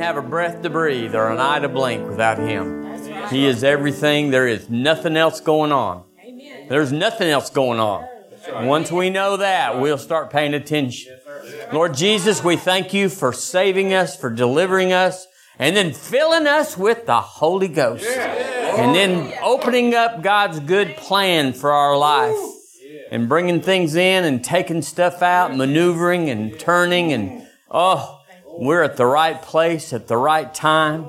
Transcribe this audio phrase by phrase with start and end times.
[0.00, 2.80] Have a breath to breathe or an eye to blink without Him.
[3.28, 4.30] He is everything.
[4.30, 6.04] There is nothing else going on.
[6.68, 8.06] There's nothing else going on.
[8.62, 11.18] Once we know that, we'll start paying attention.
[11.72, 15.26] Lord Jesus, we thank you for saving us, for delivering us,
[15.58, 18.06] and then filling us with the Holy Ghost.
[18.06, 22.36] And then opening up God's good plan for our life.
[23.10, 28.19] And bringing things in and taking stuff out, maneuvering and turning and, oh,
[28.60, 31.08] we're at the right place at the right time.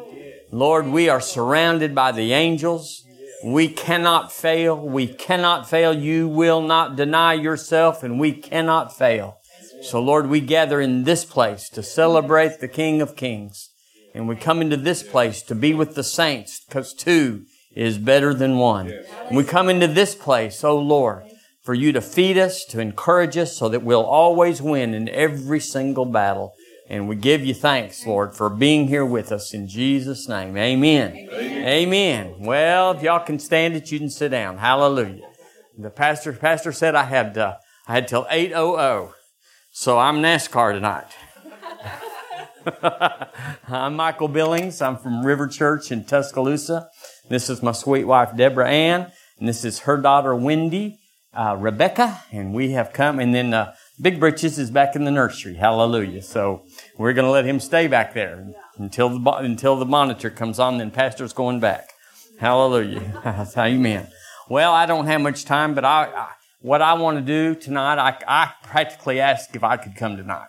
[0.51, 3.05] Lord, we are surrounded by the angels.
[3.43, 4.79] We cannot fail.
[4.79, 5.93] We cannot fail.
[5.93, 9.37] You will not deny yourself and we cannot fail.
[9.81, 13.69] So Lord, we gather in this place to celebrate the King of Kings.
[14.15, 18.33] And we come into this place to be with the saints because two is better
[18.33, 18.93] than one.
[19.29, 21.23] We come into this place, oh Lord,
[21.63, 25.59] for you to feed us, to encourage us so that we'll always win in every
[25.59, 26.53] single battle.
[26.91, 30.57] And we give you thanks, Lord, for being here with us in Jesus' name.
[30.57, 31.15] Amen.
[31.15, 31.65] Amen.
[31.65, 32.35] Amen.
[32.39, 34.57] Well, if y'all can stand it, you can sit down.
[34.57, 35.25] Hallelujah.
[35.77, 37.55] The pastor, pastor said I had, uh,
[37.87, 39.13] I had till 8.00.
[39.71, 41.07] So I'm NASCAR tonight.
[43.69, 44.81] I'm Michael Billings.
[44.81, 46.89] I'm from River Church in Tuscaloosa.
[47.29, 49.13] This is my sweet wife, Deborah Ann.
[49.39, 50.99] And this is her daughter, Wendy,
[51.33, 52.21] uh, Rebecca.
[52.33, 55.53] And we have come, and then, uh, Big Britches is back in the nursery.
[55.53, 56.23] Hallelujah.
[56.23, 56.63] So
[56.97, 60.79] we're going to let him stay back there until the, until the monitor comes on,
[60.79, 61.91] then pastor's going back.
[62.39, 63.47] Hallelujah.
[63.57, 64.07] Amen.
[64.49, 66.29] Well, I don't have much time, but I, I
[66.61, 70.47] what I want to do tonight, I, I practically asked if I could come tonight.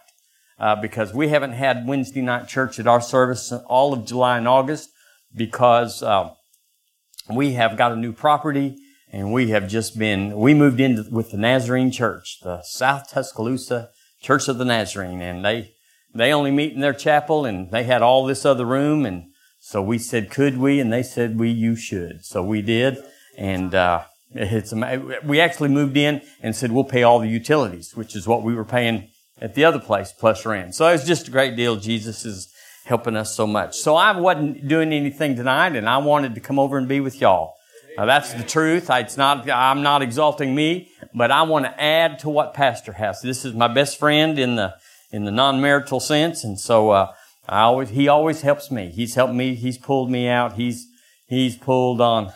[0.58, 4.48] Uh, because we haven't had Wednesday night church at our service all of July and
[4.48, 4.91] August
[5.34, 6.30] because uh,
[7.28, 8.76] we have got a new property
[9.12, 13.90] and we have just been, we moved in with the Nazarene Church, the South Tuscaloosa
[14.20, 15.74] Church of the Nazarene, and they,
[16.14, 19.26] they only meet in their chapel and they had all this other room and
[19.64, 20.80] so we said, could we?
[20.80, 22.24] And they said, we, you should.
[22.24, 22.98] So we did.
[23.38, 24.02] And, uh,
[24.34, 24.72] it's,
[25.24, 28.54] we actually moved in and said, we'll pay all the utilities, which is what we
[28.54, 29.08] were paying
[29.40, 30.74] at the other place plus rent.
[30.74, 31.76] So it was just a great deal.
[31.76, 32.52] Jesus is
[32.86, 33.76] helping us so much.
[33.76, 37.20] So I wasn't doing anything tonight and I wanted to come over and be with
[37.20, 37.54] y'all.
[37.97, 38.88] Now that's the truth.
[38.91, 43.20] It's not, I'm not exalting me, but I want to add to what Pastor has.
[43.20, 44.75] This is my best friend in the,
[45.10, 46.44] in the non-marital sense.
[46.44, 47.12] And so, uh,
[47.48, 48.91] I always, he always helps me.
[48.91, 49.54] He's helped me.
[49.54, 50.54] He's pulled me out.
[50.54, 50.86] He's,
[51.26, 52.32] he's pulled on.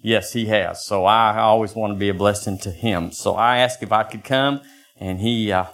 [0.00, 0.84] Yes, he has.
[0.84, 3.10] So I always want to be a blessing to him.
[3.10, 4.60] So I asked if I could come
[5.00, 5.66] and he, uh,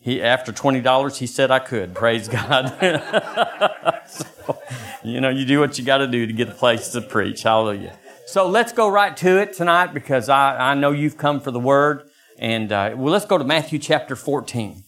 [0.00, 1.94] he, after $20, he said I could.
[1.94, 2.74] Praise God.
[4.08, 4.58] so,
[5.04, 7.42] you know, you do what you got to do to get a place to preach.
[7.42, 7.96] Hallelujah.
[8.30, 11.58] So let's go right to it tonight because I, I know you've come for the
[11.58, 12.08] word.
[12.38, 14.84] And uh, well, let's go to Matthew chapter 14.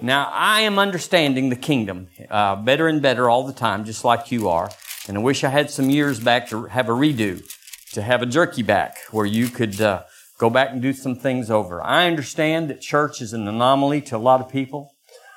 [0.00, 4.32] Now, I am understanding the kingdom uh, better and better all the time, just like
[4.32, 4.68] you are.
[5.06, 7.40] And I wish I had some years back to have a redo,
[7.92, 10.02] to have a jerky back where you could uh,
[10.38, 11.80] go back and do some things over.
[11.80, 14.90] I understand that church is an anomaly to a lot of people,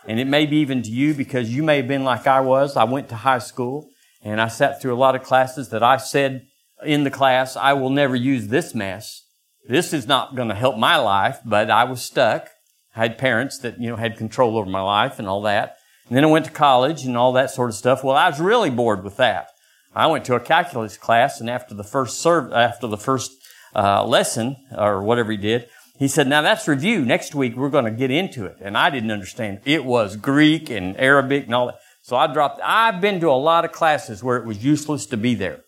[0.07, 2.75] and it may be even to you because you may have been like I was.
[2.75, 3.91] I went to high school
[4.23, 6.47] and I sat through a lot of classes that I said
[6.83, 9.23] in the class, I will never use this mess.
[9.67, 12.49] This is not going to help my life, but I was stuck.
[12.95, 15.77] I had parents that, you know, had control over my life and all that.
[16.07, 18.03] And then I went to college and all that sort of stuff.
[18.03, 19.49] Well, I was really bored with that.
[19.95, 23.31] I went to a calculus class and after the first after the first
[23.73, 25.67] uh, lesson or whatever he did,
[25.97, 27.05] he said, now that's review.
[27.05, 28.57] Next week we're going to get into it.
[28.61, 29.61] And I didn't understand.
[29.65, 31.79] It was Greek and Arabic and all that.
[32.01, 35.17] So I dropped, I've been to a lot of classes where it was useless to
[35.17, 35.64] be there.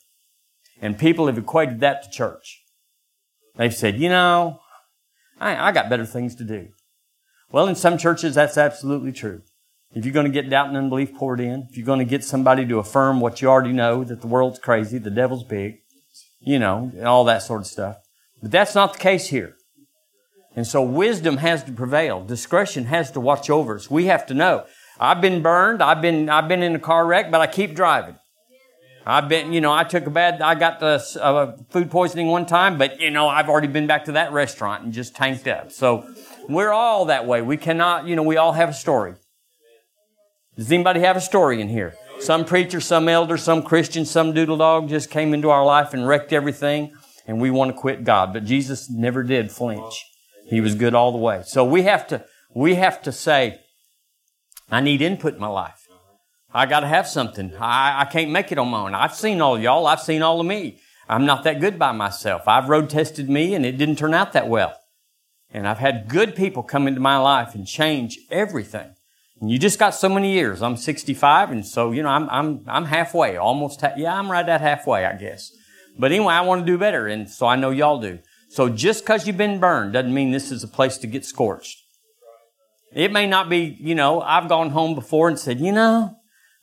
[0.82, 2.64] And people have equated that to church.
[3.56, 4.60] They've said, you know,
[5.40, 6.70] I, I got better things to do.
[7.52, 9.42] Well, in some churches, that's absolutely true.
[9.94, 12.24] If you're going to get doubt and unbelief poured in, if you're going to get
[12.24, 15.78] somebody to affirm what you already know, that the world's crazy, the devil's big,
[16.40, 17.98] you know, and all that sort of stuff.
[18.42, 19.56] But that's not the case here.
[20.56, 22.24] And so wisdom has to prevail.
[22.24, 23.90] Discretion has to watch over us.
[23.90, 24.66] We have to know.
[25.00, 25.82] I've been burned.
[25.82, 28.18] I've been, I've been in a car wreck, but I keep driving.
[29.10, 32.46] I've been, you know, I took a bad, I got the uh, food poisoning one
[32.46, 35.72] time, but you know, I've already been back to that restaurant and just tanked up.
[35.72, 36.14] So
[36.50, 37.42] we're all that way.
[37.42, 39.14] We cannot, you know, we all have a story.
[40.58, 41.96] Does anybody have a story in here?
[42.20, 46.06] Some preacher, some elder, some Christian, some doodle dog just came into our life and
[46.06, 46.94] wrecked everything,
[47.26, 48.34] and we want to quit God.
[48.34, 50.04] But Jesus never did flinch.
[50.50, 51.44] He was good all the way.
[51.46, 53.62] So we have to, we have to say,
[54.70, 55.77] I need input in my life.
[56.54, 57.54] I got to have something.
[57.56, 58.96] I, I can't make it on my own.
[58.96, 59.86] I've seen all y'all.
[59.86, 60.80] I've seen all of me.
[61.10, 62.48] I'm not that good by myself.
[62.48, 64.74] I've road tested me and it didn't turn out that well.
[65.52, 68.94] And I've had good people come into my life and change everything.
[69.40, 70.62] And you just got so many years.
[70.62, 74.48] I'm 65 and so, you know, I'm, I'm, I'm halfway, almost, ha- yeah, I'm right
[74.48, 75.52] at halfway, I guess.
[75.98, 78.20] But anyway, I want to do better and so I know y'all do.
[78.50, 81.84] So just cause you've been burned doesn't mean this is a place to get scorched.
[82.94, 86.17] It may not be, you know, I've gone home before and said, you know,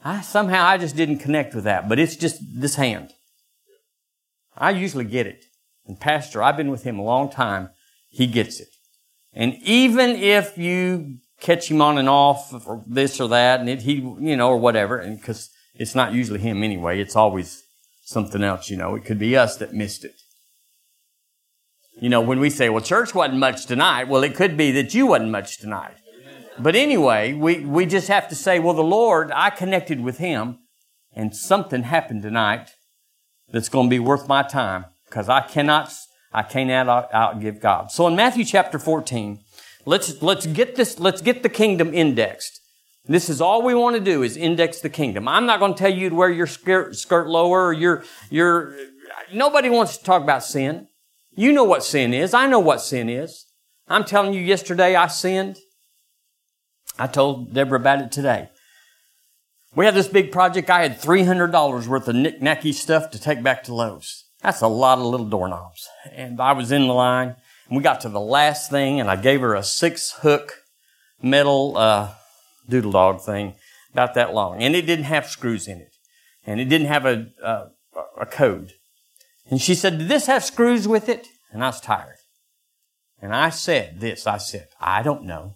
[0.05, 3.11] I somehow I just didn't connect with that, but it's just this hand.
[4.57, 5.47] I usually get it.
[5.87, 7.71] And Pastor, I've been with him a long time.
[8.11, 8.69] He gets it.
[9.33, 13.83] And even if you catch him on and off or this or that, and it,
[13.83, 17.63] he, you know, or whatever, and because it's not usually him anyway, it's always
[18.05, 18.95] something else, you know.
[18.95, 20.15] It could be us that missed it.
[22.01, 24.95] You know, when we say, well, church wasn't much tonight, well, it could be that
[24.95, 25.97] you wasn't much tonight.
[26.59, 30.59] But anyway, we, we just have to say, well, the Lord, I connected with Him,
[31.13, 32.71] and something happened tonight
[33.51, 35.93] that's going to be worth my time because I cannot,
[36.33, 37.91] I cannot out, outgive God.
[37.91, 39.41] So in Matthew chapter 14,
[39.85, 42.61] let's, let's get this, let's get the kingdom indexed.
[43.07, 45.29] This is all we want to do is index the kingdom.
[45.29, 48.75] I'm not going to tell you to wear your skirt, skirt lower or your, your,
[49.33, 50.89] nobody wants to talk about sin.
[51.37, 52.33] You know what sin is.
[52.33, 53.45] I know what sin is.
[53.89, 55.59] I'm telling you yesterday I sinned.
[56.99, 58.51] I told Deborah about it today.
[59.75, 60.71] We had this big project.
[60.71, 64.25] I had $300 worth of knick-knacky stuff to take back to Lowe's.
[64.41, 65.89] That's a lot of little doorknobs.
[66.13, 67.35] And I was in the line
[67.69, 70.61] and we got to the last thing and I gave her a six hook
[71.23, 72.13] metal, uh,
[72.69, 73.55] doodle dog thing
[73.93, 74.63] about that long.
[74.63, 75.97] And it didn't have screws in it.
[76.47, 77.67] And it didn't have a, a,
[78.21, 78.75] a code.
[79.51, 81.27] And she said, did this have screws with it?
[81.51, 82.17] And I was tired.
[83.21, 85.55] And I said this, I said, I don't know.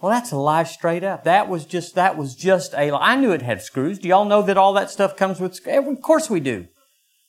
[0.00, 1.24] Well, that's a lie straight up.
[1.24, 3.12] That was just, that was just a lie.
[3.12, 3.98] I knew it had screws.
[3.98, 5.86] Do y'all know that all that stuff comes with screws?
[5.88, 6.66] Of course we do.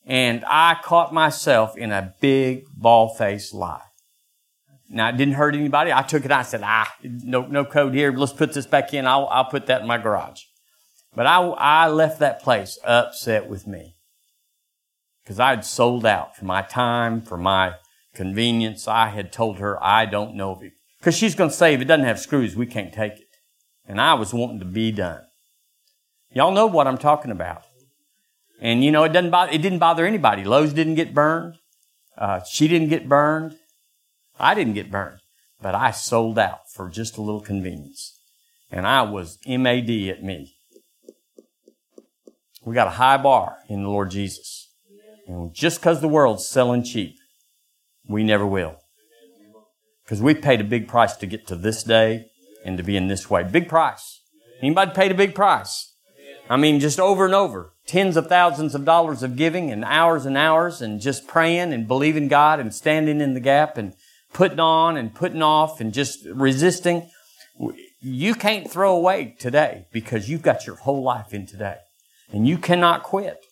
[0.05, 3.81] And I caught myself in a big ball-faced lie.
[4.89, 5.91] Now, it didn't hurt anybody.
[5.91, 6.31] I took it.
[6.31, 8.11] I said, ah, no, no code here.
[8.11, 9.05] Let's put this back in.
[9.05, 10.43] I'll, I'll put that in my garage.
[11.13, 13.95] But I, I left that place upset with me.
[15.23, 17.73] Because I had sold out for my time, for my
[18.13, 18.87] convenience.
[18.87, 21.81] I had told her, I don't know if it because she's going to say, if
[21.81, 23.27] it doesn't have screws, we can't take it.
[23.87, 25.21] And I was wanting to be done.
[26.31, 27.63] Y'all know what I'm talking about.
[28.59, 30.43] And you know, it doesn't bother, it didn't bother anybody.
[30.43, 31.55] Lowe's didn't get burned.
[32.17, 33.55] Uh, she didn't get burned.
[34.39, 35.19] I didn't get burned.
[35.61, 38.19] But I sold out for just a little convenience.
[38.71, 40.53] And I was MAD at me.
[42.65, 44.69] We got a high bar in the Lord Jesus.
[45.27, 47.15] And just because the world's selling cheap,
[48.07, 48.77] we never will.
[50.07, 52.27] Because we paid a big price to get to this day
[52.63, 53.43] and to be in this way.
[53.43, 54.21] Big price.
[54.61, 55.93] Anybody paid a big price?
[56.49, 57.73] I mean, just over and over.
[57.85, 61.89] Tens of thousands of dollars of giving and hours and hours and just praying and
[61.89, 63.95] believing God and standing in the gap and
[64.31, 67.09] putting on and putting off and just resisting.
[67.99, 71.79] You can't throw away today because you've got your whole life in today.
[72.31, 73.45] And you cannot quit.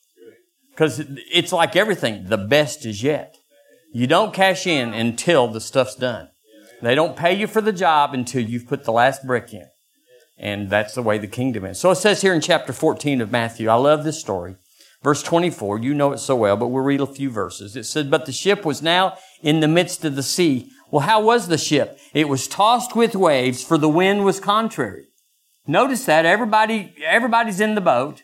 [0.72, 2.28] Because it's like everything.
[2.28, 3.36] The best is yet.
[3.92, 6.30] You don't cash in until the stuff's done.
[6.86, 9.66] They don't pay you for the job until you've put the last brick in.
[10.38, 11.80] And that's the way the kingdom is.
[11.80, 14.58] So it says here in chapter 14 of Matthew, I love this story.
[15.02, 17.76] Verse 24, you know it so well, but we'll read a few verses.
[17.76, 20.70] It said, But the ship was now in the midst of the sea.
[20.92, 21.98] Well, how was the ship?
[22.14, 25.08] It was tossed with waves, for the wind was contrary.
[25.66, 28.22] Notice that everybody, everybody's in the boat,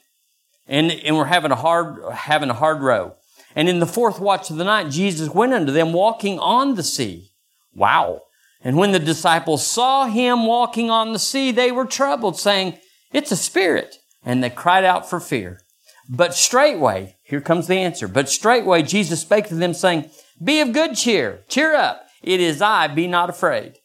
[0.68, 3.15] and, and we're having a hard, having a hard row.
[3.56, 6.84] And in the fourth watch of the night, Jesus went unto them walking on the
[6.84, 7.32] sea.
[7.74, 8.22] Wow.
[8.63, 12.77] And when the disciples saw him walking on the sea, they were troubled, saying,
[13.12, 13.98] It's a spirit.
[14.24, 15.62] And they cried out for fear.
[16.08, 18.08] But straightway, here comes the answer.
[18.08, 20.10] But straightway Jesus spake to them, saying,
[20.44, 21.44] Be of good cheer.
[21.48, 22.08] Cheer up.
[22.22, 22.88] It is I.
[22.88, 23.80] Be not afraid.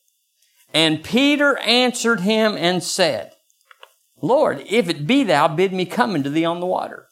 [0.74, 3.32] And Peter answered him and said,
[4.20, 7.06] Lord, if it be thou, bid me come unto thee on the water.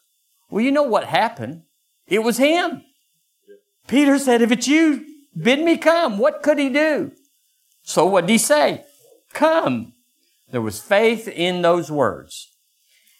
[0.49, 1.63] Well, you know what happened.
[2.07, 2.83] It was him.
[3.87, 5.05] Peter said, If it's you,
[5.35, 6.17] bid me come.
[6.17, 7.11] What could he do?
[7.85, 8.83] So what did he say?
[9.33, 9.93] Come.
[10.51, 12.51] There was faith in those words.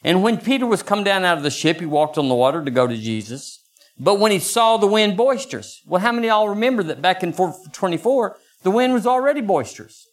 [0.03, 2.63] And when Peter was come down out of the ship, he walked on the water
[2.63, 3.61] to go to Jesus.
[3.97, 7.23] But when he saw the wind boisterous, well, how many of y'all remember that back
[7.23, 10.07] in 24, the wind was already boisterous?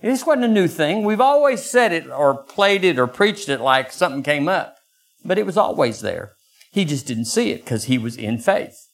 [0.00, 1.02] This wasn't a new thing.
[1.02, 4.76] We've always said it or played it or preached it like something came up.
[5.24, 6.32] but it was always there.
[6.70, 8.88] He just didn't see it because he was in faith.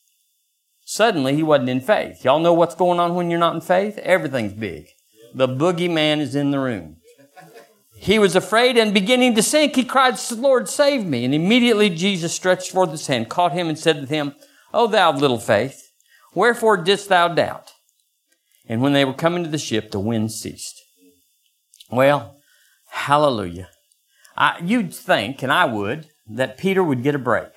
[0.85, 2.25] Suddenly, he wasn't in faith.
[2.25, 3.99] Y'all know what's going on when you're not in faith?
[3.99, 4.88] Everything's big.
[5.34, 6.96] The boogeyman is in the room.
[8.00, 9.76] He was afraid and beginning to sink.
[9.76, 11.25] He cried, Lord, save me.
[11.25, 14.34] And immediately Jesus stretched forth his hand, caught him, and said to him,
[14.72, 15.90] O thou little faith,
[16.34, 17.72] wherefore didst thou doubt?
[18.66, 20.80] And when they were coming to the ship, the wind ceased.
[21.90, 22.38] Well,
[22.90, 23.68] hallelujah.
[24.34, 27.50] I, you'd think, and I would, that Peter would get a break.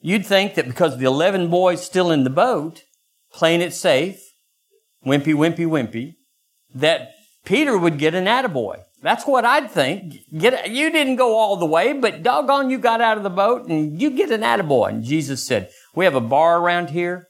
[0.00, 2.82] You'd think that because the 11 boys still in the boat,
[3.32, 4.20] playing it safe,
[5.06, 6.14] wimpy, wimpy, wimpy,
[6.74, 7.12] that
[7.44, 8.82] Peter would get an attaboy.
[9.00, 10.14] That's what I'd think.
[10.36, 13.68] Get, you didn't go all the way, but doggone, you got out of the boat
[13.68, 14.88] and you get an attaboy.
[14.90, 17.28] And Jesus said, we have a bar around here.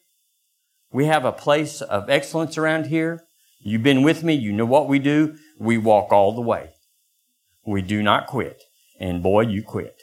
[0.90, 3.20] We have a place of excellence around here.
[3.60, 4.34] You've been with me.
[4.34, 5.36] You know what we do.
[5.58, 6.70] We walk all the way.
[7.66, 8.62] We do not quit.
[8.98, 10.00] And boy, you quit.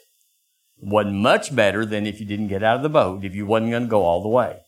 [0.77, 3.71] Wasn't much better than if you didn't get out of the boat, if you wasn't
[3.71, 4.59] going to go all the way.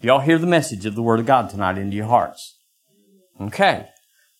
[0.00, 2.57] Y'all hear the message of the Word of God tonight into your hearts.
[3.40, 3.88] Okay.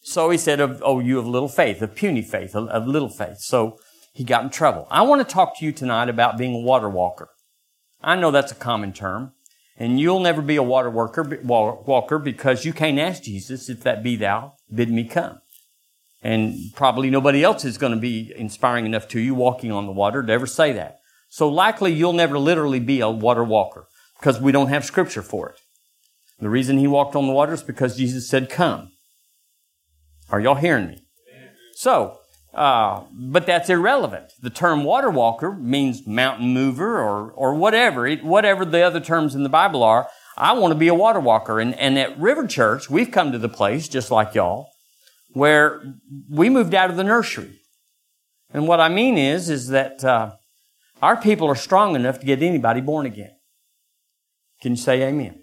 [0.00, 3.38] So he said, oh, oh you of little faith, of puny faith, of little faith.
[3.38, 3.78] So
[4.12, 4.86] he got in trouble.
[4.90, 7.28] I want to talk to you tonight about being a water walker.
[8.00, 9.32] I know that's a common term.
[9.80, 14.02] And you'll never be a water worker, walker because you can't ask Jesus, if that
[14.02, 15.38] be thou, bid me come.
[16.20, 19.92] And probably nobody else is going to be inspiring enough to you walking on the
[19.92, 20.98] water to ever say that.
[21.28, 23.86] So likely you'll never literally be a water walker
[24.18, 25.60] because we don't have scripture for it.
[26.40, 28.92] The reason he walked on the water is because Jesus said, come.
[30.30, 31.02] Are y'all hearing me?
[31.74, 32.18] So,
[32.54, 34.32] uh, but that's irrelevant.
[34.40, 39.34] The term water walker means mountain mover or, or whatever, it, whatever the other terms
[39.34, 40.08] in the Bible are.
[40.36, 41.60] I want to be a water walker.
[41.60, 44.68] And, and at River Church, we've come to the place, just like y'all,
[45.32, 45.82] where
[46.30, 47.60] we moved out of the nursery.
[48.52, 50.32] And what I mean is, is that uh,
[51.02, 53.32] our people are strong enough to get anybody born again.
[54.62, 55.40] Can you say amen?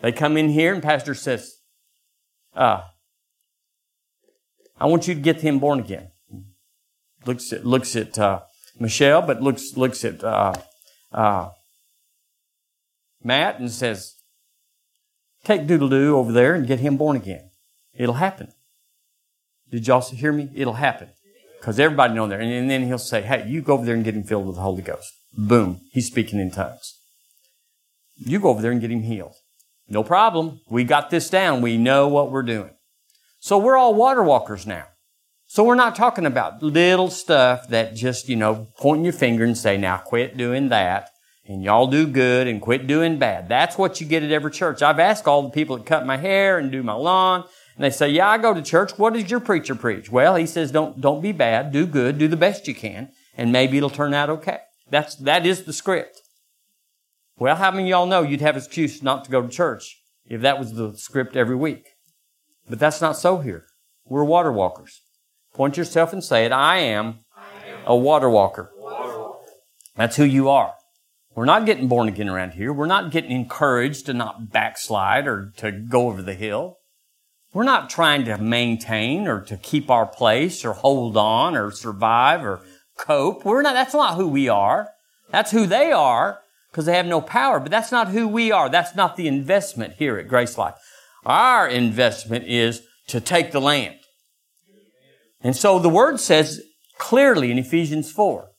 [0.00, 1.56] They come in here and pastor says,
[2.54, 2.82] uh,
[4.80, 6.10] I want you to get him born again.
[7.26, 8.40] Looks at, looks at uh,
[8.78, 10.54] Michelle, but looks, looks at uh,
[11.12, 11.50] uh,
[13.22, 14.14] Matt and says,
[15.44, 17.50] take Doodle Doo over there and get him born again.
[17.92, 18.52] It'll happen.
[19.70, 20.50] Did y'all hear me?
[20.54, 21.08] It'll happen.
[21.58, 22.40] Because everybody know there.
[22.40, 24.56] And, and then he'll say, hey, you go over there and get him filled with
[24.56, 25.12] the Holy Ghost.
[25.36, 25.80] Boom.
[25.90, 26.94] He's speaking in tongues.
[28.16, 29.34] You go over there and get him healed.
[29.88, 30.60] No problem.
[30.68, 31.62] We got this down.
[31.62, 32.70] We know what we're doing.
[33.40, 34.86] So we're all water walkers now.
[35.46, 39.56] So we're not talking about little stuff that just, you know, pointing your finger and
[39.56, 41.10] say, now quit doing that
[41.46, 43.48] and y'all do good and quit doing bad.
[43.48, 44.82] That's what you get at every church.
[44.82, 47.44] I've asked all the people that cut my hair and do my lawn
[47.76, 48.98] and they say, yeah, I go to church.
[48.98, 50.10] What does your preacher preach?
[50.10, 51.72] Well, he says, don't, don't be bad.
[51.72, 52.18] Do good.
[52.18, 53.12] Do the best you can.
[53.36, 54.58] And maybe it'll turn out okay.
[54.90, 56.17] That's, that is the script.
[57.40, 60.02] Well, how many of y'all know you'd have an excuse not to go to church
[60.26, 61.90] if that was the script every week?
[62.68, 63.66] But that's not so here.
[64.04, 65.02] We're water walkers.
[65.54, 66.52] Point yourself and say it.
[66.52, 67.20] I am,
[67.86, 68.72] a water walker.
[69.94, 70.74] That's who you are.
[71.36, 72.72] We're not getting born again around here.
[72.72, 76.78] We're not getting encouraged to not backslide or to go over the hill.
[77.52, 82.44] We're not trying to maintain or to keep our place or hold on or survive
[82.44, 82.62] or
[82.98, 83.44] cope.
[83.44, 84.90] We're not, that's not who we are.
[85.30, 88.68] That's who they are because they have no power, but that's not who we are.
[88.68, 90.74] That's not the investment here at Grace Life.
[91.24, 93.96] Our investment is to take the land.
[95.40, 96.62] And so the word says
[96.98, 98.50] clearly in Ephesians 4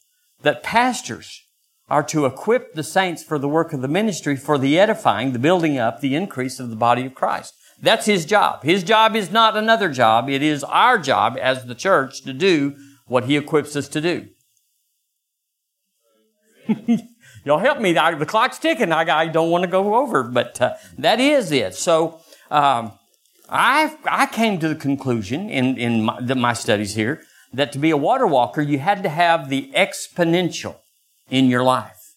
[0.41, 1.43] that pastors
[1.89, 5.39] are to equip the saints for the work of the ministry for the edifying, the
[5.39, 7.53] building up, the increase of the body of Christ.
[7.81, 8.63] That's his job.
[8.63, 10.29] His job is not another job.
[10.29, 12.75] It is our job as the church to do
[13.07, 14.27] what he equips us to do.
[17.45, 17.93] Y'all help me.
[17.93, 18.91] the clock's ticking.
[18.91, 21.75] I, I, don't want to go over, but uh, that is it.
[21.75, 22.19] So
[22.51, 22.91] um,
[23.49, 27.21] I I came to the conclusion in in my, the, my studies here
[27.53, 30.77] that to be a water walker, you had to have the exponential
[31.29, 32.13] in your life.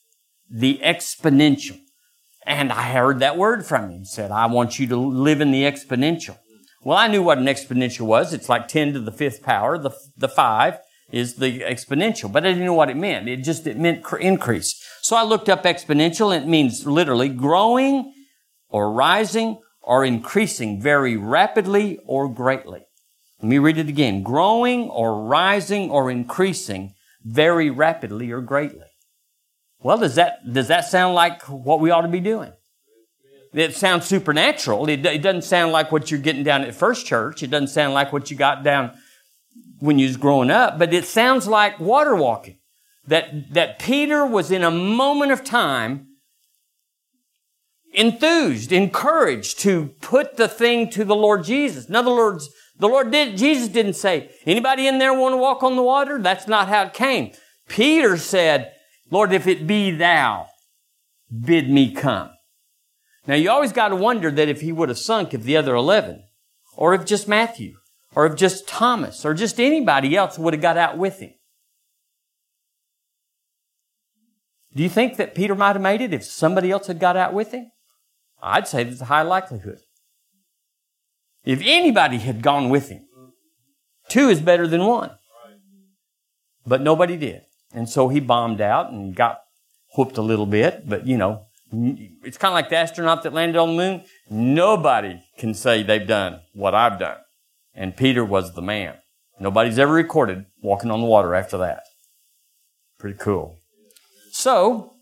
[0.50, 1.78] The exponential.
[2.44, 3.98] And I heard that word from him.
[4.00, 6.38] He said, I want you to live in the exponential.
[6.82, 8.32] Well, I knew what an exponential was.
[8.32, 9.78] It's like 10 to the fifth power.
[9.78, 10.78] The, the five
[11.12, 13.28] is the exponential, but I didn't know what it meant.
[13.28, 14.82] It just, it meant increase.
[15.02, 18.14] So I looked up exponential it means literally growing
[18.68, 22.86] or rising or increasing very rapidly or greatly.
[23.40, 24.22] Let me read it again.
[24.22, 28.86] Growing or rising or increasing very rapidly or greatly.
[29.80, 32.52] Well, does that, does that sound like what we ought to be doing?
[33.52, 34.88] It sounds supernatural.
[34.88, 37.42] It, it doesn't sound like what you're getting down at First Church.
[37.42, 38.92] It doesn't sound like what you got down
[39.82, 42.56] when you was growing up, but it sounds like water walking.
[43.04, 46.06] that, that Peter was in a moment of time
[47.92, 51.86] enthused, encouraged to put the thing to the Lord Jesus.
[51.86, 52.48] In other words,
[52.78, 56.16] the Lord did, Jesus didn't say, anybody in there want to walk on the water?
[56.22, 57.32] That's not how it came.
[57.68, 58.72] Peter said,
[59.10, 60.46] Lord, if it be thou,
[61.28, 62.30] bid me come.
[63.26, 65.74] Now you always got to wonder that if he would have sunk, if the other
[65.74, 66.22] 11,
[66.76, 67.74] or if just Matthew,
[68.14, 71.32] or if just Thomas, or just anybody else would have got out with him.
[74.74, 77.34] Do you think that Peter might have made it if somebody else had got out
[77.34, 77.70] with him?
[78.42, 79.78] I'd say there's a high likelihood.
[81.44, 83.06] If anybody had gone with him,
[84.08, 85.10] two is better than one.
[86.66, 87.42] But nobody did.
[87.74, 89.40] And so he bombed out and got
[89.96, 90.88] whooped a little bit.
[90.88, 94.04] But, you know, it's kind of like the astronaut that landed on the moon.
[94.30, 97.18] Nobody can say they've done what I've done.
[97.74, 98.96] And Peter was the man.
[99.40, 101.82] Nobody's ever recorded walking on the water after that.
[102.98, 103.58] Pretty cool.
[104.30, 104.94] So,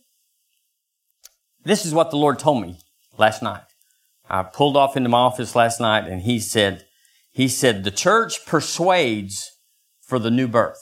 [1.64, 2.78] this is what the Lord told me
[3.18, 3.62] last night.
[4.28, 6.84] I pulled off into my office last night and he said,
[7.32, 9.50] he said, the church persuades
[10.00, 10.80] for the new birth.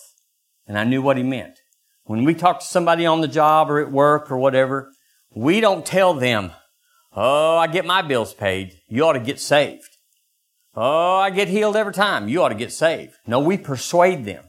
[0.66, 1.58] And I knew what he meant.
[2.04, 4.90] When we talk to somebody on the job or at work or whatever,
[5.34, 6.52] we don't tell them,
[7.14, 8.74] oh, I get my bills paid.
[8.88, 9.97] You ought to get saved.
[10.80, 12.28] Oh, I get healed every time.
[12.28, 13.14] You ought to get saved.
[13.26, 14.44] No, we persuade them.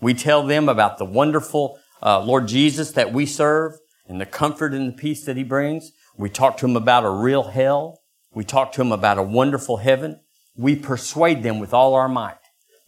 [0.00, 3.72] We tell them about the wonderful uh, Lord Jesus that we serve
[4.06, 5.90] and the comfort and the peace that he brings.
[6.16, 7.98] We talk to them about a real hell.
[8.32, 10.20] We talk to them about a wonderful heaven.
[10.56, 12.38] We persuade them with all our might.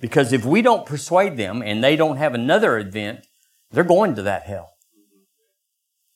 [0.01, 3.27] Because if we don't persuade them and they don't have another event,
[3.73, 4.71] they're going to that hell.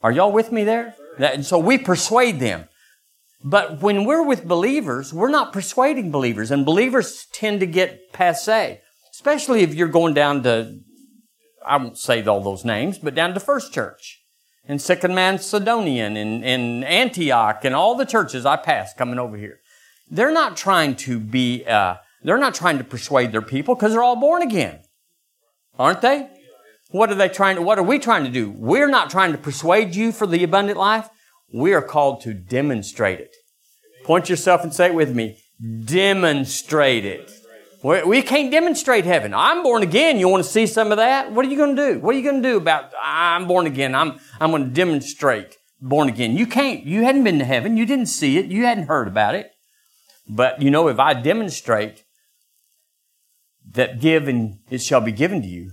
[0.00, 0.94] Are y'all with me there?
[1.18, 2.68] And so we persuade them.
[3.42, 8.80] But when we're with believers, we're not persuading believers, and believers tend to get passe,
[9.12, 10.80] especially if you're going down to,
[11.64, 14.20] I won't say all those names, but down to First Church
[14.66, 19.60] and Second Macedonian and, and Antioch and all the churches I passed coming over here.
[20.10, 24.02] They're not trying to be, uh, they're not trying to persuade their people because they're
[24.02, 24.80] all born again.
[25.78, 26.28] Aren't they?
[26.90, 28.50] What are they trying to, what are we trying to do?
[28.50, 31.08] We're not trying to persuade you for the abundant life.
[31.52, 33.34] We are called to demonstrate it.
[34.04, 35.38] Point yourself and say it with me.
[35.84, 37.30] Demonstrate it.
[37.82, 39.32] We can't demonstrate heaven.
[39.32, 40.18] I'm born again.
[40.18, 41.32] You want to see some of that?
[41.32, 42.00] What are you going to do?
[42.00, 43.94] What are you going to do about I'm born again?
[43.94, 46.36] I'm I'm going to demonstrate born again.
[46.36, 46.84] You can't.
[46.84, 47.76] You hadn't been to heaven.
[47.76, 48.46] You didn't see it.
[48.46, 49.52] You hadn't heard about it.
[50.28, 52.04] But you know, if I demonstrate
[53.72, 55.72] that give and it shall be given to you,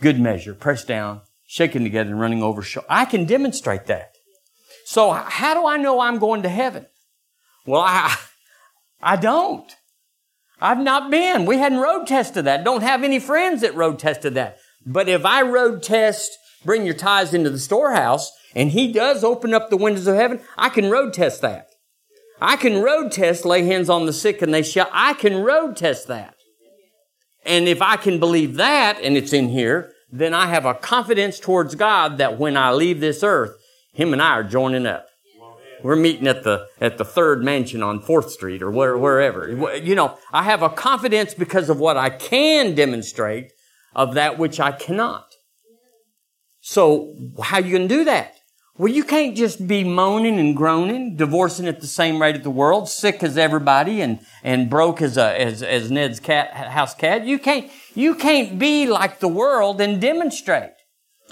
[0.00, 2.64] good measure, pressed down, shaken together, and running over.
[2.88, 4.11] I can demonstrate that.
[4.84, 6.86] So how do I know I'm going to heaven?
[7.66, 8.16] Well, I
[9.02, 9.70] I don't.
[10.60, 11.44] I've not been.
[11.44, 12.62] We hadn't road tested that.
[12.62, 14.58] Don't have any friends that road tested that.
[14.86, 19.54] But if I road test, bring your tithes into the storehouse, and he does open
[19.54, 21.68] up the windows of heaven, I can road test that.
[22.40, 24.88] I can road test, lay hands on the sick and they shall.
[24.92, 26.34] I can road test that.
[27.44, 31.40] And if I can believe that, and it's in here, then I have a confidence
[31.40, 33.56] towards God that when I leave this earth,
[33.92, 35.06] Him and I are joining up.
[35.82, 39.76] We're meeting at the, at the third mansion on 4th Street or where, wherever.
[39.76, 43.52] You know, I have a confidence because of what I can demonstrate
[43.94, 45.26] of that which I cannot.
[46.60, 48.36] So, how you to do that?
[48.78, 52.50] Well, you can't just be moaning and groaning, divorcing at the same rate of the
[52.50, 57.26] world, sick as everybody and, and broke as a, as, as Ned's cat, house cat.
[57.26, 60.70] You can't, you can't be like the world and demonstrate.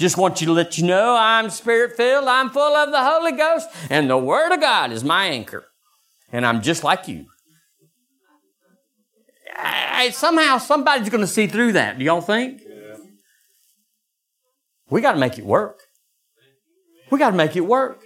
[0.01, 3.33] Just want you to let you know I'm spirit filled, I'm full of the Holy
[3.33, 5.67] Ghost, and the Word of God is my anchor.
[6.33, 7.27] And I'm just like you.
[9.55, 11.99] I, somehow somebody's going to see through that.
[11.99, 12.63] Do y'all think?
[12.67, 12.97] Yeah.
[14.89, 15.83] We got to make it work.
[17.11, 18.03] We got to make it work.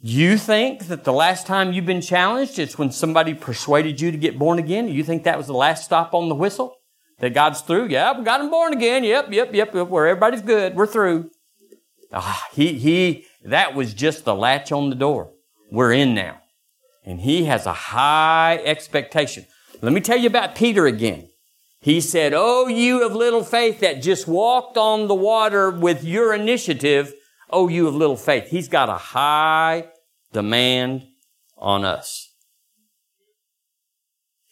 [0.00, 4.16] You think that the last time you've been challenged, it's when somebody persuaded you to
[4.16, 4.88] get born again?
[4.88, 6.76] You think that was the last stop on the whistle?
[7.18, 7.88] That God's through?
[7.88, 9.02] Yeah, we got him born again.
[9.02, 9.88] Yep, yep, yep, yep.
[9.88, 10.74] Where everybody's good.
[10.74, 11.30] We're through.
[12.12, 15.32] Ah, he, he, that was just the latch on the door.
[15.70, 16.40] We're in now.
[17.04, 19.46] And he has a high expectation.
[19.80, 21.28] Let me tell you about Peter again.
[21.80, 26.34] He said, Oh, you of little faith that just walked on the water with your
[26.34, 27.14] initiative.
[27.48, 28.48] Oh, you of little faith.
[28.48, 29.88] He's got a high
[30.32, 31.06] demand
[31.56, 32.25] on us.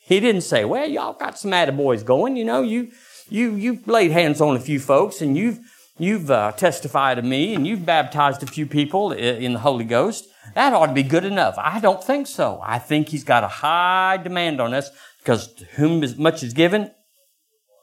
[0.07, 2.37] He didn't say, well, y'all got some attaboys going.
[2.37, 2.91] You know, you,
[3.29, 5.59] you, you've laid hands on a few folks and you've,
[5.99, 10.27] you've uh, testified to me and you've baptized a few people in the Holy Ghost.
[10.55, 11.55] That ought to be good enough.
[11.57, 12.61] I don't think so.
[12.63, 14.91] I think he's got a high demand on us
[15.21, 16.91] because to whom much is given,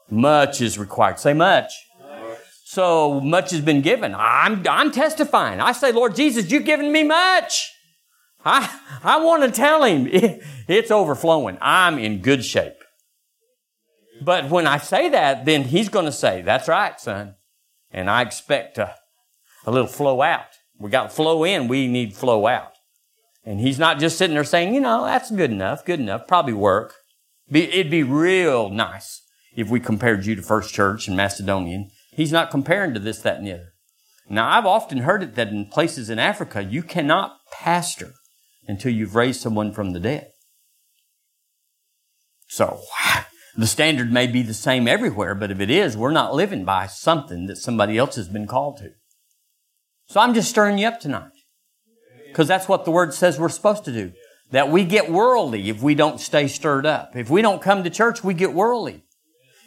[0.08, 1.18] much is required.
[1.18, 1.72] Say much.
[2.64, 4.14] So much has been given.
[4.14, 5.60] I'm, I'm testifying.
[5.60, 7.71] I say, Lord Jesus, you've given me much.
[8.44, 11.58] I, I want to tell him it's overflowing.
[11.60, 12.74] I'm in good shape.
[14.20, 17.34] But when I say that, then he's going to say, that's right, son.
[17.90, 18.94] And I expect a,
[19.66, 20.46] a little flow out.
[20.78, 22.72] We got flow in, we need flow out.
[23.44, 26.52] And he's not just sitting there saying, you know, that's good enough, good enough, probably
[26.52, 26.94] work.
[27.50, 29.22] Be, it'd be real nice
[29.54, 31.90] if we compared you to First Church and Macedonian.
[32.12, 33.72] He's not comparing to this, that, and the other.
[34.28, 38.12] Now, I've often heard it that in places in Africa, you cannot pastor
[38.66, 40.28] until you've raised someone from the dead.
[42.48, 42.80] So,
[43.56, 46.86] the standard may be the same everywhere, but if it is, we're not living by
[46.86, 48.90] something that somebody else has been called to.
[50.06, 51.30] So I'm just stirring you up tonight.
[52.28, 54.12] Because that's what the word says we're supposed to do.
[54.50, 57.16] That we get worldly if we don't stay stirred up.
[57.16, 59.04] If we don't come to church, we get worldly.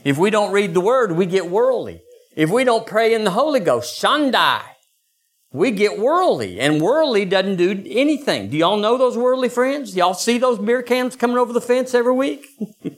[0.03, 2.01] If we don't read the word, we get worldly.
[2.35, 4.61] If we don't pray in the Holy Ghost, Shandai,
[5.51, 6.59] we get worldly.
[6.59, 8.49] And worldly doesn't do anything.
[8.49, 9.95] Do y'all know those worldly friends?
[9.95, 12.45] Y'all see those beer cans coming over the fence every week?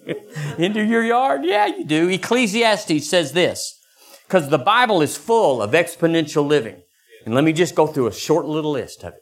[0.57, 1.41] Into your yard?
[1.43, 2.09] Yeah, you do.
[2.09, 3.79] Ecclesiastes says this.
[4.27, 6.81] Because the Bible is full of exponential living.
[7.25, 9.19] And let me just go through a short little list of it.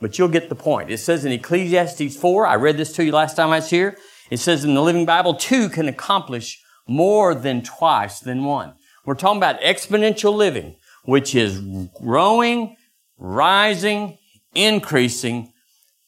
[0.00, 0.90] But you'll get the point.
[0.90, 3.96] It says in Ecclesiastes 4, I read this to you last time I was here.
[4.30, 8.74] It says in the Living Bible, two can accomplish more than twice than one.
[9.04, 11.60] We're talking about exponential living, which is
[12.00, 12.76] growing,
[13.18, 14.18] rising,
[14.54, 15.52] increasing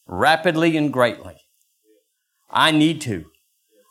[0.06, 1.37] rapidly and greatly.
[2.50, 3.26] I need to.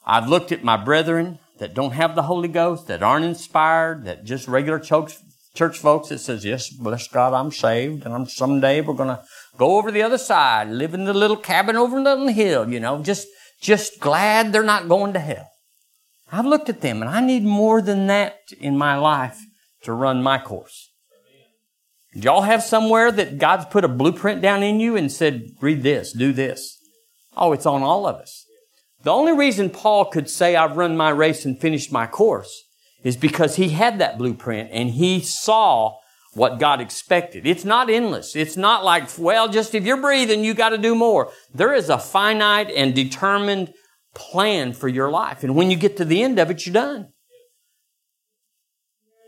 [0.06, 4.24] I've looked at my brethren that don't have the Holy Ghost, that aren't inspired, that
[4.24, 5.16] just regular church,
[5.54, 9.24] church folks that says, yes, bless God, I'm saved, and I'm someday we're going to
[9.58, 12.80] go over the other side, live in the little cabin over on the hill, you
[12.80, 13.28] know, just,
[13.62, 15.50] just glad they're not going to hell.
[16.32, 19.40] I've looked at them and I need more than that in my life
[19.84, 20.92] to run my course.
[22.16, 26.14] Y'all have somewhere that God's put a blueprint down in you and said, read this,
[26.14, 26.80] do this?
[27.36, 28.46] Oh, it's on all of us.
[29.04, 32.64] The only reason Paul could say, I've run my race and finished my course
[33.04, 35.98] is because he had that blueprint and he saw
[36.34, 37.46] what God expected.
[37.46, 38.34] It's not endless.
[38.34, 41.32] It's not like, well, just if you're breathing, you got to do more.
[41.54, 43.74] There is a finite and determined
[44.14, 45.44] plan for your life.
[45.44, 47.10] And when you get to the end of it, you're done.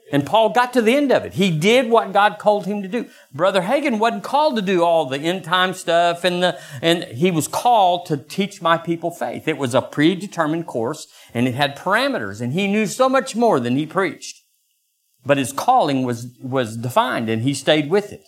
[0.10, 1.34] And Paul got to the end of it.
[1.34, 3.10] He did what God called him to do.
[3.34, 7.30] Brother Hagin wasn't called to do all the end time stuff and the, and he
[7.30, 9.48] was called to teach my people faith.
[9.48, 13.60] It was a predetermined course and it had parameters and he knew so much more
[13.60, 14.44] than he preached.
[15.26, 18.24] But his calling was, was defined and he stayed with it.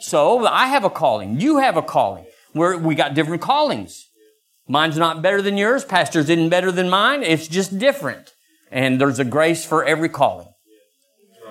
[0.00, 1.40] So I have a calling.
[1.40, 2.26] You have a calling.
[2.54, 4.10] We're, we got different callings.
[4.68, 5.84] Mine's not better than yours.
[5.84, 7.22] Pastor's isn't better than mine.
[7.22, 8.33] It's just different.
[8.74, 10.48] And there's a grace for every calling.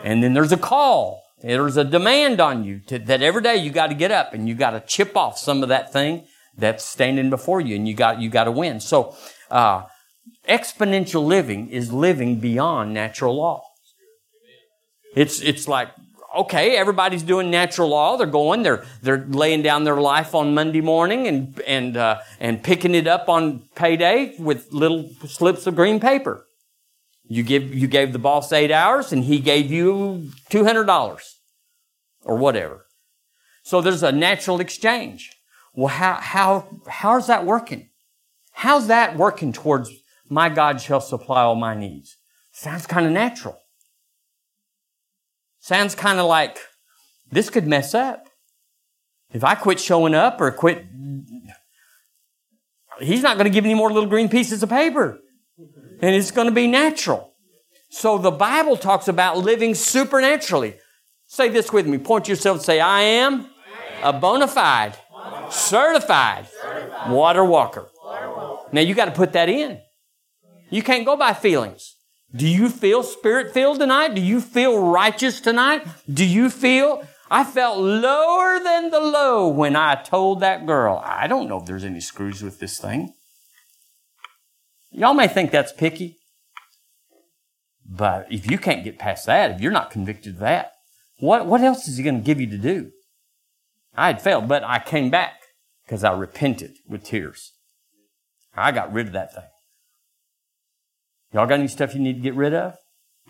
[0.04, 1.24] And then there's a call.
[1.42, 4.48] There's a demand on you to, that every day you got to get up and
[4.48, 7.94] you got to chip off some of that thing that's standing before you and you
[7.96, 8.82] got, you got to win.
[8.82, 9.16] So,
[9.50, 9.84] uh,
[10.48, 13.64] exponential living is living beyond natural law.
[15.16, 15.90] It's, it's like,
[16.36, 18.18] okay, everybody's doing natural law.
[18.18, 22.62] They're going, they're, they're laying down their life on Monday morning and, and, uh, and
[22.62, 26.46] picking it up on payday with little slips of green paper.
[27.26, 31.20] You give, you gave the boss eight hours and he gave you $200
[32.24, 32.86] or whatever.
[33.64, 35.32] So there's a natural exchange.
[35.74, 37.90] Well, how, how, how's that working?
[38.52, 39.90] How's that working towards
[40.30, 42.18] my God shall supply all my needs?
[42.52, 43.58] Sounds kind of natural.
[45.60, 46.60] Sounds kind of like
[47.32, 48.28] this could mess up.
[49.32, 50.86] If I quit showing up or quit,
[53.00, 55.20] he's not going to give me more little green pieces of paper.
[56.04, 57.34] And it's going to be natural.
[57.90, 60.76] So the Bible talks about living supernaturally.
[61.28, 61.98] Say this with me.
[61.98, 63.50] Point yourself and say, I am
[64.02, 64.98] a bona fide,
[65.50, 66.48] certified
[67.08, 67.88] water walker.
[68.74, 69.80] Now you got to put that in.
[70.70, 71.96] You can't go by feelings.
[72.36, 74.14] Do you feel spirit filled tonight?
[74.14, 75.88] Do you feel righteous tonight?
[76.14, 77.08] Do you feel?
[77.32, 81.66] I felt lower than the low when I told that girl, I don't know if
[81.66, 83.14] there's any screws with this thing.
[84.94, 86.18] Y'all may think that's picky.
[87.86, 90.72] But if you can't get past that, if you're not convicted of that,
[91.20, 92.92] what, what else is he going to give you to do?
[93.96, 95.34] I had failed, but I came back
[95.86, 97.52] because I repented with tears.
[98.56, 99.44] I got rid of that thing.
[101.34, 102.76] Y'all got any stuff you need to get rid of?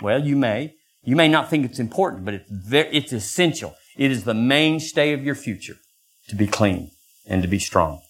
[0.01, 0.75] Well, you may.
[1.03, 3.75] You may not think it's important, but it's very, it's essential.
[3.97, 5.75] It is the mainstay of your future
[6.29, 6.91] to be clean
[7.25, 8.01] and to be strong.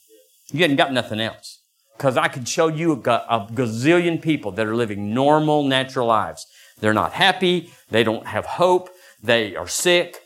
[0.52, 1.60] You haven't got nothing else.
[2.04, 6.46] Because I could show you a, gazillion people that are living normal, natural lives.
[6.82, 7.72] They're not happy.
[7.92, 8.90] They don't have hope.
[9.24, 10.20] They are sick.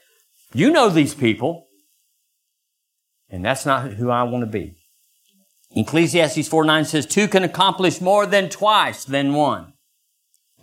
[0.55, 1.67] You know these people.
[3.29, 4.75] And that's not who I want to be.
[5.75, 9.73] Ecclesiastes 4 9 says, two can accomplish more than twice than one.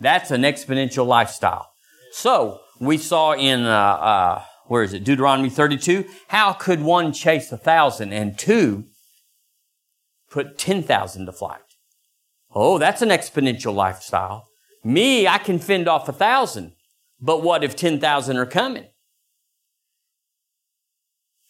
[0.01, 1.69] That's an exponential lifestyle.
[2.11, 5.05] So, we saw in, uh, uh, where is it?
[5.05, 6.03] Deuteronomy 32.
[6.27, 8.87] How could one chase a thousand and two
[10.35, 11.61] put 10,000 to flight?
[12.53, 14.49] Oh, that's an exponential lifestyle.
[14.83, 16.73] Me, I can fend off a thousand.
[17.21, 18.87] But what if 10,000 are coming?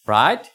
[0.06, 0.48] Right?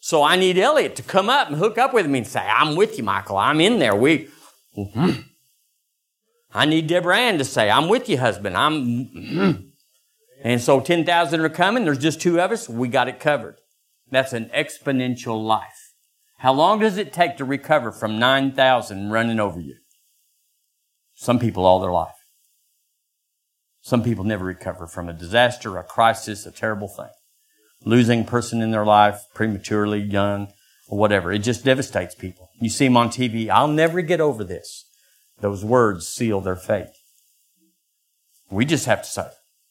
[0.00, 2.76] So I need Elliot to come up and hook up with me and say, I'm
[2.76, 3.36] with you, Michael.
[3.36, 3.94] I'm in there.
[3.94, 4.28] We,
[4.76, 5.20] mm-hmm.
[6.54, 8.56] I need Deborah Ann to say, I'm with you, husband.
[8.56, 9.52] I'm, mm-hmm.
[10.42, 11.84] and so 10,000 are coming.
[11.84, 12.70] There's just two of us.
[12.70, 13.56] We got it covered.
[14.10, 15.83] That's an exponential life.
[16.44, 19.76] How long does it take to recover from 9,000 running over you?
[21.14, 22.12] Some people all their life.
[23.80, 27.08] Some people never recover from a disaster, a crisis, a terrible thing
[27.86, 30.48] losing a person in their life prematurely, young,
[30.86, 31.32] or whatever.
[31.32, 32.50] It just devastates people.
[32.60, 34.84] You see them on TV, I'll never get over this.
[35.40, 36.92] Those words seal their fate.
[38.50, 39.28] We just have to say,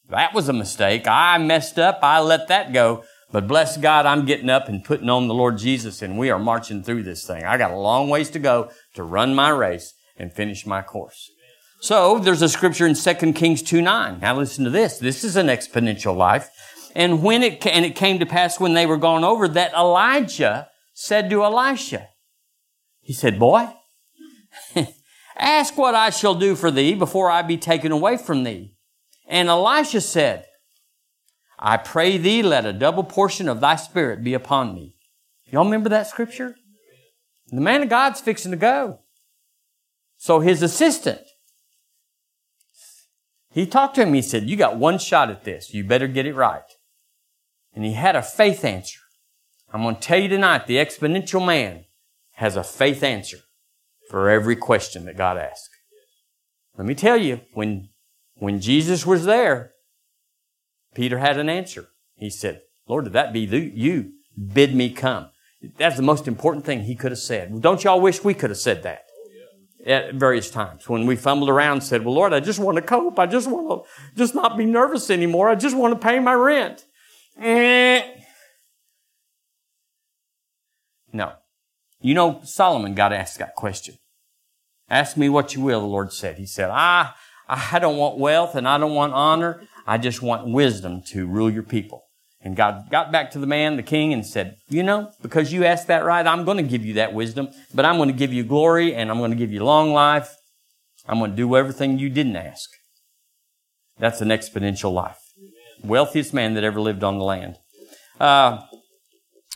[0.09, 1.07] that was a mistake.
[1.07, 1.99] I messed up.
[2.01, 3.03] I let that go.
[3.33, 6.37] But bless God, I'm getting up and putting on the Lord Jesus and we are
[6.37, 7.43] marching through this thing.
[7.43, 11.31] I got a long ways to go to run my race and finish my course.
[11.81, 14.19] So there's a scripture in 2 Kings 2 9.
[14.19, 14.99] Now listen to this.
[14.99, 16.47] This is an exponential life.
[16.95, 20.69] And when it, and it came to pass when they were gone over that Elijah
[20.93, 22.09] said to Elisha,
[23.01, 23.67] he said, boy,
[25.39, 28.75] ask what I shall do for thee before I be taken away from thee.
[29.27, 30.45] And Elisha said,
[31.65, 34.95] I pray thee, let a double portion of thy spirit be upon me.
[35.49, 36.55] Y'all remember that scripture?
[37.47, 38.99] The man of God's fixing to go.
[40.17, 41.21] So his assistant,
[43.49, 44.13] he talked to him.
[44.13, 45.73] He said, you got one shot at this.
[45.73, 46.63] You better get it right.
[47.73, 48.99] And he had a faith answer.
[49.71, 51.85] I'm going to tell you tonight, the exponential man
[52.33, 53.37] has a faith answer
[54.09, 55.69] for every question that God asks.
[56.77, 57.89] Let me tell you, when,
[58.35, 59.72] when Jesus was there,
[60.93, 61.89] Peter had an answer.
[62.15, 64.11] He said, Lord, did that be you?
[64.53, 65.29] Bid me come.
[65.77, 67.61] That's the most important thing he could have said.
[67.61, 69.03] Don't y'all wish we could have said that?
[69.85, 72.81] At various times when we fumbled around and said, well, Lord, I just want to
[72.81, 73.19] cope.
[73.19, 75.49] I just want to just not be nervous anymore.
[75.49, 76.85] I just want to pay my rent.
[77.37, 78.01] Eh.
[81.11, 81.33] No.
[81.99, 83.95] You know, Solomon got asked that question.
[84.89, 86.37] Ask me what you will, the Lord said.
[86.37, 87.11] He said, I,
[87.47, 89.67] I don't want wealth and I don't want honor.
[89.85, 92.03] I just want wisdom to rule your people.
[92.41, 95.63] And God got back to the man, the king, and said, You know, because you
[95.63, 98.33] asked that right, I'm going to give you that wisdom, but I'm going to give
[98.33, 100.35] you glory and I'm going to give you long life.
[101.07, 102.69] I'm going to do everything you didn't ask.
[103.97, 105.23] That's an exponential life
[105.83, 107.57] wealthiest man that ever lived on the land.
[108.19, 108.61] Uh,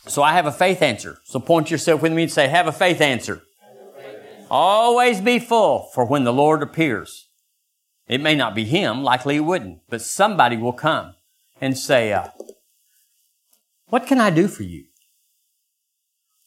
[0.06, 1.18] so I have a faith answer.
[1.24, 3.42] So point yourself with me and say, have a faith answer.
[4.50, 7.27] Always be full for when the Lord appears.
[8.08, 11.14] It may not be him, likely it wouldn't, but somebody will come
[11.60, 12.28] and say, uh,
[13.88, 14.84] what can I do for you?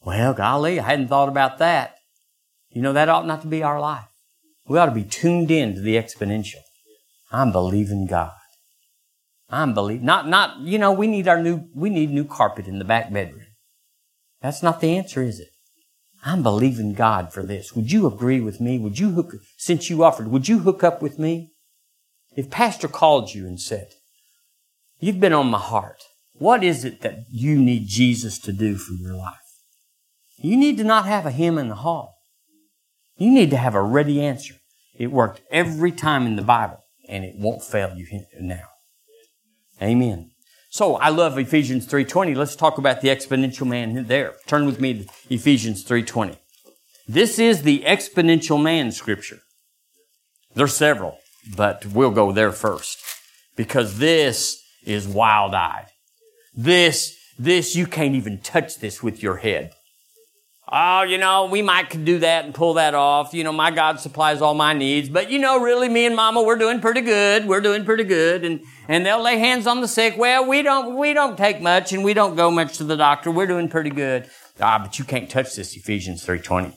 [0.04, 1.94] Well, golly, I hadn't thought about that.
[2.70, 4.08] You know, that ought not to be our life.
[4.66, 6.62] We ought to be tuned in to the exponential.
[7.30, 8.32] I'm believing God.
[9.48, 10.04] I'm believing.
[10.04, 13.12] Not, not, you know, we need our new, we need new carpet in the back
[13.12, 13.46] bedroom.
[14.40, 15.48] That's not the answer, is it?
[16.24, 17.74] I'm believing God for this.
[17.74, 18.78] Would you agree with me?
[18.78, 21.51] Would you hook, since you offered, would you hook up with me?
[22.34, 23.94] If pastor called you and said,
[24.98, 26.02] you've been on my heart.
[26.32, 29.36] What is it that you need Jesus to do for your life?
[30.38, 32.16] You need to not have a hymn in the hall.
[33.16, 34.54] You need to have a ready answer.
[34.94, 38.06] It worked every time in the Bible and it won't fail you
[38.40, 38.68] now.
[39.80, 40.30] Amen.
[40.70, 42.34] So I love Ephesians 3.20.
[42.34, 44.34] Let's talk about the exponential man there.
[44.46, 46.38] Turn with me to Ephesians 3.20.
[47.06, 49.40] This is the exponential man scripture.
[50.54, 51.18] There's several,
[51.56, 52.98] but we'll go there first.
[53.56, 55.86] Because this is wild-eyed.
[56.54, 59.72] This, this, you can't even touch this with your head.
[60.74, 63.34] Oh, you know, we might could do that and pull that off.
[63.34, 65.10] You know, my God supplies all my needs.
[65.10, 67.46] But you know, really, me and mama, we're doing pretty good.
[67.46, 68.42] We're doing pretty good.
[68.42, 70.16] And, and they'll lay hands on the sick.
[70.16, 73.30] Well, we don't, we don't take much and we don't go much to the doctor.
[73.30, 74.30] We're doing pretty good.
[74.60, 76.74] Ah, but you can't touch this Ephesians 3.20.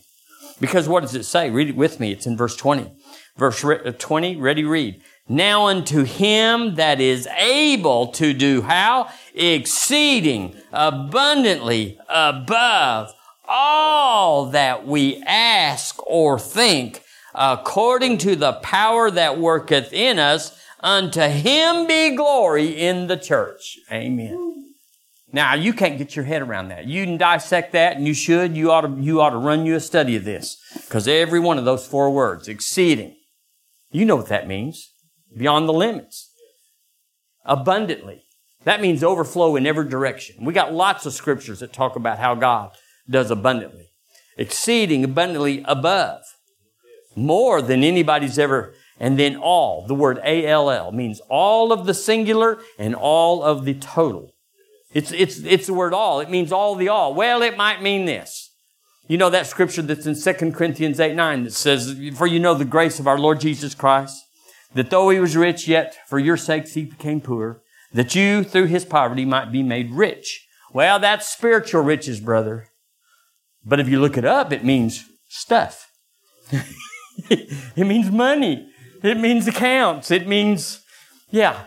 [0.60, 1.50] Because what does it say?
[1.50, 2.12] Read it with me.
[2.12, 2.94] It's in verse 20.
[3.38, 5.02] Verse uh, 20, ready, read.
[5.28, 9.10] Now unto him that is able to do how?
[9.34, 13.12] Exceeding abundantly above
[13.48, 21.22] all that we ask or think according to the power that worketh in us, unto
[21.22, 23.78] him be glory in the church.
[23.92, 24.74] Amen.
[25.34, 26.86] Now, you can't get your head around that.
[26.86, 28.56] You can dissect that and you should.
[28.56, 30.58] You ought to, you ought to run you a study of this.
[30.74, 33.16] Because every one of those four words, exceeding,
[33.96, 34.92] you know what that means.
[35.36, 36.32] Beyond the limits.
[37.46, 38.24] Abundantly.
[38.64, 40.44] That means overflow in every direction.
[40.44, 42.72] We got lots of scriptures that talk about how God
[43.10, 43.90] does abundantly.
[44.38, 46.24] Exceeding abundantly above.
[47.16, 49.86] More than anybody's ever, and then all.
[49.88, 54.34] The word A-L-L means all of the singular and all of the total.
[54.94, 56.20] It's, it's, it's the word all.
[56.20, 57.14] It means all the all.
[57.14, 58.45] Well, it might mean this.
[59.08, 62.56] You know that scripture that's in 2 Corinthians 8, 9 that says, For you know
[62.56, 64.24] the grace of our Lord Jesus Christ,
[64.74, 67.62] that though he was rich, yet for your sakes he became poor,
[67.94, 70.48] that you through his poverty might be made rich.
[70.74, 72.70] Well, that's spiritual riches, brother.
[73.64, 75.88] But if you look it up, it means stuff.
[77.30, 78.68] it means money.
[79.04, 80.10] It means accounts.
[80.10, 80.82] It means,
[81.30, 81.66] yeah,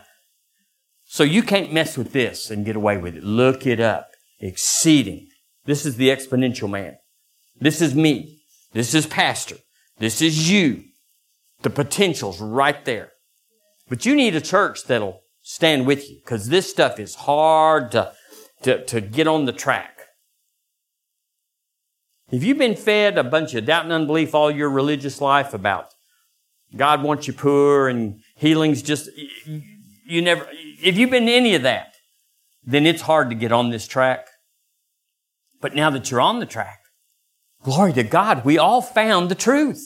[1.11, 3.25] so you can't mess with this and get away with it.
[3.25, 4.11] Look it up.
[4.41, 5.29] Exceeding.
[5.65, 6.99] This is the exponential man.
[7.61, 8.41] This is me.
[8.73, 9.57] This is pastor.
[9.99, 10.85] This is you.
[11.63, 13.13] The potential's right there.
[13.89, 18.13] But you need a church that'll stand with you because this stuff is hard to,
[18.63, 19.99] to, to get on the track.
[22.31, 25.95] If you've been fed a bunch of doubt and unbelief all your religious life about
[26.77, 29.09] God wants you poor and healing's just,
[29.47, 31.95] you never, if you've been any of that,
[32.65, 34.27] then it's hard to get on this track.
[35.61, 36.81] But now that you're on the track,
[37.63, 39.83] glory to God, we all found the truth.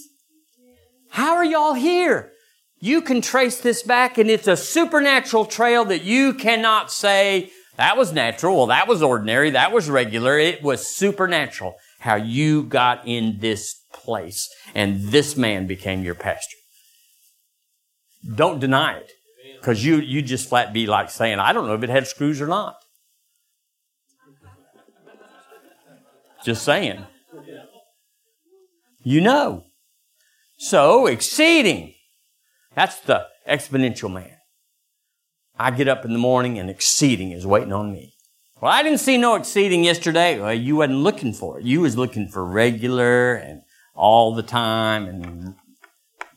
[1.10, 2.32] How are y'all here?
[2.80, 7.96] You can trace this back and it's a supernatural trail that you cannot say, that
[7.96, 13.06] was natural, well, that was ordinary, that was regular, it was supernatural how you got
[13.06, 16.56] in this place and this man became your pastor.
[18.34, 19.12] Don't deny it.
[19.60, 22.40] Because you, you just flat be like saying, I don't know if it had screws
[22.40, 22.74] or not.
[26.44, 27.06] Just saying.
[29.02, 29.64] You know.
[30.58, 31.94] So, exceeding.
[32.74, 34.36] That's the exponential man.
[35.58, 38.14] I get up in the morning and exceeding is waiting on me.
[38.60, 40.40] Well, I didn't see no exceeding yesterday.
[40.40, 41.64] Well, you wasn't looking for it.
[41.64, 43.62] You was looking for regular and
[43.94, 45.54] all the time and,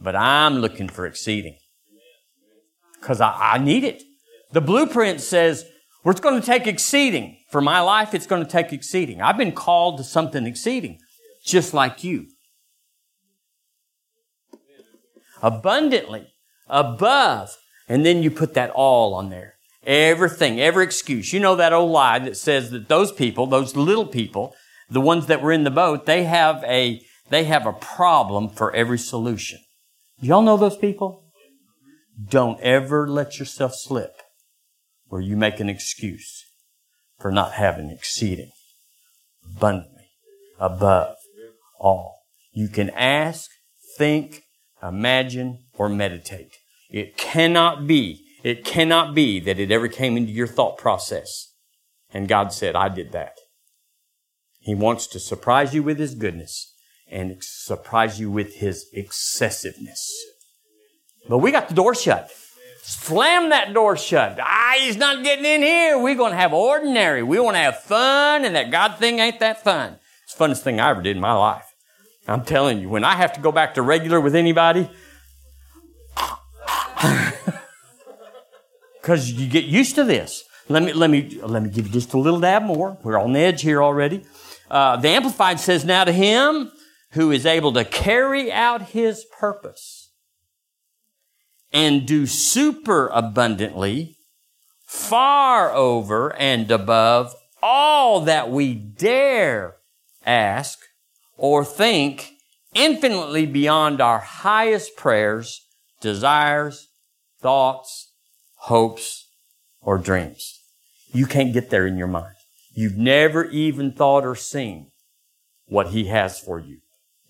[0.02, 1.58] but I'm looking for exceeding
[3.00, 4.04] because I, I need it.
[4.52, 5.66] The blueprint says,
[6.04, 7.38] it's going to take exceeding.
[7.52, 9.22] For my life, it's going to take exceeding.
[9.22, 11.00] I've been called to something exceeding,
[11.46, 12.28] just like you.
[15.42, 16.28] Abundantly,
[16.68, 17.56] above,
[17.88, 19.56] and then you put that all on there.
[19.86, 21.32] Everything, every excuse.
[21.32, 24.56] You know that old lie that says that those people, those little people,
[24.90, 28.76] the ones that were in the boat, they have a, they have a problem for
[28.76, 29.60] every solution.
[30.20, 31.24] Y'all know those people?
[32.30, 34.22] Don't ever let yourself slip
[35.08, 36.46] where you make an excuse
[37.20, 38.52] for not having exceeding
[39.46, 40.10] abundantly
[40.60, 41.16] above
[41.80, 42.24] all.
[42.54, 43.50] You can ask,
[43.98, 44.45] think,
[44.82, 46.58] imagine, or meditate.
[46.90, 51.54] It cannot be, it cannot be that it ever came into your thought process.
[52.14, 53.38] And God said, I did that.
[54.60, 56.74] He wants to surprise you with His goodness
[57.08, 60.12] and surprise you with His excessiveness.
[61.28, 62.32] But we got the door shut.
[62.84, 64.40] Slam that door shut.
[64.40, 65.98] Ah, he's not getting in here.
[65.98, 67.24] We're going to have ordinary.
[67.24, 69.98] We want to have fun, and that God thing ain't that fun.
[70.24, 71.75] It's the funnest thing I ever did in my life.
[72.28, 74.90] I'm telling you, when I have to go back to regular with anybody,
[79.02, 80.44] because you get used to this.
[80.68, 82.98] Let me, let me, let me give you just a little dab more.
[83.04, 84.24] We're on the edge here already.
[84.70, 86.72] Uh, the Amplified says, now to him
[87.12, 90.12] who is able to carry out his purpose
[91.72, 94.18] and do super abundantly,
[94.86, 99.76] far over and above all that we dare
[100.26, 100.80] ask
[101.38, 102.32] or think,
[102.74, 105.66] infinitely beyond our highest prayers,
[106.02, 106.88] desires,
[107.42, 108.12] thoughts,
[108.56, 109.28] hopes,
[109.82, 110.60] or dreams.
[111.14, 112.36] You can't get there in your mind.
[112.74, 114.92] You've never even thought or seen
[115.66, 116.80] what He has for you.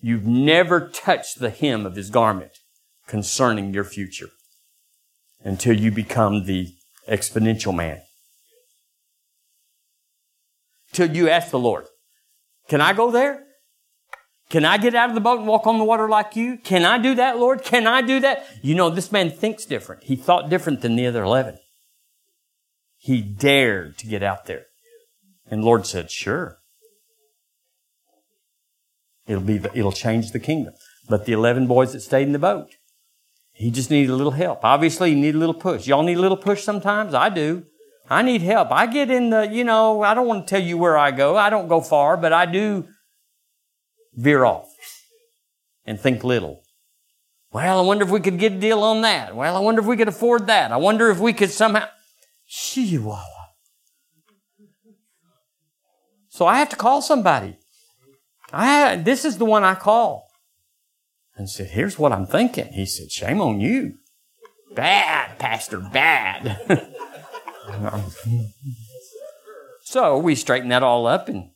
[0.00, 2.52] You've never touched the hem of His garment
[3.06, 4.30] concerning your future
[5.44, 6.74] until you become the
[7.08, 8.02] exponential man.
[10.92, 11.86] Till you ask the Lord,
[12.68, 13.45] can I go there?
[14.48, 16.56] Can I get out of the boat and walk on the water like you?
[16.58, 17.64] Can I do that, Lord?
[17.64, 18.46] Can I do that?
[18.62, 20.04] You know, this man thinks different.
[20.04, 21.58] He thought different than the other 11.
[22.96, 24.66] He dared to get out there.
[25.50, 26.58] And Lord said, sure.
[29.26, 30.74] It'll be, the, it'll change the kingdom.
[31.08, 32.76] but the 11 boys that stayed in the boat.
[33.52, 34.64] He just needed a little help.
[34.64, 35.86] Obviously, he needed a little push.
[35.86, 37.14] Y'all need a little push sometimes?
[37.14, 37.64] I do.
[38.08, 38.70] I need help.
[38.70, 41.36] I get in the, you know, I don't want to tell you where I go.
[41.36, 42.86] I don't go far, but I do
[44.16, 44.68] veer off
[45.84, 46.62] and think little.
[47.52, 49.34] Well, I wonder if we could get a deal on that.
[49.34, 50.72] Well, I wonder if we could afford that.
[50.72, 51.86] I wonder if we could somehow.
[52.48, 53.24] Chihuahua.
[56.28, 57.56] So I have to call somebody.
[58.52, 60.28] I, this is the one I call.
[61.34, 62.72] And said, here's what I'm thinking.
[62.72, 63.94] He said, shame on you.
[64.74, 66.60] Bad, Pastor, bad.
[69.82, 71.50] so we straightened that all up and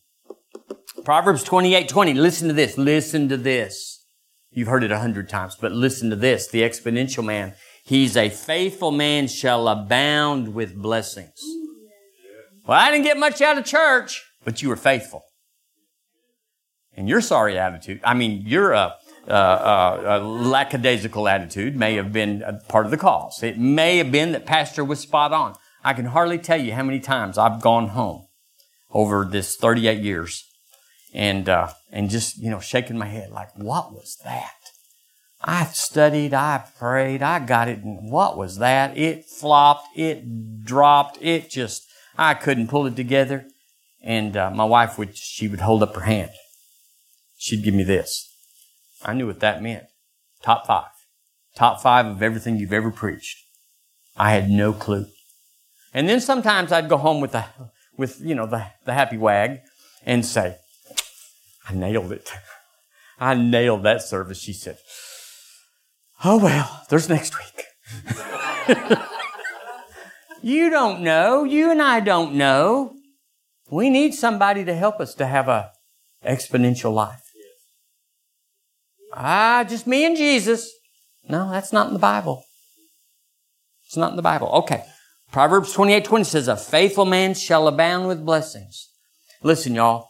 [1.05, 2.14] Proverbs 28, 20.
[2.14, 2.76] Listen to this.
[2.76, 4.05] Listen to this.
[4.51, 6.48] You've heard it a hundred times, but listen to this.
[6.48, 7.55] The exponential man.
[7.84, 11.40] He's a faithful man shall abound with blessings.
[12.66, 15.22] Well, I didn't get much out of church, but you were faithful.
[16.96, 18.92] And your sorry attitude, I mean, your uh,
[19.26, 23.42] uh, uh, lackadaisical attitude may have been part of the cause.
[23.42, 25.55] It may have been that pastor was spot on.
[25.82, 28.26] I can hardly tell you how many times I've gone home
[28.92, 30.49] over this 38 years
[31.12, 34.54] and, uh, and just, you know, shaking my head like, what was that?
[35.42, 38.96] I studied, I prayed, I got it, and what was that?
[38.96, 41.86] It flopped, it dropped, it just,
[42.18, 43.46] I couldn't pull it together.
[44.02, 46.30] And uh, my wife would, she would hold up her hand.
[47.38, 48.34] She'd give me this.
[49.02, 49.84] I knew what that meant.
[50.42, 50.90] Top five.
[51.56, 53.38] Top five of everything you've ever preached.
[54.16, 55.06] I had no clue.
[55.94, 57.44] And then sometimes I'd go home with the,
[57.96, 59.61] with, you know, the, the happy wag
[60.04, 60.56] and say,
[61.70, 62.32] I nailed it.
[63.18, 64.40] I nailed that service.
[64.40, 64.78] She said,
[66.24, 67.64] Oh well, there's next week.
[70.42, 71.44] you don't know.
[71.44, 72.94] You and I don't know.
[73.70, 75.70] We need somebody to help us to have a
[76.26, 77.22] exponential life.
[79.14, 80.70] Ah, just me and Jesus.
[81.28, 82.44] No, that's not in the Bible.
[83.86, 84.48] It's not in the Bible.
[84.48, 84.84] Okay.
[85.32, 88.88] Proverbs 28, 20 says, a faithful man shall abound with blessings.
[89.42, 90.09] Listen, y'all.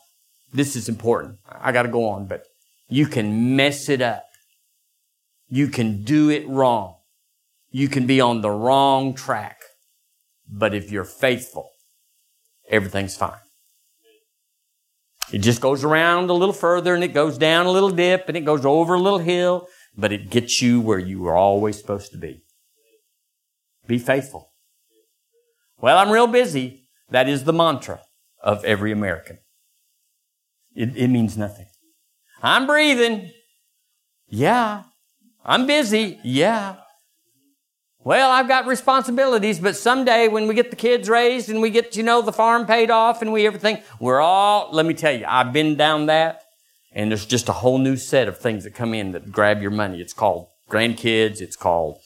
[0.53, 1.39] This is important.
[1.49, 2.45] I gotta go on, but
[2.89, 4.25] you can mess it up.
[5.49, 6.97] You can do it wrong.
[7.71, 9.61] You can be on the wrong track.
[10.49, 11.71] But if you're faithful,
[12.69, 13.39] everything's fine.
[15.33, 18.37] It just goes around a little further and it goes down a little dip and
[18.37, 22.11] it goes over a little hill, but it gets you where you were always supposed
[22.13, 22.43] to be.
[23.87, 24.53] Be faithful.
[25.81, 26.89] Well, I'm real busy.
[27.11, 28.01] That is the mantra
[28.43, 29.39] of every American.
[30.75, 31.67] It, it means nothing.
[32.43, 33.31] I'm breathing.
[34.29, 34.85] Yeah.
[35.45, 36.19] I'm busy.
[36.23, 36.77] Yeah.
[38.03, 41.97] Well, I've got responsibilities, but someday when we get the kids raised and we get,
[41.97, 45.27] you know, the farm paid off and we everything, we're all, let me tell you,
[45.29, 46.43] I've been down that
[46.93, 49.71] and there's just a whole new set of things that come in that grab your
[49.71, 50.01] money.
[50.01, 51.43] It's called grandkids.
[51.43, 51.99] It's called,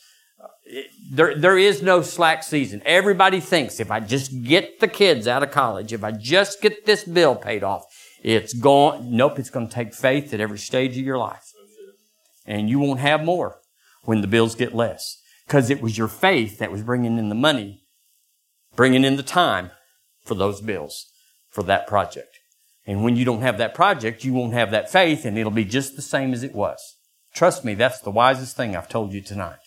[1.12, 2.82] there, there is no slack season.
[2.84, 6.86] Everybody thinks if I just get the kids out of college, if I just get
[6.86, 7.84] this bill paid off,
[8.24, 11.52] it's going, nope, it's going to take faith at every stage of your life.
[12.46, 13.60] And you won't have more
[14.04, 17.34] when the bills get less because it was your faith that was bringing in the
[17.34, 17.84] money,
[18.74, 19.70] bringing in the time
[20.24, 21.06] for those bills,
[21.50, 22.38] for that project.
[22.86, 25.66] And when you don't have that project, you won't have that faith and it'll be
[25.66, 26.96] just the same as it was.
[27.34, 29.58] Trust me, that's the wisest thing I've told you tonight.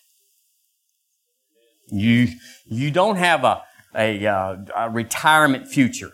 [1.90, 2.30] You,
[2.66, 3.64] you don't have a,
[3.96, 6.14] a, uh, a retirement future.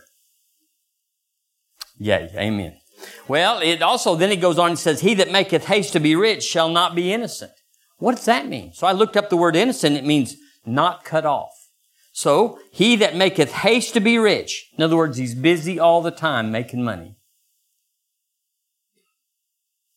[1.98, 2.78] Yay, amen.
[3.28, 6.16] Well, it also, then it goes on and says, He that maketh haste to be
[6.16, 7.52] rich shall not be innocent.
[7.98, 8.74] What does that mean?
[8.74, 9.96] So I looked up the word innocent.
[9.96, 10.36] It means
[10.66, 11.54] not cut off.
[12.12, 14.70] So he that maketh haste to be rich.
[14.78, 17.16] In other words, he's busy all the time making money.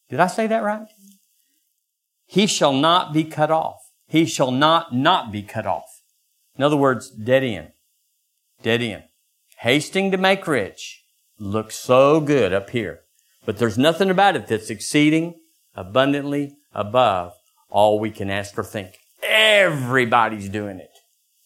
[0.09, 0.87] Did I say that right?
[2.27, 3.81] He shall not be cut off.
[4.07, 6.01] He shall not not be cut off.
[6.57, 7.73] In other words, dead end.
[8.63, 9.05] Dead end.
[9.59, 11.03] Hasting to make rich
[11.39, 13.01] looks so good up here.
[13.45, 15.35] But there's nothing about it that's exceeding
[15.75, 17.33] abundantly above
[17.71, 18.99] all we can ask or think.
[19.23, 20.91] Everybody's doing it.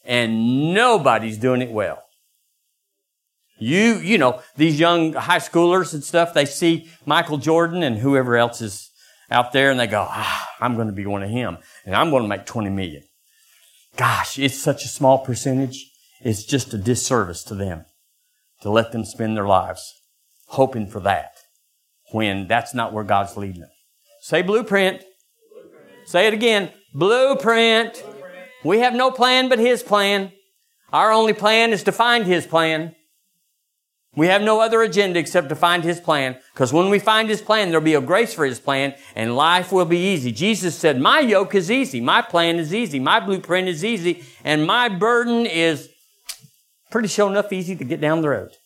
[0.04, 2.02] And nobody's doing it well.
[3.58, 8.36] You, you know, these young high schoolers and stuff, they see Michael Jordan and whoever
[8.36, 8.90] else is
[9.30, 12.10] out there and they go, ah, I'm going to be one of him and I'm
[12.10, 13.02] going to make 20 million.
[13.96, 15.90] Gosh, it's such a small percentage.
[16.22, 17.84] It's just a disservice to them
[18.60, 20.02] to let them spend their lives
[20.48, 21.32] hoping for that
[22.12, 23.70] when that's not where God's leading them.
[24.20, 25.04] Say blueprint.
[26.04, 26.70] Say it again.
[26.92, 28.02] Blueprint.
[28.64, 30.32] We have no plan but His plan.
[30.92, 32.96] Our only plan is to find His plan.
[34.16, 37.40] We have no other agenda except to find His plan, because when we find His
[37.40, 40.32] plan, there'll be a grace for His plan, and life will be easy.
[40.32, 44.66] Jesus said, my yoke is easy, my plan is easy, my blueprint is easy, and
[44.66, 45.88] my burden is
[46.90, 48.56] pretty sure enough easy to get down the road.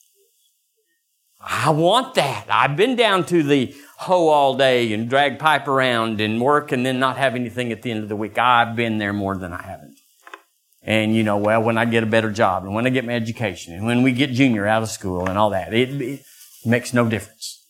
[1.41, 2.47] I want that.
[2.49, 6.87] I've been down to the hoe all day and drag pipe around and work and
[6.87, 8.39] then not have anything at the end of the week.
[8.39, 9.99] I've been there more than I haven't.
[10.83, 13.15] And you know, well, when I get a better job and when I get my
[13.15, 16.21] education and when we get junior out of school and all that, it, it
[16.65, 17.67] makes no difference.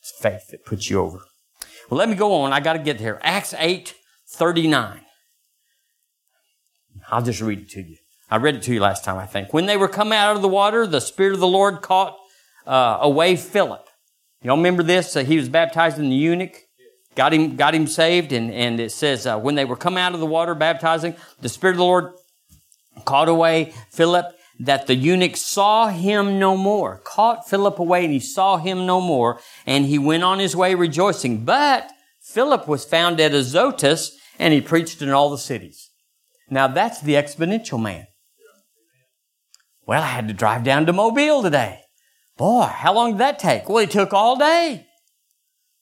[0.00, 1.20] It's faith that puts you over.
[1.88, 2.52] Well, let me go on.
[2.52, 3.18] I got to get there.
[3.22, 3.94] Acts 8,
[4.28, 5.00] 39.
[7.10, 7.96] I'll just read it to you.
[8.34, 9.52] I read it to you last time, I think.
[9.52, 12.18] When they were coming out of the water, the Spirit of the Lord caught
[12.66, 13.88] uh, away Philip.
[14.42, 15.14] Y'all remember this?
[15.14, 16.64] Uh, he was baptized in the eunuch
[17.14, 18.32] got him, got him saved.
[18.32, 21.48] And, and it says, uh, when they were come out of the water baptizing, the
[21.48, 22.12] Spirit of the Lord
[23.04, 24.26] caught away Philip
[24.60, 27.02] that the eunuch saw him no more.
[27.04, 29.40] Caught Philip away and he saw him no more.
[29.64, 31.44] And he went on his way rejoicing.
[31.44, 31.88] But
[32.20, 35.90] Philip was found at Azotus and he preached in all the cities.
[36.50, 38.06] Now that's the exponential man.
[39.86, 41.80] Well, I had to drive down to Mobile today.
[42.36, 43.68] Boy, how long did that take?
[43.68, 44.86] Well, it took all day.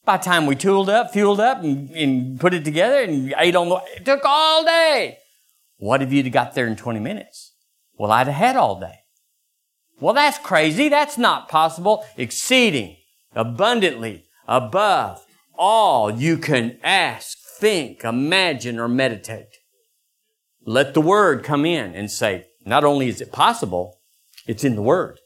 [0.04, 3.54] By the time we tooled up, fueled up, and, and put it together and ate
[3.54, 5.18] on the, it took all day.
[5.76, 7.54] What if you'd have got there in 20 minutes?
[7.96, 9.00] Well, I'd have had all day.
[10.00, 10.88] Well, that's crazy.
[10.88, 12.04] That's not possible.
[12.16, 12.96] Exceeding,
[13.36, 15.24] abundantly, above
[15.54, 19.58] all you can ask, think, imagine, or meditate.
[20.64, 23.98] Let the word come in and say, not only is it possible,
[24.46, 25.18] it's in the word.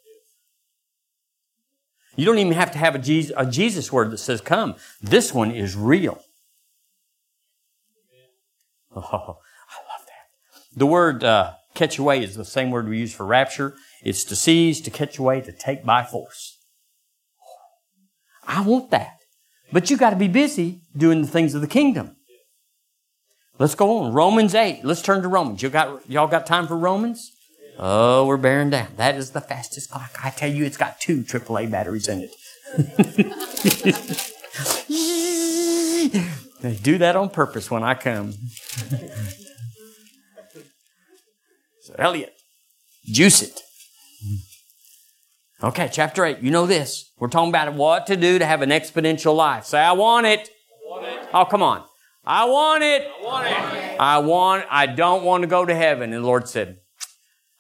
[2.17, 4.75] You don't even have to have a Jesus, a Jesus word that says come.
[5.03, 6.23] This one is real.
[8.99, 10.63] Oh, I love that.
[10.75, 13.75] The word uh, catch away is the same word we use for rapture.
[14.03, 16.57] It's to seize, to catch away, to take by force.
[18.47, 19.19] I want that.
[19.71, 22.16] But you got to be busy doing the things of the kingdom.
[23.59, 24.13] Let's go on.
[24.13, 24.85] Romans 8.
[24.85, 25.63] Let's turn to Romans.
[25.63, 27.33] You got, y'all got time for Romans?
[27.79, 28.89] Oh, we're bearing down.
[28.97, 30.11] That is the fastest clock.
[30.23, 32.31] I tell you, it's got two AAA batteries in it.
[36.61, 38.35] they do that on purpose when I come.
[41.81, 42.35] so, Elliot,
[43.05, 43.61] juice it.
[45.63, 46.41] Okay, chapter 8.
[46.41, 47.11] You know this.
[47.19, 49.65] We're talking about what to do to have an exponential life.
[49.65, 50.51] Say, I want it.
[50.51, 51.29] I want it.
[51.33, 51.85] Oh, come on.
[52.27, 53.03] I want it.
[53.07, 54.01] I want it.
[54.01, 56.13] I want, I don't want to go to heaven.
[56.13, 56.79] And the Lord said,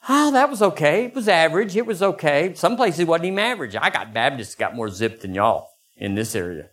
[0.08, 1.06] Oh, that was okay.
[1.06, 1.76] It was average.
[1.76, 2.54] It was okay.
[2.54, 3.74] Some places it wasn't even average.
[3.74, 6.70] I got Baptists got more zip than y'all in this area.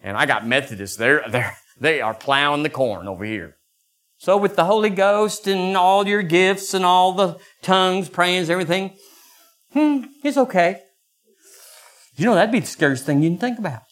[0.00, 0.96] And I got Methodists.
[0.96, 3.56] They're, they're, they are plowing the corn over here.
[4.18, 8.96] So with the Holy Ghost and all your gifts and all the tongues, prayings, everything,
[9.72, 10.80] hmm, it's okay.
[12.16, 13.82] You know, that'd be the scariest thing you can think about.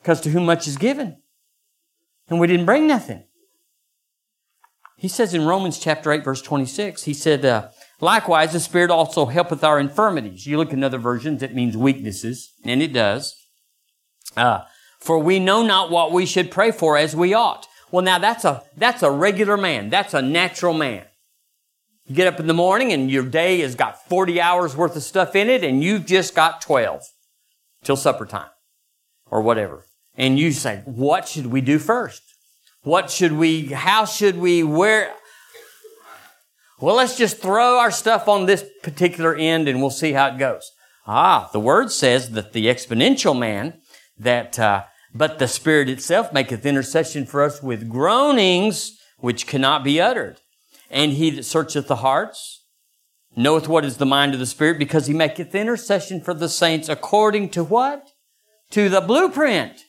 [0.00, 1.21] Because to whom much is given.
[2.28, 3.24] And we didn't bring nothing.
[4.96, 7.70] He says in Romans chapter 8, verse 26, he said, uh,
[8.00, 10.46] Likewise, the Spirit also helpeth our infirmities.
[10.46, 13.34] You look in other versions, it means weaknesses, and it does.
[14.36, 14.62] Uh,
[15.00, 17.66] for we know not what we should pray for as we ought.
[17.90, 19.90] Well, now that's a, that's a regular man.
[19.90, 21.04] That's a natural man.
[22.06, 25.02] You get up in the morning and your day has got 40 hours worth of
[25.02, 27.02] stuff in it and you've just got 12
[27.84, 28.50] till supper time
[29.26, 29.86] or whatever.
[30.16, 32.22] And you say, what should we do first?
[32.82, 35.14] What should we, how should we, where?
[36.80, 40.38] Well, let's just throw our stuff on this particular end and we'll see how it
[40.38, 40.70] goes.
[41.06, 43.80] Ah, the word says that the exponential man,
[44.18, 44.84] that, uh,
[45.14, 50.40] but the Spirit itself maketh intercession for us with groanings which cannot be uttered.
[50.90, 52.64] And he that searcheth the hearts
[53.36, 56.88] knoweth what is the mind of the Spirit because he maketh intercession for the saints
[56.88, 58.10] according to what?
[58.72, 59.84] To the blueprint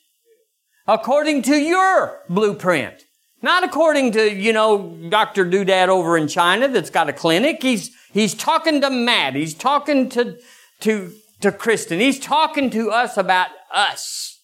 [0.88, 3.06] according to your blueprint.
[3.42, 5.46] Not according to, you know, Dr.
[5.46, 7.62] Doodad over in China that's got a clinic.
[7.62, 9.36] He's, he's talking to Matt.
[9.36, 10.38] He's talking to,
[10.82, 11.12] to,
[11.42, 12.00] to Kristen.
[12.00, 14.42] He's talking to us about us.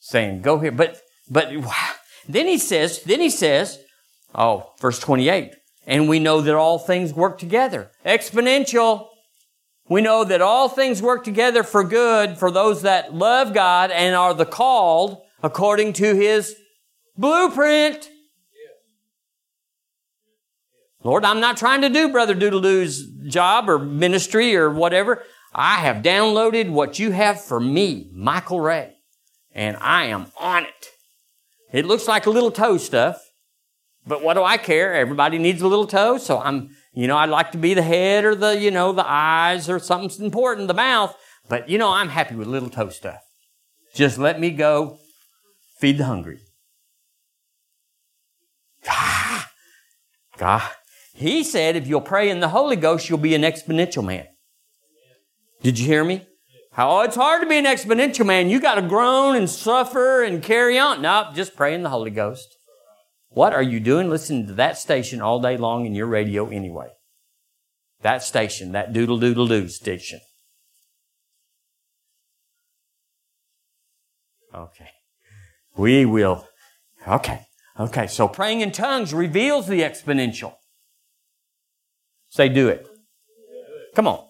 [0.00, 0.72] Saying, go here.
[0.72, 1.52] But, but
[2.28, 3.78] then he says, then he says,
[4.34, 5.54] oh, verse 28,
[5.86, 7.90] and we know that all things work together.
[8.04, 9.08] Exponential.
[9.88, 14.14] We know that all things work together for good for those that love God and
[14.14, 16.56] are the called according to His
[17.16, 18.08] blueprint.
[21.02, 25.22] Lord, I'm not trying to do Brother Doodledoo's job or ministry or whatever.
[25.54, 28.94] I have downloaded what you have for me, Michael Ray,
[29.52, 30.88] and I am on it.
[31.72, 33.20] It looks like a little toe stuff,
[34.06, 34.94] but what do I care?
[34.94, 38.24] Everybody needs a little toe, so I'm You know, I'd like to be the head
[38.24, 41.14] or the, you know, the eyes or something important, the mouth.
[41.48, 43.20] But, you know, I'm happy with little toe stuff.
[43.94, 44.98] Just let me go
[45.78, 46.40] feed the hungry.
[50.36, 50.62] God.
[51.14, 54.26] He said if you'll pray in the Holy Ghost, you'll be an exponential man.
[55.62, 56.26] Did you hear me?
[56.72, 58.50] How oh, it's hard to be an exponential man.
[58.50, 61.02] You got to groan and suffer and carry on.
[61.02, 62.56] No, just pray in the Holy Ghost.
[63.34, 66.90] What are you doing listening to that station all day long in your radio anyway?
[68.00, 70.20] That station, that doodle doodle doo station.
[74.54, 74.88] Okay.
[75.76, 76.46] We will.
[77.08, 77.40] Okay.
[77.78, 78.06] Okay.
[78.06, 80.54] So praying in tongues reveals the exponential.
[82.28, 82.86] Say, do it.
[83.96, 84.24] Come on.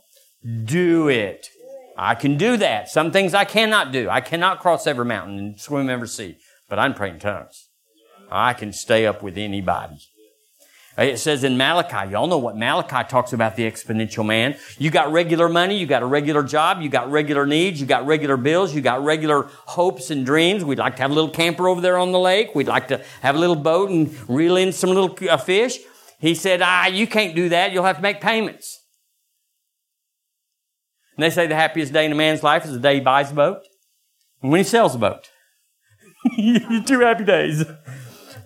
[0.65, 1.51] Do it.
[1.99, 2.89] I can do that.
[2.89, 4.09] Some things I cannot do.
[4.09, 6.39] I cannot cross every mountain and swim every sea,
[6.71, 7.64] but I'm praying tongues.
[8.35, 9.99] I can stay up with anybody.
[10.97, 14.57] It says in Malachi, y'all know what Malachi talks about the exponential man.
[14.79, 18.07] You got regular money, you got a regular job, you got regular needs, you got
[18.07, 20.65] regular bills, you got regular hopes and dreams.
[20.65, 22.55] We'd like to have a little camper over there on the lake.
[22.55, 25.79] We'd like to have a little boat and reel in some little uh, fish.
[26.21, 27.73] He said, ah, you can't do that.
[27.73, 28.81] You'll have to make payments.
[31.17, 33.33] And they say the happiest day in a man's life is the day he buys
[33.33, 33.63] a boat
[34.43, 35.29] and when he sells a boat.
[36.87, 37.65] Two happy days.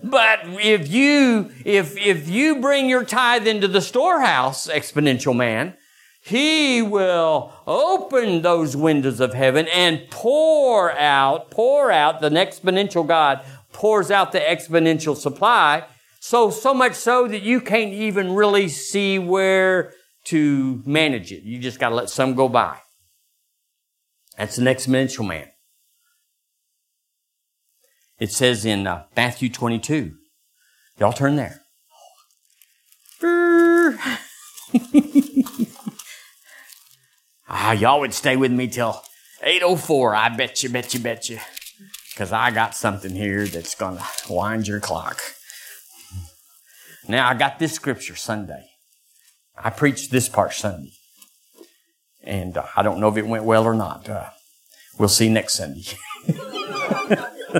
[0.03, 5.77] But if you, if, if you bring your tithe into the storehouse, exponential man,
[6.21, 13.45] he will open those windows of heaven and pour out, pour out, the exponential God
[13.73, 15.85] pours out the exponential supply.
[16.21, 19.93] So, so much so that you can't even really see where
[20.25, 21.43] to manage it.
[21.43, 22.79] You just got to let some go by.
[24.37, 25.49] That's an exponential man.
[28.19, 30.17] It says in uh, Matthew 22.
[30.99, 31.61] Y'all turn there.
[37.49, 39.01] ah, y'all would stay with me till
[39.45, 40.17] 8.04.
[40.17, 41.39] I bet you, bet you, bet you.
[42.13, 45.21] Because I got something here that's going to wind your clock.
[47.07, 48.69] Now, I got this scripture Sunday.
[49.57, 50.91] I preached this part Sunday.
[52.25, 54.09] And uh, I don't know if it went well or not.
[54.09, 54.31] Uh,
[54.99, 55.85] we'll see next Sunday.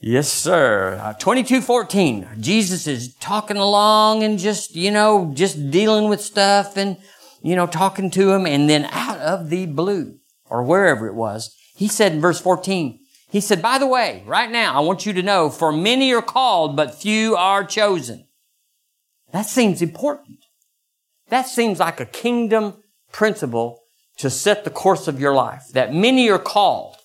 [0.00, 0.98] yes, sir.
[1.00, 2.28] Uh, 2214.
[2.40, 6.96] Jesus is talking along and just, you know, just dealing with stuff and,
[7.42, 8.46] you know, talking to him.
[8.46, 12.98] And then out of the blue, or wherever it was, he said in verse 14,
[13.30, 16.22] he said, by the way, right now, I want you to know, for many are
[16.22, 18.26] called, but few are chosen.
[19.32, 20.38] That seems important.
[21.28, 22.82] That seems like a kingdom
[23.12, 23.79] principle
[24.18, 25.68] to set the course of your life.
[25.72, 26.96] That many are called.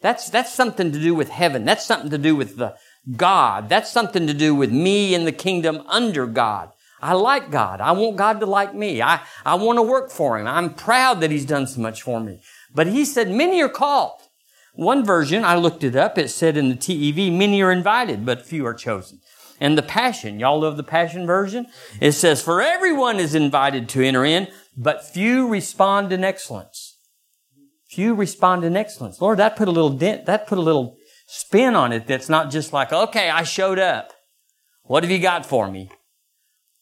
[0.00, 1.64] That's, that's something to do with heaven.
[1.64, 2.74] That's something to do with the
[3.16, 3.68] God.
[3.68, 6.70] That's something to do with me in the kingdom under God.
[7.00, 7.80] I like God.
[7.80, 9.02] I want God to like me.
[9.02, 10.46] I, I want to work for Him.
[10.46, 12.40] I'm proud that He's done so much for me.
[12.72, 14.20] But He said, many are called.
[14.74, 18.46] One version, I looked it up, it said in the TEV, many are invited, but
[18.46, 19.20] few are chosen.
[19.60, 21.66] And the Passion, y'all love the Passion version?
[22.00, 26.98] It says, for everyone is invited to enter in, but few respond in excellence.
[27.88, 29.20] Few respond in excellence.
[29.20, 30.96] Lord, that put a little dent, that put a little
[31.26, 34.12] spin on it that's not just like, okay, I showed up.
[34.84, 35.90] What have you got for me?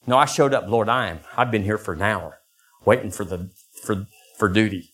[0.07, 0.69] No, I showed up.
[0.69, 1.21] Lord, I am.
[1.37, 2.39] I've been here for an hour
[2.85, 3.51] waiting for the,
[3.83, 4.07] for,
[4.39, 4.91] for duty.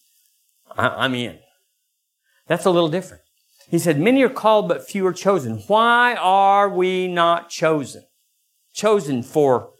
[0.77, 1.39] I, I'm in.
[2.47, 3.23] That's a little different.
[3.69, 5.59] He said, many are called, but few are chosen.
[5.67, 8.05] Why are we not chosen?
[8.73, 9.71] Chosen for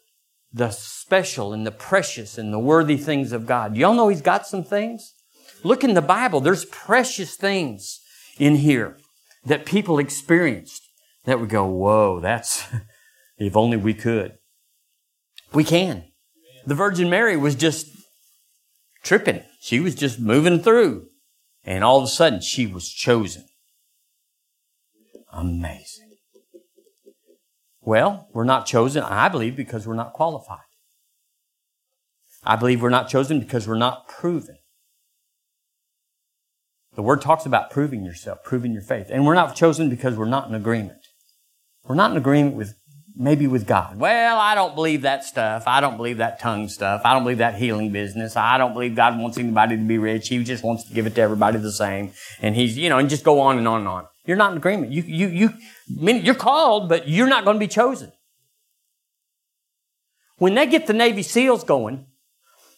[0.53, 3.77] the special and the precious and the worthy things of God.
[3.77, 5.15] Y'all know He's got some things?
[5.63, 6.41] Look in the Bible.
[6.41, 8.01] There's precious things
[8.39, 8.99] in here
[9.45, 10.83] that people experienced
[11.25, 12.65] that would go, whoa, that's,
[13.39, 14.39] if only we could.
[15.53, 16.05] We can.
[16.67, 17.87] The Virgin Mary was just
[19.03, 19.43] tripping.
[19.61, 21.09] She was just moving through.
[21.65, 23.45] And all of a sudden, she was chosen.
[25.33, 25.96] Amazing.
[27.87, 30.59] Well, we're not chosen, I believe, because we're not qualified.
[32.43, 34.59] I believe we're not chosen because we're not proven.
[36.97, 39.07] The word talks about proving yourself, proving your faith.
[39.09, 40.99] And we're not chosen because we're not in agreement.
[41.85, 42.75] We're not in agreement with
[43.15, 44.01] maybe with God.
[44.01, 45.65] Well, I don't believe that stuff.
[45.69, 47.03] I don't believe that tongue stuff.
[47.05, 48.37] I don't believe that healing business.
[48.37, 50.29] I don't believe God wants anybody to be rich.
[50.29, 52.13] He just wants to give it to everybody the same.
[52.43, 54.07] And he's, you know, and just go on and on and on.
[54.27, 54.93] You're not in agreement.
[54.93, 55.51] You, you, you,
[55.89, 58.13] you're called, but you're not going to be chosen.
[60.39, 62.07] When they get the Navy SEALs going,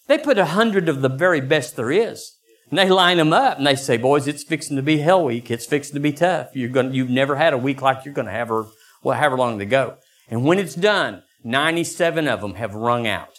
[0.07, 2.35] they put a hundred of the very best there is.
[2.71, 5.51] And they line them up and they say, boys, it's fixing to be hell week.
[5.51, 6.55] It's fixing to be tough.
[6.55, 8.69] You're going, you've never had a week like you're going to have or,
[9.03, 9.97] well, however long they go.
[10.29, 13.39] And when it's done, 97 of them have rung out,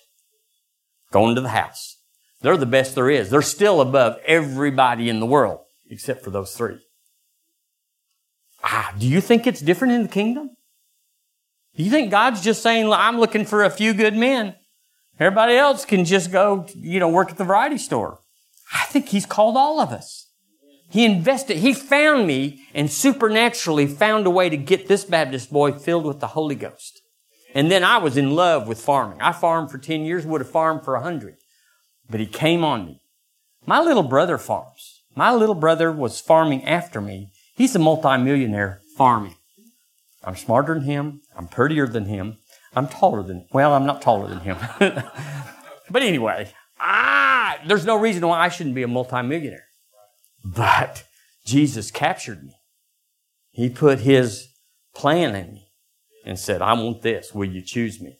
[1.11, 1.97] going to the house.
[2.41, 3.29] They're the best there is.
[3.29, 6.79] They're still above everybody in the world, except for those three.
[8.63, 10.51] Ah, do you think it's different in the kingdom?
[11.75, 14.55] Do you think God's just saying, I'm looking for a few good men?
[15.19, 18.19] Everybody else can just go, you know, work at the variety store.
[18.73, 20.27] I think He's called all of us.
[20.89, 25.73] He invested, He found me and supernaturally found a way to get this Baptist boy
[25.73, 27.01] filled with the Holy Ghost.
[27.53, 29.21] And then I was in love with farming.
[29.21, 31.35] I farmed for 10 years, would have farmed for 100.
[32.09, 33.01] But He came on me.
[33.65, 35.03] My little brother farms.
[35.15, 37.31] My little brother was farming after me.
[37.59, 39.35] He's a multimillionaire farming.
[40.23, 41.19] I'm smarter than him.
[41.35, 42.37] I'm prettier than him.
[42.73, 44.57] I'm taller than, well, I'm not taller than him.
[44.79, 49.65] but anyway, ah, there's no reason why I shouldn't be a multimillionaire.
[50.41, 51.03] But
[51.45, 52.55] Jesus captured me.
[53.51, 54.47] He put his
[54.95, 55.67] plan in me
[56.25, 57.33] and said, I want this.
[57.33, 58.19] Will you choose me?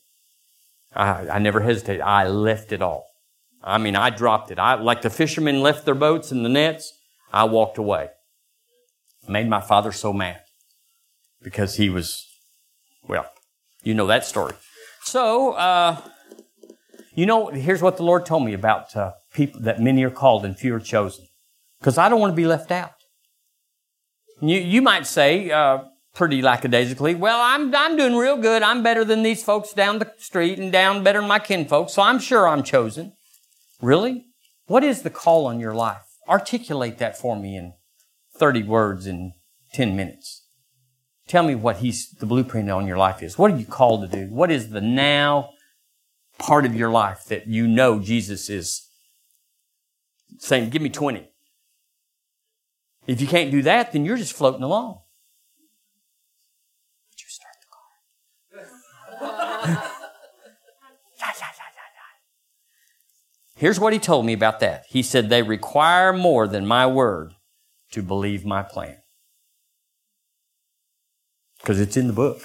[0.94, 2.02] I, I never hesitated.
[2.02, 3.06] I left it all.
[3.64, 4.60] I mean, I dropped it.
[4.60, 6.92] I, like the fishermen left their boats and the nets,
[7.32, 8.10] I walked away.
[9.30, 10.42] Made my father so mad
[11.40, 12.26] because he was,
[13.08, 13.28] well,
[13.84, 14.56] you know that story.
[15.04, 16.02] So, uh,
[17.14, 20.46] you know, here's what the Lord told me about uh, people that many are called
[20.46, 21.28] and few are chosen.
[21.80, 22.94] Because I don't want to be left out.
[24.42, 25.84] You, you might say, uh,
[26.16, 28.64] pretty lackadaisically, well, I'm, I'm doing real good.
[28.64, 32.02] I'm better than these folks down the street and down better than my kinfolk, so
[32.02, 33.14] I'm sure I'm chosen.
[33.80, 34.26] Really?
[34.66, 36.02] What is the call on your life?
[36.28, 37.74] Articulate that for me in
[38.40, 39.34] 30 words in
[39.74, 40.46] 10 minutes.
[41.28, 43.38] Tell me what he's, the blueprint on your life is.
[43.38, 44.34] What are you called to do?
[44.34, 45.52] What is the now
[46.40, 48.88] part of your life that you know Jesus is
[50.40, 51.30] saying, give me 20?
[53.06, 55.02] If you can't do that, then you're just floating along.
[57.12, 57.56] Would you start
[59.22, 59.84] the car?
[63.56, 64.86] Here's what he told me about that.
[64.88, 67.34] He said, they require more than my word
[67.92, 68.98] to believe my plan.
[71.60, 72.42] Because it's in the book.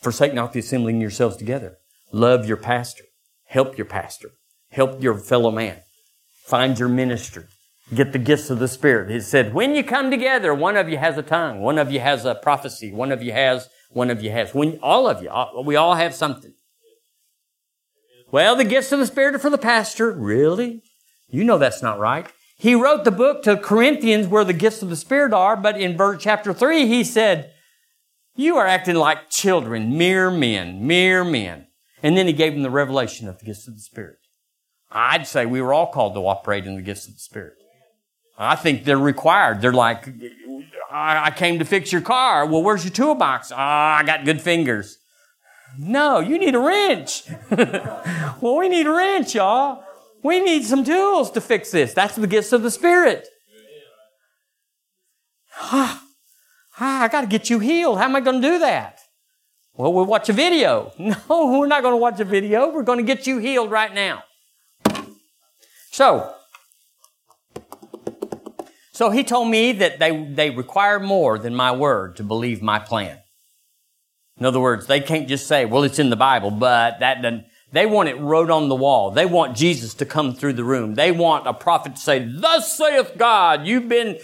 [0.00, 1.76] Forsake not the assembling yourselves together.
[2.12, 3.04] Love your pastor.
[3.46, 4.30] Help your pastor.
[4.70, 5.80] Help your fellow man.
[6.44, 7.44] Find your ministry.
[7.94, 9.10] Get the gifts of the Spirit.
[9.10, 11.98] It said, when you come together, one of you has a tongue, one of you
[11.98, 14.54] has a prophecy, one of you has, one of you has.
[14.54, 15.30] When all of you,
[15.64, 16.54] we all have something.
[18.30, 20.12] Well, the gifts of the Spirit are for the pastor.
[20.12, 20.82] Really?
[21.28, 22.30] You know that's not right.
[22.60, 25.96] He wrote the book to Corinthians where the gifts of the Spirit are, but in
[25.96, 27.54] verse chapter 3, he said,
[28.36, 31.68] You are acting like children, mere men, mere men.
[32.02, 34.18] And then he gave them the revelation of the gifts of the Spirit.
[34.92, 37.54] I'd say we were all called to operate in the gifts of the Spirit.
[38.36, 39.62] I think they're required.
[39.62, 40.06] They're like,
[40.90, 42.44] I came to fix your car.
[42.44, 43.52] Well, where's your toolbox?
[43.52, 44.98] Ah, oh, I got good fingers.
[45.78, 47.24] No, you need a wrench.
[47.50, 49.82] well, we need a wrench, y'all.
[50.22, 51.94] We need some tools to fix this.
[51.94, 53.28] That's the gifts of the Spirit.
[55.62, 56.02] Ah,
[56.78, 57.98] I got to get you healed.
[57.98, 59.00] How am I going to do that?
[59.74, 60.92] Well, we'll watch a video.
[60.98, 62.70] No, we're not going to watch a video.
[62.70, 64.24] We're going to get you healed right now.
[65.90, 66.32] So,
[68.92, 72.78] so he told me that they, they require more than my word to believe my
[72.78, 73.18] plan.
[74.38, 77.44] In other words, they can't just say, well, it's in the Bible, but that doesn't,
[77.72, 79.12] they want it wrote on the wall.
[79.12, 80.94] They want Jesus to come through the room.
[80.94, 84.18] They want a prophet to say, thus saith God, you've been,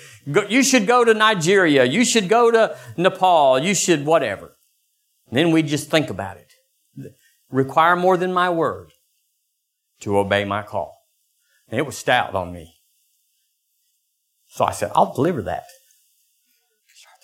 [0.49, 1.84] you should go to Nigeria.
[1.84, 3.61] You should go to Nepal.
[3.61, 4.57] You should whatever.
[5.28, 7.14] And then we just think about it.
[7.51, 8.90] Require more than my word
[10.01, 10.97] to obey my call.
[11.68, 12.74] And it was stout on me.
[14.49, 15.64] So I said, I'll deliver that.
[16.94, 17.20] Start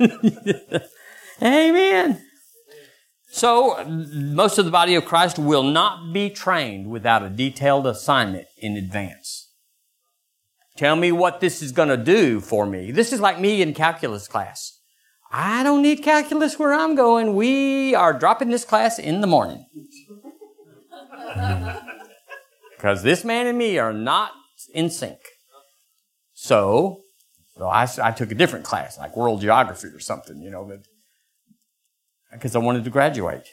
[0.00, 0.88] the car again.
[1.42, 2.23] Amen.
[3.34, 8.46] So, most of the body of Christ will not be trained without a detailed assignment
[8.58, 9.50] in advance.
[10.76, 12.92] Tell me what this is going to do for me.
[12.92, 14.78] This is like me in calculus class.
[15.32, 17.34] I don't need calculus where I'm going.
[17.34, 19.66] We are dropping this class in the morning.
[22.76, 24.32] Because this man and me are not
[24.74, 25.18] in sync.
[26.34, 27.00] So,
[27.56, 30.70] so I, I took a different class, like world geography or something, you know,
[32.34, 33.48] because I wanted to graduate.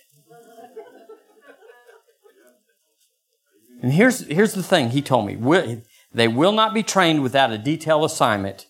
[3.82, 5.82] And here's, here's the thing he told me.
[6.13, 8.67] They will not be trained without a detailed assignment,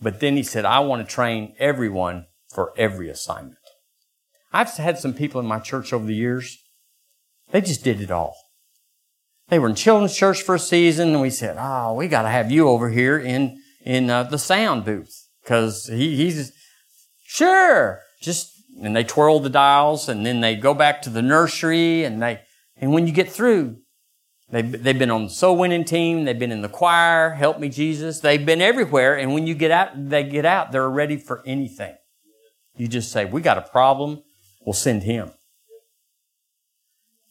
[0.00, 3.58] but then he said, I want to train everyone for every assignment.
[4.52, 6.58] I've had some people in my church over the years,
[7.50, 8.36] they just did it all.
[9.48, 12.28] They were in children's church for a season, and we said, Oh, we got to
[12.28, 15.28] have you over here in, in uh, the sound booth.
[15.42, 16.52] Because he, he's,
[17.24, 22.04] sure, just, and they twirl the dials and then they go back to the nursery
[22.04, 22.40] and they,
[22.76, 23.78] and when you get through,
[24.50, 26.24] they, they've been on the soul winning team.
[26.24, 27.30] They've been in the choir.
[27.30, 28.20] Help me, Jesus.
[28.20, 29.18] They've been everywhere.
[29.18, 31.96] And when you get out, they get out, they're ready for anything.
[32.76, 34.22] You just say, we got a problem.
[34.64, 35.32] We'll send him.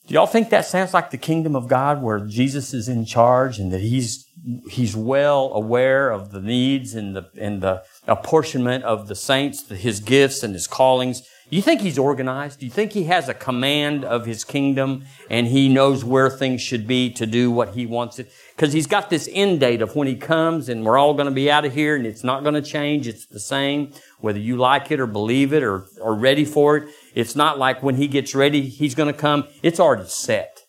[0.08, 3.58] Do y'all think that sounds like the kingdom of God where Jesus is in charge
[3.58, 4.28] and that he's,
[4.70, 10.00] he's well aware of the needs and the, and the apportionment of the saints, his
[10.00, 11.24] gifts and his callings?
[11.50, 12.60] Do you think he's organized?
[12.60, 16.60] Do you think he has a command of his kingdom and he knows where things
[16.60, 18.32] should be to do what he wants it?
[18.56, 21.32] Because he's got this end date of when he comes and we're all going to
[21.32, 23.08] be out of here and it's not going to change.
[23.08, 26.90] It's the same, whether you like it or believe it or are ready for it.
[27.14, 29.48] It's not like when he gets ready, he's going to come.
[29.62, 30.62] It's already set.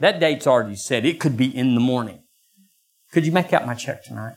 [0.00, 1.06] That date's already set.
[1.06, 2.24] It could be in the morning.
[3.12, 4.34] Could you make out my check tonight?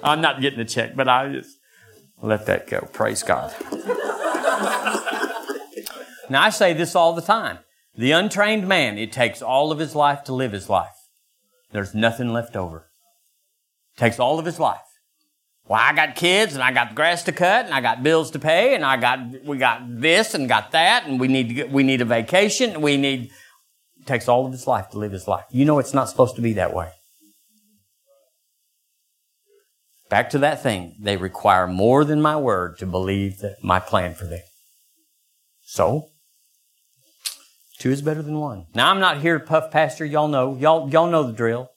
[0.02, 1.58] I'm not getting a check, but I just
[2.22, 2.88] let that go.
[2.92, 3.54] Praise God.
[6.30, 7.58] now, I say this all the time.
[7.96, 10.96] The untrained man, it takes all of his life to live his life.
[11.72, 12.90] There's nothing left over.
[13.96, 14.80] It takes all of his life.
[15.66, 18.38] Well, I got kids and I got grass to cut and I got bills to
[18.38, 21.70] pay and I got, we got this and got that and we need to get,
[21.70, 22.80] we need a vacation.
[22.80, 23.30] We need,
[24.00, 25.44] it takes all of his life to live his life.
[25.50, 26.90] You know it's not supposed to be that way.
[30.10, 30.96] Back to that thing.
[30.98, 34.42] They require more than my word to believe that my plan for them.
[35.62, 36.08] So,
[37.78, 38.66] two is better than one.
[38.74, 40.04] Now I'm not here to puff pastor.
[40.04, 41.70] Y'all know, y'all, y'all know the drill.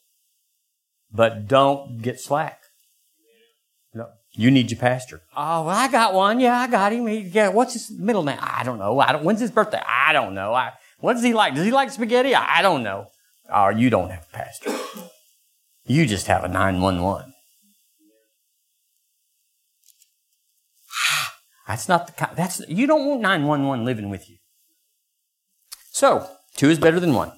[1.11, 2.59] But don't get slack.
[3.93, 4.07] No.
[4.31, 5.21] You need your pastor.
[5.37, 6.39] Oh, well, I got one.
[6.39, 7.05] Yeah, I got him.
[7.05, 8.39] He, yeah, what's his middle name?
[8.41, 8.99] I don't know.
[8.99, 9.81] I don't, when's his birthday?
[9.87, 10.55] I don't know.
[10.55, 11.53] I, what does he like?
[11.53, 12.33] Does he like spaghetti?
[12.33, 13.09] I don't know.
[13.47, 14.71] Oh, you don't have a pastor.
[15.85, 17.32] You just have a 911.
[21.67, 24.37] That's not the that's, you don't want 911 living with you.
[25.91, 27.31] So, two is better than one.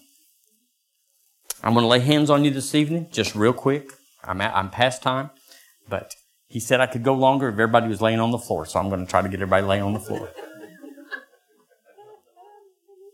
[1.64, 3.92] I'm going to lay hands on you this evening, just real quick.
[4.24, 5.30] I'm, at, I'm past time,
[5.90, 6.16] but
[6.48, 8.90] he said I could go longer if everybody was laying on the floor, so I'm
[8.90, 10.30] going to try to get everybody laying on the floor.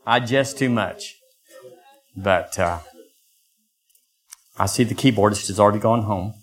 [0.05, 1.15] I jest too much.
[2.15, 2.79] But uh,
[4.57, 6.33] I see the keyboardist has already gone home.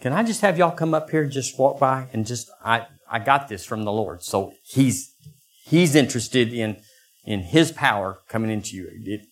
[0.00, 2.86] Can I just have y'all come up here and just walk by and just I
[3.10, 4.22] I got this from the Lord.
[4.22, 5.14] So he's
[5.64, 6.78] he's interested in
[7.24, 8.88] in his power coming into you.
[9.04, 9.26] It,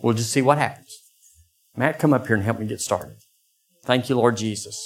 [0.00, 0.96] we'll just see what happens.
[1.76, 3.16] Matt, come up here and help me get started.
[3.84, 4.78] Thank you, Lord Jesus.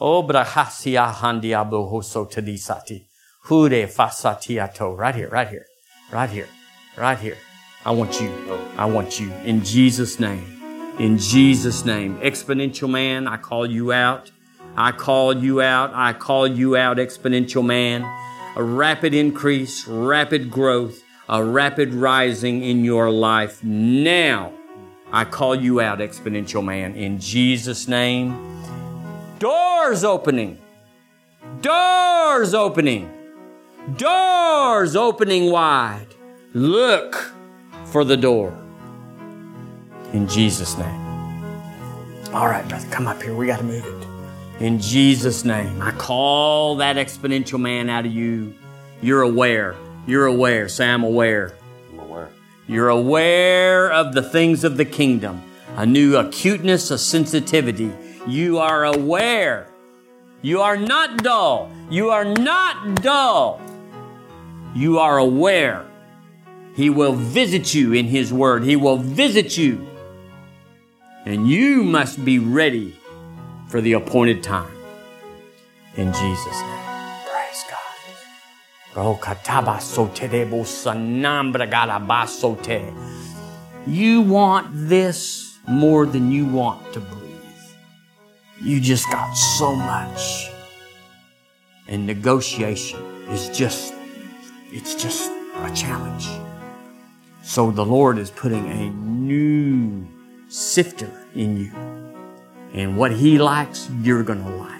[0.00, 3.06] Oh, brahasia handiabo ah, hoso tadisati.
[3.46, 4.92] Hure fasatiato.
[4.92, 5.66] Ah, right here, right here,
[6.12, 6.48] right here,
[6.96, 7.36] right here.
[7.84, 8.30] I want you.
[8.48, 9.32] Oh, I want you.
[9.44, 10.44] In Jesus' name.
[11.00, 12.18] In Jesus' name.
[12.20, 14.30] Exponential man, I call you out.
[14.76, 15.92] I call you out.
[15.94, 18.02] I call you out, exponential man.
[18.56, 24.52] A rapid increase, rapid growth, a rapid rising in your life now
[25.14, 28.34] I call you out, exponential man, in Jesus' name.
[29.38, 30.58] Doors opening.
[31.60, 33.08] Doors opening.
[33.96, 36.08] Doors opening wide.
[36.52, 37.32] Look
[37.84, 38.58] for the door.
[40.12, 41.00] In Jesus' name.
[42.32, 43.36] All right, brother, come up here.
[43.36, 44.13] We got to move it.
[44.60, 45.82] In Jesus' name.
[45.82, 48.54] I call that exponential man out of you.
[49.02, 49.74] You're aware.
[50.06, 50.68] You're aware.
[50.68, 51.54] Say, I'm aware.
[51.98, 52.30] Aware.
[52.68, 55.42] You're aware of the things of the kingdom,
[55.76, 57.92] a new acuteness, a sensitivity.
[58.28, 59.66] You are aware.
[60.40, 61.70] You are not dull.
[61.90, 63.60] You are not dull.
[64.74, 65.84] You are aware.
[66.76, 68.62] He will visit you in His Word.
[68.62, 69.86] He will visit you.
[71.26, 72.96] And you must be ready
[73.74, 74.72] for the appointed time.
[75.96, 77.24] In Jesus' name.
[77.26, 78.94] Praise God.
[83.84, 87.34] You want this more than you want to breathe.
[88.62, 90.50] You just got so much.
[91.88, 93.92] And negotiation is just,
[94.70, 96.28] it's just a challenge.
[97.42, 100.06] So the Lord is putting a new
[100.46, 102.13] sifter in you.
[102.74, 104.72] And what He likes, you're going to like.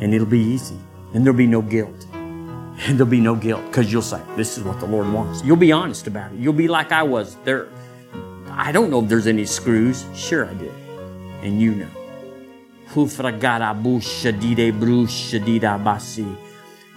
[0.00, 0.78] And it'll be easy.
[1.12, 2.06] And there'll be no guilt.
[2.12, 5.44] And there'll be no guilt because you'll say, This is what the Lord wants.
[5.44, 6.38] You'll be honest about it.
[6.38, 7.36] You'll be like I was.
[7.44, 7.68] There,
[8.50, 10.04] I don't know if there's any screws.
[10.14, 10.72] Sure, I did.
[11.42, 11.90] And you know.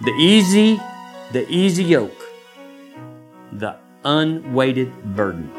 [0.00, 0.80] The easy,
[1.32, 2.24] the easy yoke,
[3.52, 5.50] the unweighted burden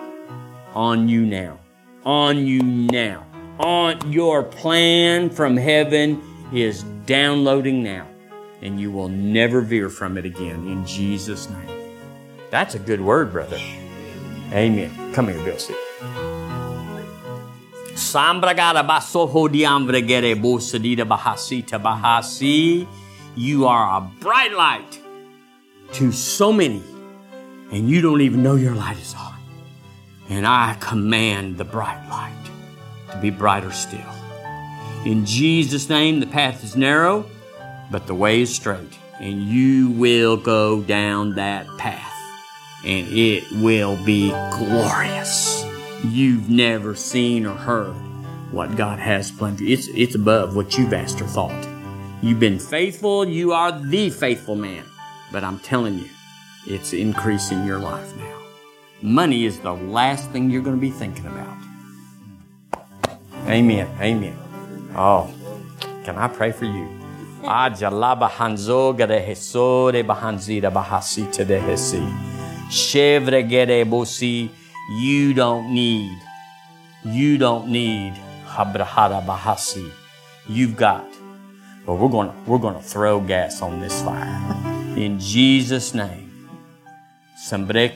[0.74, 1.60] on you now.
[2.06, 3.26] On you now.
[3.60, 6.22] On your plan from heaven
[6.54, 8.08] is downloading now.
[8.62, 11.98] And you will never veer from it again in Jesus' name.
[12.52, 13.60] That's a good word, brother.
[14.52, 15.14] Amen.
[15.14, 15.58] Come here, Bill.
[15.58, 15.76] See.
[17.94, 22.88] Sambragada basoho diamvregere bosadida bahasita bahasi.
[23.36, 25.00] You are a bright light
[25.94, 26.82] to so many,
[27.72, 29.36] and you don't even know your light is on.
[30.30, 32.39] And I command the bright light
[33.12, 34.00] to be brighter still.
[35.06, 37.26] In Jesus' name, the path is narrow,
[37.90, 42.14] but the way is straight, and you will go down that path,
[42.86, 45.64] and it will be glorious.
[46.04, 47.96] You've never seen or heard
[48.52, 49.74] what God has planned for you.
[49.74, 51.68] It's, it's above what you've asked or thought.
[52.22, 54.84] You've been faithful, you are the faithful man.
[55.32, 56.10] But I'm telling you,
[56.68, 58.42] it's increasing your life now.
[59.02, 61.56] Money is the last thing you're going to be thinking about.
[63.50, 63.88] Amen.
[64.00, 64.38] Amen.
[64.96, 65.28] Oh,
[66.04, 66.88] can I pray for you?
[67.42, 72.00] Ajalaba hanzo gade hesore bahanzida bahasita de hesi.
[72.70, 74.50] Chevre gede bosi.
[75.02, 76.16] You don't need.
[77.04, 78.14] You don't need
[79.26, 79.90] bahasi.
[80.48, 81.08] You've got.
[81.88, 84.40] But we're going to we're to throw gas on this fire
[84.96, 86.50] in Jesus' name.
[87.36, 87.90] Somebody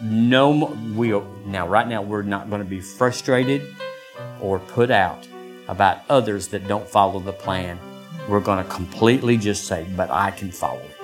[0.00, 0.72] no more.
[0.94, 1.10] We
[1.44, 3.62] now right now we're not going to be frustrated
[4.40, 5.26] or put out
[5.68, 7.78] about others that don't follow the plan.
[8.28, 10.94] We're going to completely just say, "But I can follow it."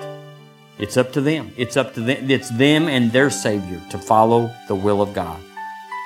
[0.79, 1.51] It's up to them.
[1.57, 2.29] It's up to them.
[2.29, 5.39] It's them and their Savior to follow the will of God.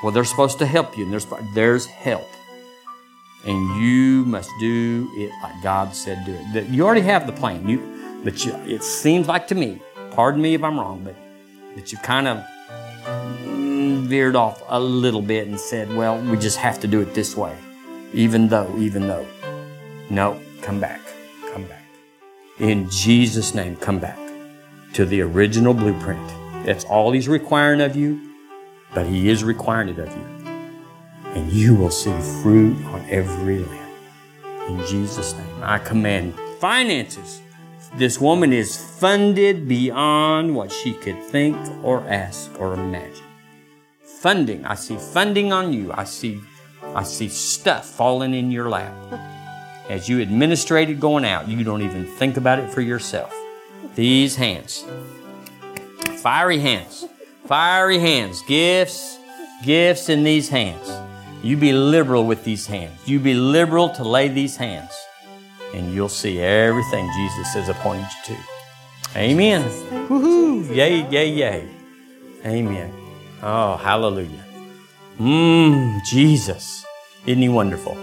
[0.03, 2.28] Well, they're supposed to help you, and there's there's help,
[3.45, 6.67] and you must do it like God said do it.
[6.67, 7.67] You already have the plan.
[7.67, 9.82] You, but you, it seems like to me.
[10.11, 11.15] Pardon me if I'm wrong, but
[11.76, 12.43] that you kind of
[13.93, 17.36] veered off a little bit and said, well, we just have to do it this
[17.36, 17.55] way.
[18.13, 19.25] Even though, even though.
[20.09, 21.01] No, come back.
[21.51, 21.83] Come back.
[22.59, 24.17] In Jesus' name, come back
[24.93, 26.27] to the original blueprint.
[26.65, 28.19] That's all He's requiring of you,
[28.93, 30.51] but He is requiring it of you.
[31.33, 33.89] And you will see fruit on every limb.
[34.67, 37.41] In Jesus' name, I command finances
[37.97, 43.24] this woman is funded beyond what she could think or ask or imagine.
[44.20, 44.66] Funding.
[44.66, 45.91] I see funding on you.
[45.93, 46.41] I see
[46.95, 48.93] I see stuff falling in your lap.
[49.89, 53.36] As you administrate it going out, you don't even think about it for yourself.
[53.95, 54.86] These hands.
[56.22, 57.07] Fiery hands.
[57.45, 58.41] Fiery hands.
[58.47, 59.20] Gifts.
[59.63, 60.91] Gifts in these hands.
[61.43, 62.97] You be liberal with these hands.
[63.05, 64.91] You be liberal to lay these hands
[65.76, 68.41] and you'll see everything Jesus has appointed you to.
[69.18, 69.61] Amen.
[70.07, 70.74] Woohoo!
[70.74, 71.70] Yay, yay, yay.
[72.45, 73.04] Amen.
[73.47, 74.43] Oh, hallelujah.
[75.19, 76.83] Mmm, Jesus.
[77.27, 77.95] Isn't he wonderful?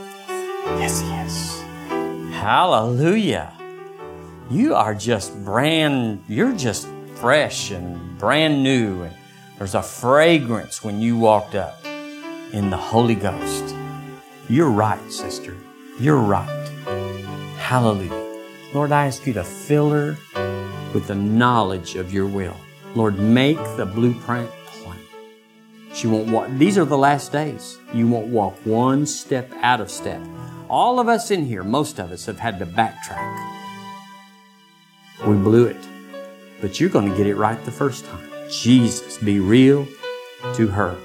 [0.79, 1.61] Yes, he is.
[2.33, 3.53] Hallelujah.
[4.53, 6.87] You are just brand, you're just
[7.17, 9.03] fresh and brand new.
[9.03, 9.17] And
[9.59, 11.85] there's a fragrance when you walked up
[12.53, 13.75] in the Holy Ghost.
[14.49, 15.57] You're right, sister.
[15.99, 16.69] You're right.
[17.59, 18.39] Hallelujah.
[18.73, 20.17] Lord, I ask you to fill her
[20.95, 22.57] with the knowledge of your will.
[22.95, 24.49] Lord, make the blueprint.
[25.95, 26.49] She won't walk.
[26.53, 27.79] These are the last days.
[27.93, 30.23] You won't walk one step out of step.
[30.69, 33.53] All of us in here, most of us, have had to backtrack.
[35.27, 35.77] We blew it.
[36.61, 38.29] But you're going to get it right the first time.
[38.51, 39.87] Jesus, be real
[40.55, 40.97] to her.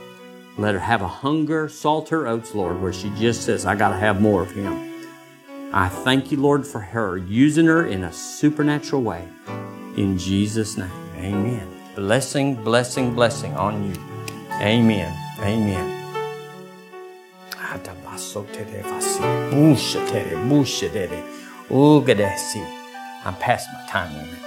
[0.57, 3.89] Let her have a hunger, salt her oats, Lord, where she just says, I got
[3.89, 4.87] to have more of Him.
[5.73, 9.27] I thank you, Lord, for her, using her in a supernatural way.
[9.97, 11.67] In Jesus' name, amen.
[11.95, 14.06] Blessing, blessing, blessing on you.
[14.59, 15.15] Amen.
[15.39, 15.97] Amen.
[23.23, 24.39] I'm past my time limit.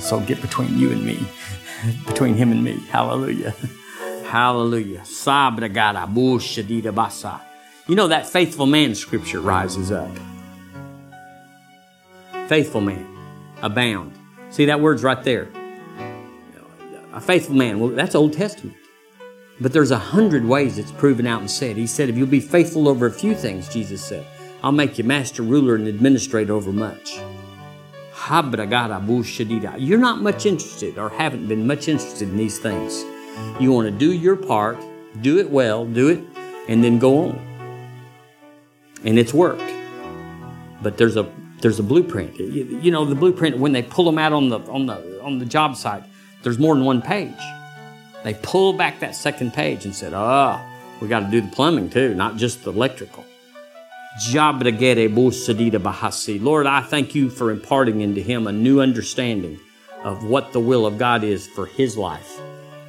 [0.00, 1.18] So get between you and me,
[2.06, 2.78] between him and me.
[2.90, 3.54] Hallelujah.
[4.26, 5.04] Hallelujah.
[7.88, 10.10] You know, that faithful man scripture rises up.
[12.46, 13.06] Faithful man,
[13.60, 14.12] abound.
[14.50, 15.48] See, that word's right there.
[17.12, 18.76] A faithful man, well, that's Old Testament.
[19.60, 21.76] But there's a hundred ways it's proven out and said.
[21.76, 24.26] He said, if you'll be faithful over a few things, Jesus said,
[24.62, 27.18] I'll make you master, ruler, and administrator over much.
[29.78, 33.04] You're not much interested or haven't been much interested in these things.
[33.58, 34.78] You want to do your part,
[35.20, 36.22] do it well, do it,
[36.68, 37.50] and then go on
[39.04, 39.62] and it's worked.
[40.82, 41.30] But there's a
[41.60, 42.38] there's a blueprint.
[42.38, 45.38] You, you, know the blueprint when they pull them out on the on the on
[45.38, 46.04] the job site.
[46.42, 47.34] There's more than one page.
[48.24, 50.64] They pulled back that second page and said, "Ah,
[51.00, 53.24] we got to do the plumbing too, not just the electrical."
[56.40, 59.58] Lord, I thank you for imparting into him a new understanding
[60.04, 62.40] of what the will of God is for his life.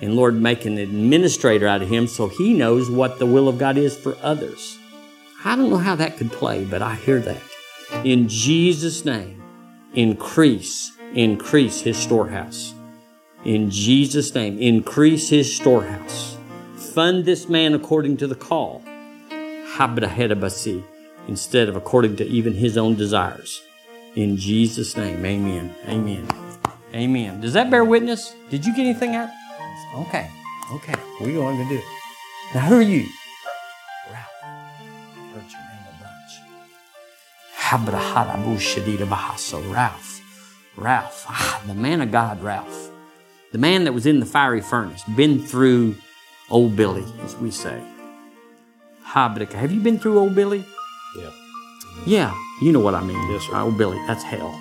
[0.02, 3.60] And Lord, make an administrator out of him so he knows what the will of
[3.60, 4.78] God is for others.
[5.46, 7.42] I don't know how that could play, but I hear that.
[8.04, 9.42] In Jesus' name,
[9.94, 12.74] increase, increase his storehouse.
[13.44, 16.38] In Jesus' name, increase his storehouse.
[16.76, 18.84] Fund this man according to the call.
[21.28, 23.62] Instead of according to even his own desires.
[24.16, 25.74] In Jesus' name, amen.
[25.88, 26.28] Amen.
[26.94, 27.42] Amen.
[27.42, 28.36] Does that bear witness?
[28.50, 29.30] Did you get anything out?
[29.96, 30.30] Okay.
[30.74, 30.96] Okay.
[31.20, 31.84] We're going to do it.
[32.54, 33.08] Now, who are you?
[34.12, 34.28] Ralph.
[34.44, 36.34] I heard your name a bunch.
[39.72, 40.22] Ralph.
[40.76, 41.26] Ralph.
[41.28, 42.91] Ah, the man of God, Ralph.
[43.52, 45.96] The man that was in the fiery furnace, been through
[46.50, 47.82] Old Billy, as we say.
[49.58, 50.64] Have you been through Old Billy?
[51.18, 51.32] Yeah.
[52.06, 53.18] Yeah, you know what I mean.
[53.30, 53.58] Yes, sir.
[53.58, 54.58] Old Billy, that's hell.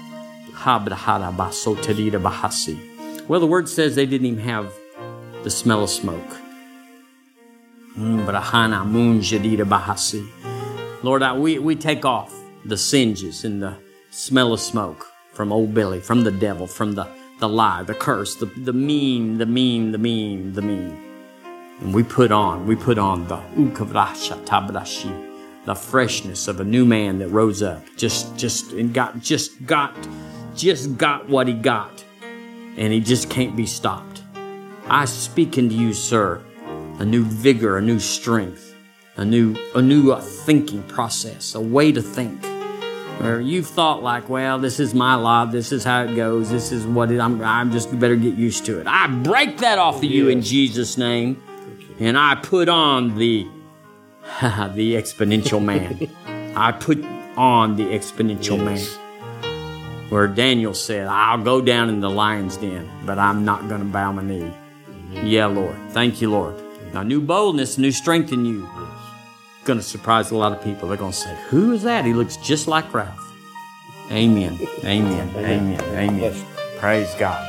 [3.28, 4.72] Well, the word says they didn't even have
[5.45, 6.36] the smell of smoke.
[11.03, 12.34] Lord, I, we, we take off
[12.64, 13.76] the singes and the
[14.11, 17.09] smell of smoke from old Billy, from the devil, from the,
[17.41, 21.03] the lie, the curse, the, the mean, the mean, the mean, the mean.
[21.80, 26.84] And we put on, we put on the ukavrasha tabrashi, the freshness of a new
[26.84, 29.97] man that rose up, just, just, and got, just got,
[30.55, 32.05] just got what he got.
[32.76, 34.22] And he just can't be stopped.
[34.86, 36.43] I speak into you, sir,
[36.99, 38.76] a new vigor, a new strength,
[39.16, 42.49] a new, a new uh, thinking process, a way to think.
[43.20, 46.72] Where you've thought like, well, this is my lot, this is how it goes, this
[46.72, 48.86] is what it, I'm, I'm just better get used to it.
[48.86, 51.42] I break that off of you in Jesus' name,
[51.98, 53.46] and I put on the,
[54.40, 56.08] the exponential man.
[56.56, 57.04] I put
[57.36, 58.96] on the exponential Yes.
[58.96, 59.00] man
[60.10, 63.86] where Daniel said, I'll go down in the lion's den, but I'm not going to
[63.86, 64.52] bow my knee.
[65.22, 65.76] Yeah, Lord.
[65.90, 66.54] Thank you, Lord.
[66.92, 68.68] Now, new boldness, new strength in you.
[69.64, 70.88] Going to surprise a lot of people.
[70.88, 72.04] They're going to say, Who is that?
[72.04, 73.30] He looks just like Ralph.
[74.11, 74.58] Amen.
[74.84, 75.30] Amen.
[75.36, 75.80] Amen.
[75.94, 76.46] Amen.
[76.78, 77.44] Praise God.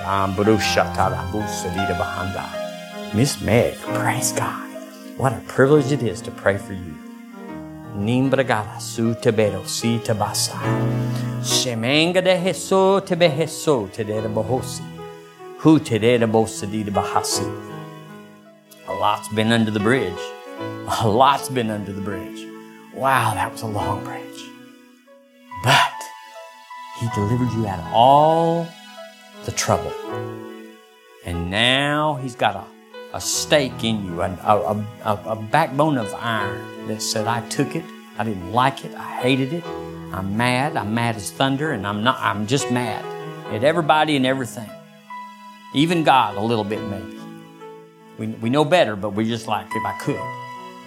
[3.14, 4.70] Miss Meg, praise God.
[5.18, 6.96] What a privilege it is to pray for you.
[7.96, 10.60] Nimbragada su tebero si tabasa.
[11.42, 14.84] Shemenga de heso tebe heso te de bohosi.
[15.60, 17.46] Hu te de bosadi de bahasi.
[18.88, 20.41] A lot's been under the bridge.
[21.02, 22.46] A lot's been under the bridge.
[22.94, 24.22] Wow, that was a long bridge.
[25.64, 25.94] But
[27.00, 28.68] he delivered you out of all
[29.46, 29.92] the trouble.
[31.26, 36.14] And now he's got a, a stake in you, a, a, a, a backbone of
[36.14, 37.86] iron that said, I took it,
[38.18, 39.66] I didn't like it, I hated it,
[40.14, 43.06] I'm mad, I'm mad as thunder, and I'm not I'm just mad
[43.54, 44.70] at everybody and everything.
[45.74, 47.18] Even God a little bit maybe.
[48.18, 50.41] We, we know better, but we're just like, if I could.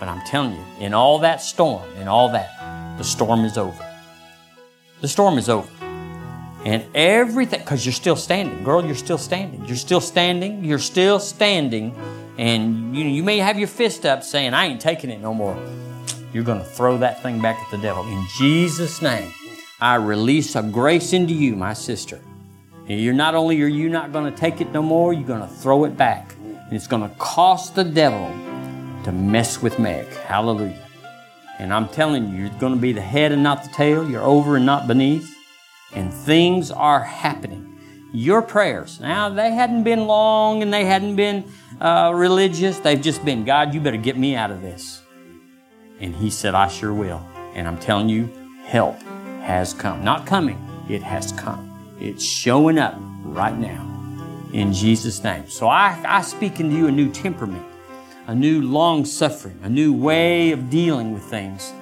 [0.05, 3.97] But I'm telling you, in all that storm, in all that, the storm is over.
[5.01, 5.67] The storm is over.
[6.67, 8.65] And everything, because you're still standing.
[8.65, 9.65] Girl, you're still standing.
[9.65, 10.63] You're still standing.
[10.63, 11.97] You're still standing.
[12.37, 15.57] And you, you may have your fist up saying, I ain't taking it no more.
[16.35, 18.07] You're going to throw that thing back at the devil.
[18.07, 19.33] In Jesus' name,
[19.81, 22.21] I release a grace into you, my sister.
[22.87, 25.49] You're not only are you not going to take it no more, you're going to
[25.49, 26.35] throw it back.
[26.43, 28.54] And it's going to cost the devil
[29.05, 30.07] to mess with Meg.
[30.07, 30.83] Hallelujah.
[31.59, 34.09] And I'm telling you, you're going to be the head and not the tail.
[34.09, 35.35] You're over and not beneath.
[35.95, 37.71] And things are happening.
[38.13, 41.45] Your prayers, now they hadn't been long and they hadn't been
[41.81, 42.79] uh, religious.
[42.79, 45.03] They've just been, God, you better get me out of this.
[46.01, 47.25] And he said, I sure will.
[47.55, 48.31] And I'm telling you,
[48.65, 49.01] help
[49.43, 50.05] has come.
[50.05, 50.59] Not coming,
[50.89, 51.97] it has come.
[52.01, 52.95] It's showing up
[53.25, 53.91] right now
[54.53, 55.49] in Jesus' name.
[55.49, 57.65] So I, I speak into you a new temperament,
[58.27, 61.73] a new long suffering, a new way of dealing with things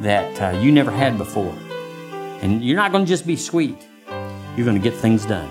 [0.00, 1.54] that uh, you never had before.
[2.40, 3.86] And you're not going to just be sweet,
[4.56, 5.48] you're going to get things done.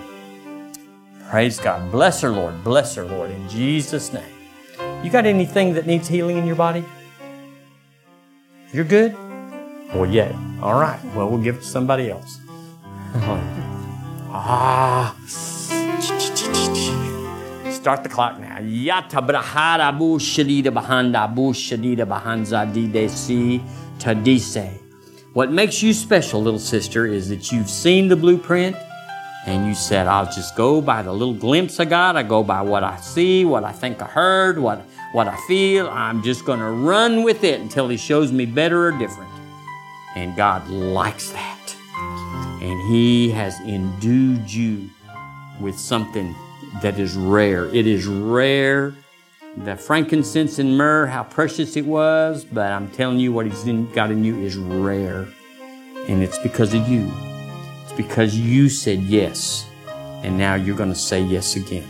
[1.29, 1.89] Praise God.
[1.91, 2.61] Bless her, Lord.
[2.63, 4.23] Bless her, Lord, in Jesus' name.
[5.01, 6.83] You got anything that needs healing in your body?
[8.73, 9.13] You're good?
[9.93, 10.37] Well, yeah.
[10.61, 10.99] All right.
[11.15, 12.39] Well, we'll give it to somebody else.
[14.33, 15.15] ah.
[17.81, 18.59] Start the clock now.
[18.59, 23.09] Yata brahara bu shadida bahanda bu shadida bahanza dide
[23.97, 24.79] tadise.
[25.33, 28.75] What makes you special, little sister, is that you've seen the blueprint
[29.47, 32.15] and you said, I'll just go by the little glimpse I got.
[32.15, 34.81] I go by what I see, what I think I heard, what,
[35.13, 35.89] what I feel.
[35.89, 39.31] I'm just going to run with it until He shows me better or different.
[40.15, 41.75] And God likes that.
[42.61, 44.87] And He has endued you
[45.59, 46.35] with something
[46.81, 47.65] that is rare.
[47.73, 48.93] It is rare.
[49.57, 54.09] The frankincense and myrrh, how precious it was, but I'm telling you, what He's got
[54.09, 55.27] in you is rare.
[56.07, 57.11] And it's because of you.
[57.83, 59.67] It's because you said yes,
[60.23, 61.87] and now you're going to say yes again.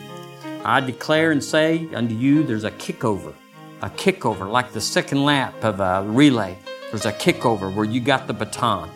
[0.66, 3.34] I declare and say unto you, there's a kickover,
[3.82, 6.58] a kickover, like the second lap of a relay.
[6.90, 8.90] There's a kickover where you got the baton.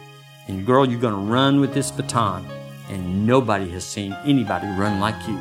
[0.48, 2.46] And girl, you're going to run with this baton.
[2.90, 5.40] And nobody has seen anybody run like you.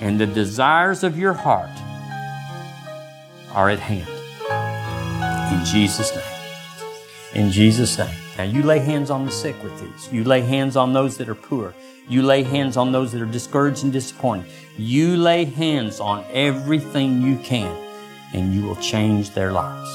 [0.00, 1.70] And the desires of your heart
[3.54, 4.08] are at hand.
[5.52, 7.44] In Jesus' name.
[7.44, 8.14] In Jesus' name.
[8.38, 10.12] Now you lay hands on the sick with these.
[10.12, 11.74] You lay hands on those that are poor.
[12.08, 14.50] You lay hands on those that are discouraged and disappointed.
[14.76, 17.76] You lay hands on everything you can,
[18.34, 19.90] and you will change their lives.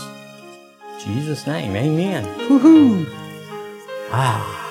[1.06, 2.26] In Jesus' name, amen.
[2.48, 3.06] Woohoo!
[4.12, 4.67] Ah,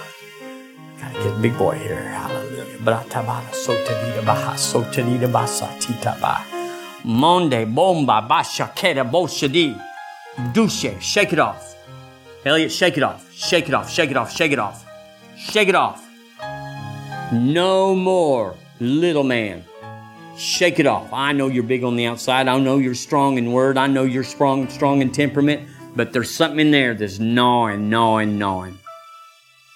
[1.23, 2.03] get big boy here.
[2.03, 2.79] Hallelujah.
[2.79, 6.43] Bratabara sotanida baha sotanida basa titaba.
[7.05, 9.81] Monde bomba basha kera boshadi.
[10.53, 11.75] Douche, shake it off.
[12.45, 13.33] Elliot, shake it off.
[13.33, 13.91] Shake it off.
[13.91, 14.31] Shake it off.
[14.33, 14.85] Shake it off.
[15.37, 16.03] Shake it off.
[17.33, 19.65] No more, little man.
[20.37, 21.13] Shake it off.
[21.13, 22.47] I know you're big on the outside.
[22.47, 23.79] I know you're strong in word.
[23.79, 25.69] I know you're strong, strong in temperament.
[25.97, 28.79] But there's something in there that's gnawing, gnawing, gnawing.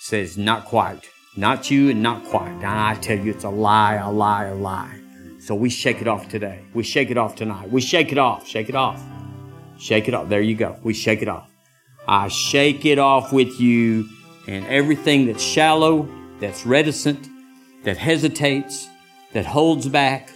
[0.01, 1.09] Says not quite.
[1.41, 2.51] Not you and not quite.
[2.51, 5.01] And I tell you, it's a lie, a lie, a lie.
[5.39, 6.61] So we shake it off today.
[6.75, 7.71] We shake it off tonight.
[7.71, 8.47] We shake it off.
[8.47, 9.03] Shake it off.
[9.79, 10.29] Shake it off.
[10.29, 10.79] There you go.
[10.83, 11.51] We shake it off.
[12.07, 14.07] I shake it off with you
[14.49, 16.07] and everything that's shallow,
[16.41, 17.27] that's reticent,
[17.85, 18.87] that hesitates,
[19.33, 20.31] that holds back,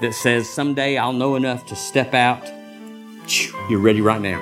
[0.00, 2.50] that says someday I'll know enough to step out.
[3.68, 4.40] You're ready right now.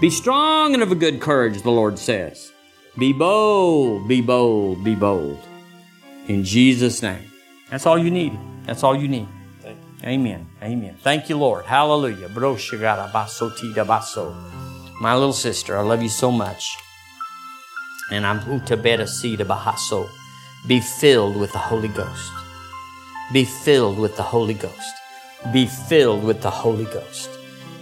[0.00, 2.52] Be strong and of a good courage, the Lord says.
[2.98, 5.38] Be bold, be bold, be bold.
[6.26, 7.30] In Jesus' name.
[7.70, 8.36] That's all you need.
[8.66, 9.28] That's all you need.
[10.02, 10.48] Amen.
[10.62, 10.96] Amen.
[11.02, 11.66] Thank you, Lord.
[11.66, 12.28] Hallelujah.
[12.28, 12.34] My
[15.14, 16.76] little sister, I love you so much.
[18.10, 20.08] And I'm utabeta sida bahaso.
[20.66, 22.32] Be filled with the Holy Ghost.
[23.32, 24.94] Be filled with the Holy Ghost.
[25.52, 27.30] Be filled with the Holy Ghost.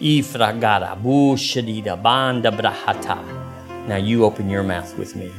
[0.01, 3.48] Ifragara bushadida banda brahata.
[3.89, 5.33] Now you open your mouth with me.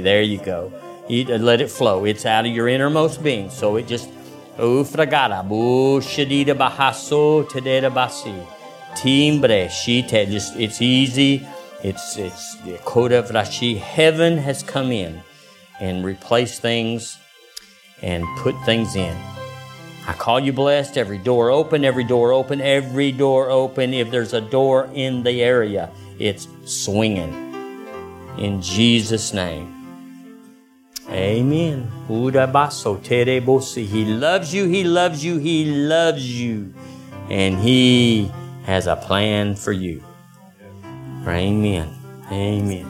[0.00, 0.72] There you go.
[1.10, 2.04] Uh, let it flow.
[2.04, 3.50] It's out of your innermost being.
[3.50, 4.08] So it just.
[8.94, 10.28] Timbre shite.
[10.28, 11.44] Just it's easy.
[11.82, 13.76] It's it's the Koda Vrashi.
[13.78, 15.20] Heaven has come in
[15.80, 17.18] and replaced things
[18.02, 19.16] and put things in.
[20.06, 20.96] I call you blessed.
[20.96, 23.94] Every door open, every door open, every door open.
[23.94, 27.32] If there's a door in the area, it's swinging.
[28.38, 29.68] In Jesus' name.
[31.10, 31.90] Amen.
[32.08, 36.74] He loves you, He loves you, He loves you.
[37.28, 38.30] And He
[38.64, 40.02] has a plan for you.
[41.26, 41.88] Amen.
[42.30, 42.86] Amen.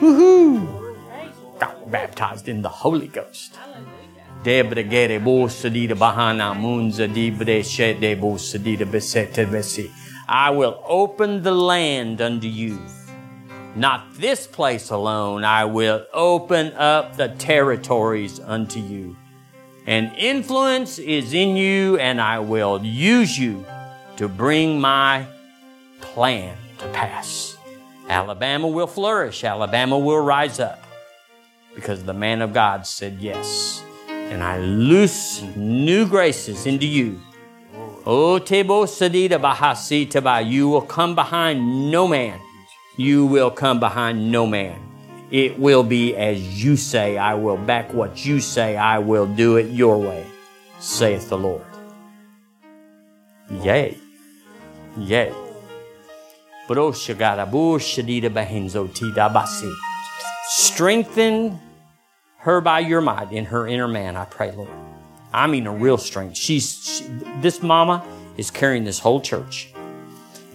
[0.00, 1.58] Woohoo!
[1.58, 3.58] Got baptized in the Holy Ghost.
[4.42, 9.90] Debregere bosadida bahana munza dibre shede bosadida besete besi.
[10.28, 12.78] I will open the land unto you.
[13.74, 19.16] Not this place alone, I will open up the territories unto you.
[19.86, 23.64] And influence is in you, and I will use you
[24.16, 25.26] to bring my
[26.00, 27.56] plan to pass.
[28.08, 30.84] Alabama will flourish, Alabama will rise up
[31.74, 33.82] because the man of God said yes.
[34.08, 37.20] And I loose new graces into you.
[38.04, 40.44] O tebo sadita bahasi taba.
[40.44, 42.40] You will come behind no man.
[42.96, 44.78] You will come behind no man.
[45.30, 47.16] It will be as you say.
[47.16, 48.76] I will back what you say.
[48.76, 50.26] I will do it your way,
[50.80, 51.64] saith the Lord.
[53.62, 53.96] Yea.
[54.98, 55.32] Yea.
[60.48, 61.60] Strengthen
[62.38, 64.68] her by your might in her inner man, I pray, Lord.
[65.32, 66.36] I mean a real strength.
[66.36, 67.04] She's she,
[67.40, 68.04] this mama
[68.36, 69.72] is carrying this whole church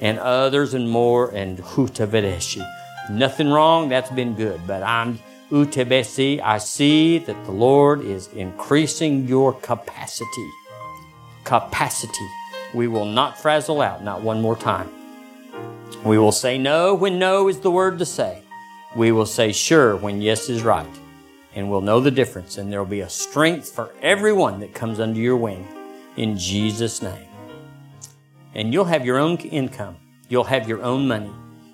[0.02, 2.66] and others and more and hutavereshi.
[3.10, 6.41] Nothing wrong, that's been good, but I'm utebesi.
[6.41, 10.49] I see that the Lord is increasing your capacity.
[11.44, 12.28] Capacity.
[12.74, 14.91] We will not frazzle out, not one more time.
[16.04, 18.44] We will say no when no is the word to say.
[18.95, 20.88] We will say sure when yes is right.
[21.58, 25.00] And we'll know the difference, and there will be a strength for everyone that comes
[25.00, 25.68] under your wing.
[26.16, 27.28] In Jesus' name.
[28.54, 29.98] And you'll have your own income.
[30.30, 31.32] You'll have your own money.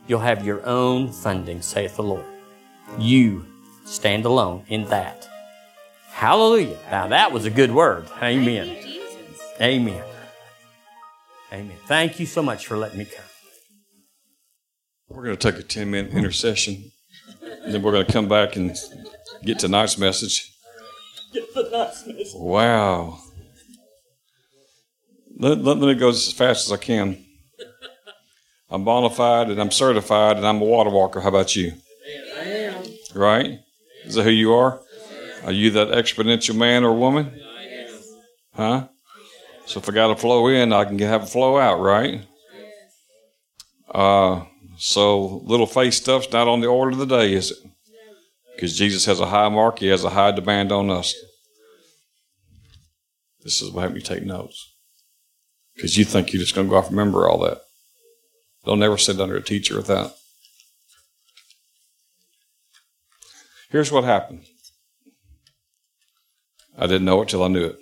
[0.08, 2.24] You'll have your own funding, saith the Lord.
[2.98, 3.46] You
[3.84, 5.28] stand alone in that.
[6.08, 6.78] Hallelujah.
[6.90, 8.08] Now that was a good word.
[8.22, 8.78] Amen.
[9.60, 10.04] Amen.
[11.52, 11.78] Amen.
[11.88, 13.26] Thank you so much for letting me come.
[15.10, 16.90] We're going to take a 10 minute intercession.
[17.66, 18.78] And then we're going to come back and
[19.44, 20.52] get tonight's message.
[21.34, 22.34] Get tonight's message.
[22.36, 23.20] Wow.
[25.38, 27.24] Let, let, let me go as fast as I can.
[28.70, 31.20] I'm bona fide and I'm certified and I'm a water walker.
[31.20, 31.74] How about you?
[32.40, 32.84] I am.
[33.14, 33.60] Right?
[34.06, 34.82] Is that who you are?
[35.44, 37.40] Are you that exponential man or woman?
[38.56, 38.88] Huh?
[39.66, 42.22] So if I got to flow in, I can have a flow out, right?
[43.94, 44.46] Uh,
[44.78, 47.58] so little faith stuff's not on the order of the day, is it?
[48.56, 51.16] Because Jesus has a high mark, he has a high demand on us.
[53.44, 54.74] This is what help you take notes.
[55.76, 57.62] Because you think you're just going to go off and remember all that.
[58.66, 60.14] Don't never sit under a teacher with that.
[63.70, 64.46] Here's what happened.
[66.78, 67.78] I didn't know it till I knew it.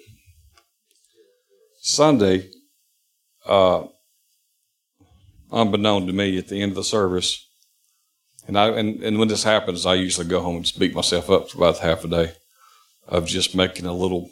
[1.81, 2.49] Sunday,
[3.45, 3.84] uh,
[5.52, 7.48] unbeknown to me, at the end of the service,
[8.52, 11.30] and I and, and when this happens, I usually go home and just beat myself
[11.30, 12.34] up for about half a day
[13.07, 14.30] of just making a little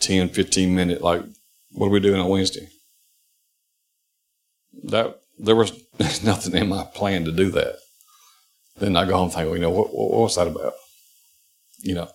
[0.00, 1.22] 10, 15 minute like,
[1.70, 2.68] what are we doing on Wednesday?
[4.82, 5.80] That there was
[6.24, 7.76] nothing in my plan to do that.
[8.78, 10.72] Then I go home and think, well, you know, what, what what's that about?
[11.84, 12.08] You know,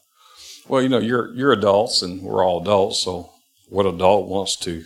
[0.68, 3.32] well, you know, you're you're adults and we're all adults, so
[3.70, 4.84] what adult wants to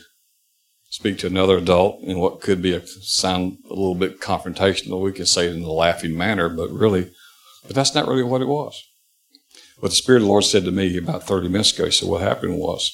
[0.91, 5.01] speak to another adult in what could be a sound a little bit confrontational.
[5.01, 7.09] We can say it in a laughing manner, but really,
[7.65, 8.83] but that's not really what it was.
[9.79, 12.09] What the Spirit of the Lord said to me about 30 minutes ago, he said,
[12.09, 12.91] what happened was,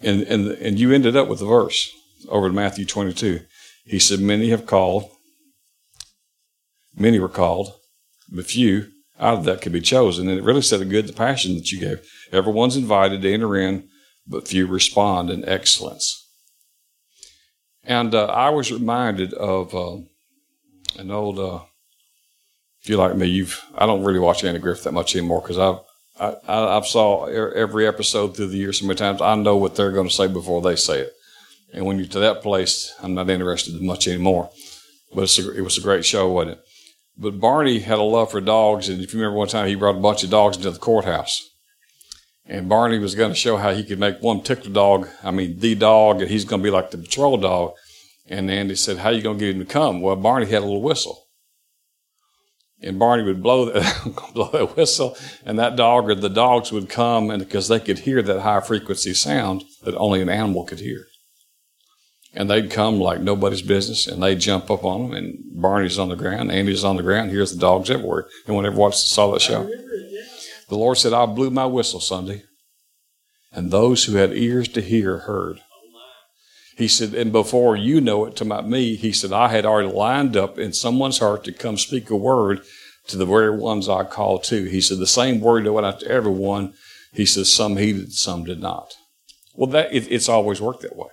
[0.00, 1.92] and, and, and you ended up with the verse
[2.30, 3.40] over in Matthew 22.
[3.84, 5.10] He said, many have called,
[6.96, 7.74] many were called,
[8.32, 8.86] but few
[9.20, 10.26] out of that could be chosen.
[10.28, 12.00] And it really said a good the passion that you gave.
[12.32, 13.88] Everyone's invited to enter in,
[14.28, 16.26] but few respond in excellence.
[17.84, 19.96] And uh, I was reminded of uh,
[20.98, 21.38] an old.
[21.38, 21.60] Uh,
[22.80, 25.58] if you're like me, you've I don't really watch Andy Griffith that much anymore because
[25.58, 25.78] I've
[26.48, 29.22] I, I've saw every episode through the years so many times.
[29.22, 31.12] I know what they're going to say before they say it.
[31.72, 34.50] And when you're to that place, I'm not interested much anymore.
[35.14, 36.64] But a, it was a great show, wasn't it?
[37.16, 39.96] But Barney had a love for dogs, and if you remember one time, he brought
[39.96, 41.48] a bunch of dogs into the courthouse.
[42.48, 45.58] And Barney was going to show how he could make one particular dog, I mean,
[45.58, 47.74] the dog, and he's going to be like the patrol dog.
[48.26, 50.00] And Andy said, How you going to get him to come?
[50.00, 51.26] Well, Barney had a little whistle.
[52.80, 56.88] And Barney would blow that, blow that whistle, and that dog or the dogs would
[56.88, 60.80] come, and because they could hear that high frequency sound that only an animal could
[60.80, 61.06] hear.
[62.34, 66.08] And they'd come like nobody's business, and they'd jump up on them, and Barney's on
[66.08, 68.28] the ground, Andy's on the ground, here's the dogs everywhere.
[68.46, 69.68] Anyone ever watched, saw that show?
[70.68, 72.42] The Lord said, I blew my whistle Sunday,
[73.52, 75.60] and those who had ears to hear heard.
[76.76, 79.90] He said, and before you know it to my, me, he said, I had already
[79.90, 82.60] lined up in someone's heart to come speak a word
[83.08, 84.64] to the very ones I called to.
[84.64, 86.74] He said, the same word that went out to everyone.
[87.12, 88.94] He says, some heeded, some did not.
[89.54, 91.08] Well, that, it, it's always worked that way.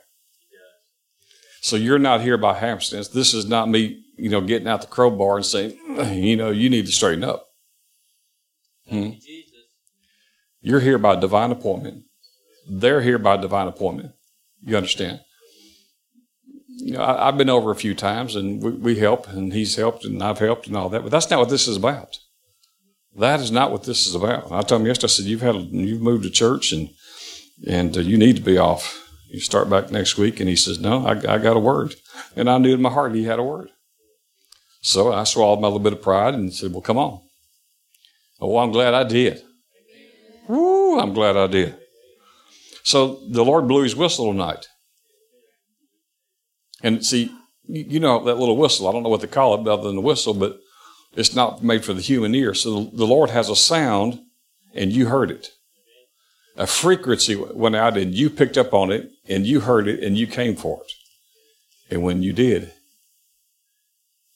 [1.61, 3.07] So you're not here by happenstance.
[3.07, 5.79] This is not me, you know, getting out the crowbar and saying,
[6.13, 7.47] you know, you need to straighten up.
[8.87, 9.13] Hmm?
[10.65, 12.05] You're here by divine appointment.
[12.67, 14.13] They're here by divine appointment.
[14.63, 15.19] You understand?
[16.77, 19.75] You know, I, have been over a few times and we, we help and he's
[19.75, 22.17] helped and I've helped and all that, but that's not what this is about.
[23.15, 24.51] That is not what this is about.
[24.51, 26.89] I told him yesterday, I said, you've had, you've moved to church and,
[27.67, 29.07] and uh, you need to be off.
[29.29, 30.39] You start back next week.
[30.39, 31.93] And he says, no, I, I got a word.
[32.35, 33.69] And I knew in my heart he had a word.
[34.81, 37.21] So I swallowed my little bit of pride and said, well, come on.
[38.41, 39.44] Oh, I'm glad I did.
[40.47, 41.75] Woo, I'm glad I did.
[42.83, 44.67] So the Lord blew his whistle tonight.
[46.83, 47.31] And see,
[47.67, 48.87] you know that little whistle.
[48.87, 50.59] I don't know what they call it other than a whistle, but
[51.13, 52.53] it's not made for the human ear.
[52.53, 54.19] So the Lord has a sound,
[54.73, 55.49] and you heard it.
[56.57, 60.17] A frequency went out, and you picked up on it, and you heard it, and
[60.17, 60.91] you came for it.
[61.89, 62.71] And when you did,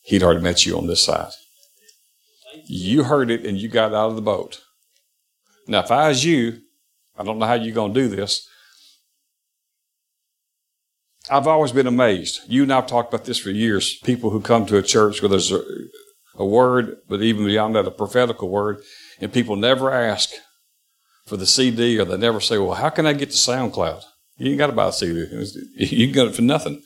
[0.10, 1.32] He'd already met you on this side.
[2.66, 4.62] You heard it, and you got out of the boat.
[5.70, 6.62] Now, if I was you,
[7.16, 8.50] I don't know how you're going to do this.
[11.30, 12.42] I've always been amazed.
[12.48, 14.00] You and I've talked about this for years.
[14.00, 15.62] People who come to a church where there's a,
[16.36, 18.82] a word, but even beyond that, a prophetical word,
[19.22, 20.32] and people never ask
[21.28, 24.02] for the CD or they never say, well, how can I get to SoundCloud?
[24.38, 25.28] You ain't got to buy a CD.
[25.76, 26.82] You can get it for nothing.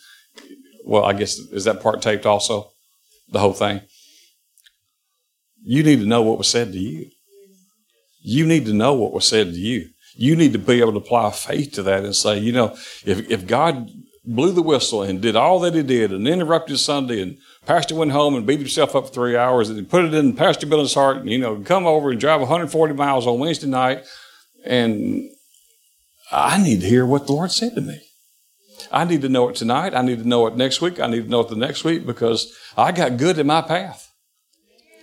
[0.84, 2.70] Well, I guess, is that part taped also?
[3.30, 3.80] The whole thing?
[5.64, 7.10] You need to know what was said to you.
[8.24, 9.90] You need to know what was said to you.
[10.16, 12.74] You need to be able to apply faith to that and say, you know,
[13.06, 13.90] if, if God
[14.26, 18.12] blew the whistle and did all that he did and interrupted Sunday and Pastor went
[18.14, 21.18] home and beat himself up for three hours and put it in Pastor Bill's heart
[21.18, 24.06] and, you know, come over and drive 140 miles on Wednesday night
[24.64, 25.30] and
[26.32, 28.00] I need to hear what the Lord said to me.
[28.92, 29.94] I need to know it tonight.
[29.94, 31.00] I need to know it next week.
[31.00, 34.03] I need to know it the next week because I got good in my path.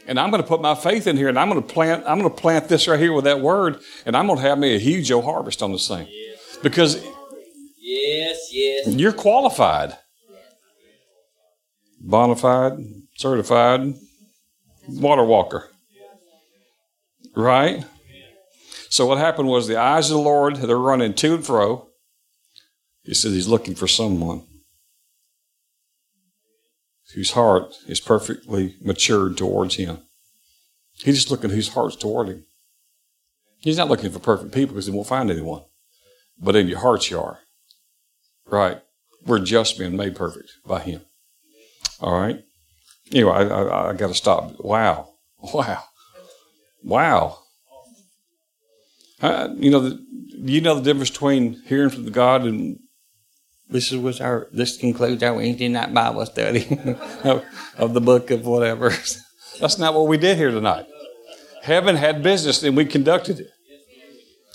[0.06, 2.18] And I'm going to put my faith in here and I'm going to plant, I'm
[2.18, 4.74] going to plant this right here with that word and I'm going to have me
[4.74, 6.08] a huge old harvest on this thing.
[6.62, 7.02] Because
[7.80, 8.88] Yes, yes.
[8.88, 9.96] you're qualified.
[12.00, 12.78] Bona fide,
[13.16, 13.94] certified,
[14.88, 15.70] water walker.
[17.36, 17.84] Right?
[18.88, 21.88] So what happened was the eyes of the Lord, they're running to and fro.
[23.04, 24.44] He said he's looking for someone
[27.14, 29.98] whose heart is perfectly matured towards him.
[31.02, 32.44] He's just looking whose heart's toward him.
[33.60, 35.62] He's not looking for perfect people because he won't find anyone.
[36.38, 37.40] But in your hearts you are.
[38.46, 38.80] Right.
[39.26, 41.02] We're just being made perfect by him.
[42.00, 42.42] All right.
[43.12, 44.54] Anyway, I, I, I got to stop.
[44.60, 45.08] Wow.
[45.54, 45.84] Wow.
[46.82, 47.38] Wow.
[49.22, 50.04] Uh, you know, the,
[50.34, 52.78] you know the difference between hearing from the God and
[53.70, 54.48] this was our.
[54.52, 56.66] This concludes our Wednesday night Bible study
[57.24, 58.90] of, the book of whatever.
[59.60, 60.86] That's not what we did here tonight.
[61.62, 63.50] Heaven had business and we conducted it.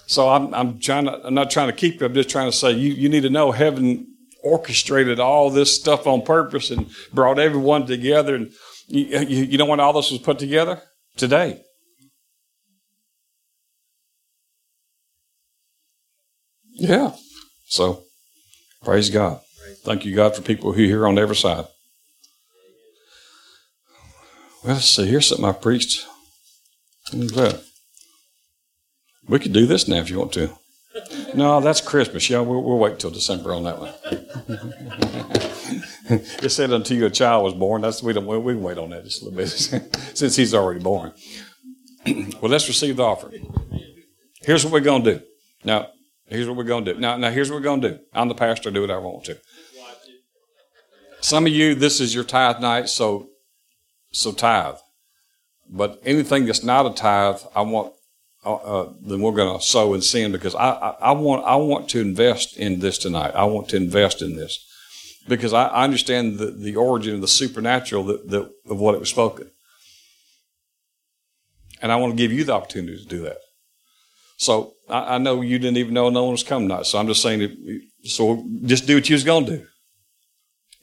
[0.07, 2.05] So I'm, I'm trying to, I'm not trying to keep you.
[2.05, 4.07] I'm just trying to say you, you need to know heaven
[4.43, 8.35] orchestrated all this stuff on purpose and brought everyone together.
[8.35, 8.51] And
[8.87, 10.81] you, you know when all this was put together?
[11.15, 11.61] Today.
[16.73, 17.13] Yeah.
[17.67, 18.04] So
[18.85, 19.41] praise God.
[19.83, 21.65] Thank you, God, for people who are here on every side.
[24.63, 25.05] Well, let's see.
[25.07, 26.05] Here's something I preached.
[27.11, 27.63] That?
[29.27, 30.49] We could do this now if you want to.
[31.35, 32.29] No, that's Christmas.
[32.29, 33.93] Yeah, we'll, we'll wait till December on that one.
[36.41, 37.81] it said until a child was born.
[37.81, 39.49] That's we don't we can wait on that just a little bit
[40.13, 41.11] since he's already born.
[42.05, 43.53] well, let's receive the offering.
[44.43, 45.21] Here's what we're gonna do.
[45.65, 45.89] Now,
[46.27, 46.99] here's what we're gonna do.
[46.99, 47.99] Now, now here's what we're gonna do.
[48.13, 48.71] I'm the pastor.
[48.71, 49.37] Do what I want to.
[51.21, 53.29] Some of you, this is your tithe night, so
[54.11, 54.75] so tithe.
[55.67, 57.93] But anything that's not a tithe, I want
[58.45, 61.89] uh, then we're going to sow and sin because I, I, I, want I want
[61.89, 63.31] to invest in this tonight.
[63.33, 64.63] I want to invest in this
[65.27, 68.99] because I, I understand the, the origin of the supernatural that, that, of what it
[68.99, 69.49] was spoken,
[71.81, 73.37] and I want to give you the opportunity to do that.
[74.37, 77.07] So I, I know you didn't even know no one was coming tonight, so I'm
[77.07, 79.67] just saying, that, so just do what you was going to do.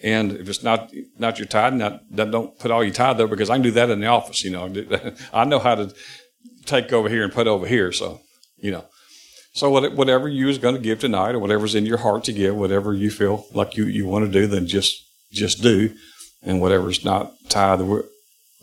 [0.03, 3.51] And if it's not not your tithe, not, don't put all your tithe there because
[3.51, 4.43] I can do that in the office.
[4.43, 4.73] You know,
[5.33, 5.95] I know how to
[6.67, 7.93] take over here and put over here.
[7.93, 8.21] So,
[8.57, 8.85] you know.
[9.55, 12.57] So whatever you is going to give tonight, or whatever's in your heart to give,
[12.57, 15.95] whatever you feel like you, you want to do, then just just do,
[16.43, 17.83] and whatever's not tithe,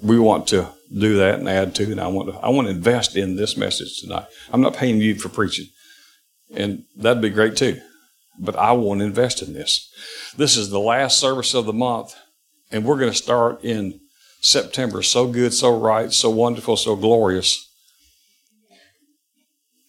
[0.01, 1.91] we want to do that and add to.
[1.91, 4.25] And I want to I want to invest in this message tonight.
[4.51, 5.67] I'm not paying you for preaching,
[6.53, 7.79] and that'd be great too,
[8.39, 9.91] but I want to invest in this.
[10.37, 12.15] This is the last service of the month,
[12.71, 13.99] and we're going to start in
[14.41, 15.03] September.
[15.03, 17.69] So good, so right, so wonderful, so glorious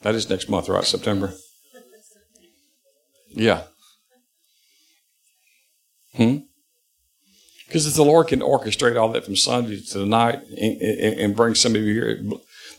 [0.03, 0.85] that is next month, right?
[0.85, 1.35] September?
[3.29, 3.65] Yeah.
[6.15, 6.39] Hmm?
[7.71, 11.37] Because if the Lord can orchestrate all that from Sunday to tonight and, and, and
[11.37, 12.21] bring some of you here,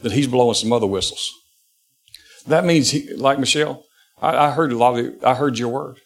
[0.02, 1.32] then He's blowing some other whistles.
[2.46, 3.86] That means, he, like Michelle,
[4.22, 6.02] I, I heard a lot of, I heard your word.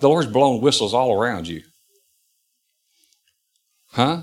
[0.00, 1.62] The Lord's blowing whistles all around you.
[3.92, 4.22] Huh?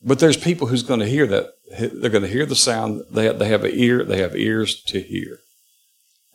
[0.00, 1.46] But there's people who's going to hear that
[1.80, 3.02] they're going to hear the sound.
[3.10, 4.04] They have, they have an ear.
[4.04, 5.40] They have ears to hear,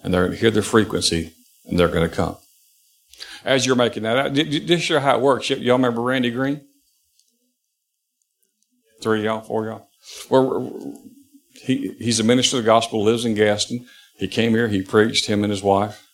[0.04, 1.32] and they're going to hear the frequency,
[1.64, 2.36] and they're going to come.
[3.46, 5.50] As you're making that out, just show how it works.
[5.52, 6.62] Y'all remember Randy Green?
[9.04, 9.88] Three y'all, four y'all.
[10.32, 11.00] Well,
[11.54, 13.04] he he's a minister of the gospel.
[13.04, 13.86] Lives in Gaston.
[14.18, 14.68] He came here.
[14.68, 15.28] He preached.
[15.28, 16.08] Him and his wife,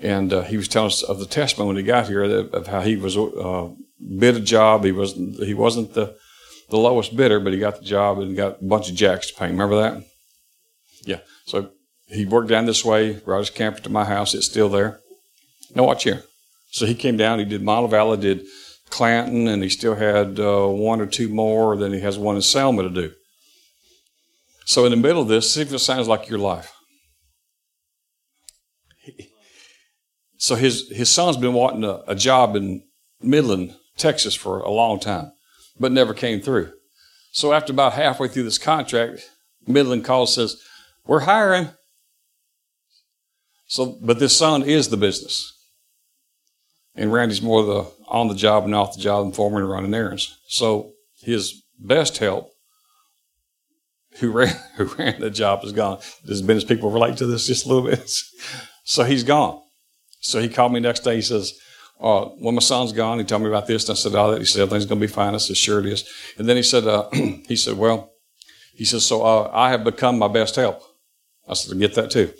[0.00, 2.82] and uh, he was telling us of the testimony when he got here of how
[2.82, 3.70] he was uh,
[4.18, 4.84] bid a job.
[4.84, 6.16] He wasn't he wasn't the
[6.70, 9.34] the lowest bidder, but he got the job and got a bunch of Jack's to
[9.34, 9.48] pay.
[9.48, 10.04] Remember that?
[11.04, 11.20] Yeah.
[11.46, 11.70] So
[12.06, 14.34] he worked down this way, brought his camper to my house.
[14.34, 15.00] It's still there.
[15.74, 16.22] Now watch here.
[16.70, 18.46] So he came down, he did Montevallo, did
[18.90, 21.76] Clanton, and he still had uh, one or two more.
[21.76, 23.12] Then he has one in Selma to do.
[24.64, 26.72] So in the middle of this, see if it sounds like your life.
[30.40, 32.84] So his, his son's been wanting a, a job in
[33.20, 35.32] Midland, Texas for a long time,
[35.80, 36.72] but never came through.
[37.32, 39.28] So after about halfway through this contract,
[39.66, 40.62] Midland calls says,
[41.04, 41.70] We're hiring.
[43.66, 45.57] So, but this son is the business.
[46.98, 50.36] And Randy's more the on the job and off the job and and running errands.
[50.48, 52.50] So his best help,
[54.18, 56.00] who ran who ran the job, is gone.
[56.26, 58.10] Does business people relate to this just a little bit?
[58.84, 59.62] so he's gone.
[60.20, 61.14] So he called me next day.
[61.14, 61.52] He says,
[62.00, 64.40] uh, "When my son's gone, he told me about this." And I said, "All that."
[64.40, 66.04] He said, "Everything's going to be fine." I said, "Sure it is."
[66.36, 68.10] And then he said, uh, "He said, well,
[68.74, 70.82] he says, so uh, I have become my best help."
[71.48, 72.32] I said, "I get that too."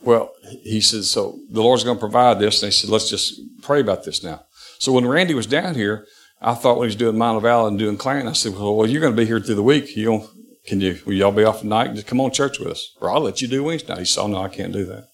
[0.00, 2.62] Well, he said, so the Lord's going to provide this.
[2.62, 4.42] And he said, let's just pray about this now.
[4.78, 6.06] So when Randy was down here,
[6.40, 9.00] I thought when he was doing Montevallo and doing Clanton, I said, well, well you're
[9.00, 9.96] going to be here through the week.
[9.96, 10.30] You know,
[10.66, 11.94] can you, will y'all be off tonight?
[11.94, 12.94] Just come on church with us.
[13.00, 14.00] Or I'll let you do Wednesday night.
[14.00, 15.08] He said, oh, no, I can't do that.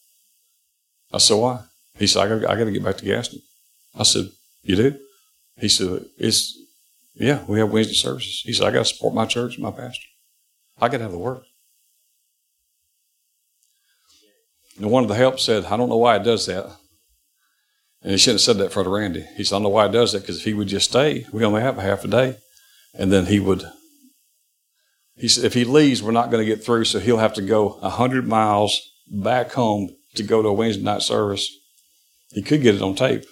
[1.13, 1.61] I said, why?
[1.97, 3.41] He said, I got, I got to get back to Gaston.
[3.99, 4.27] I said,
[4.63, 4.99] you do?
[5.59, 6.59] He said, it's,
[7.15, 8.43] yeah, we have Wednesday services.
[8.45, 10.09] He said, I got to support my church and my pastor.
[10.81, 11.43] I got to have the word.
[14.79, 16.67] And one of the help said, I don't know why it does that.
[18.03, 19.25] And he shouldn't have said that for Randy.
[19.37, 21.27] He said, I don't know why it does that because if he would just stay,
[21.33, 22.37] we only have a half a day.
[22.93, 23.65] And then he would,
[25.17, 26.85] he said, if he leaves, we're not going to get through.
[26.85, 28.81] So he'll have to go 100 miles
[29.11, 31.51] back home to go to a Wednesday night service.
[32.33, 33.25] He could get it on tape.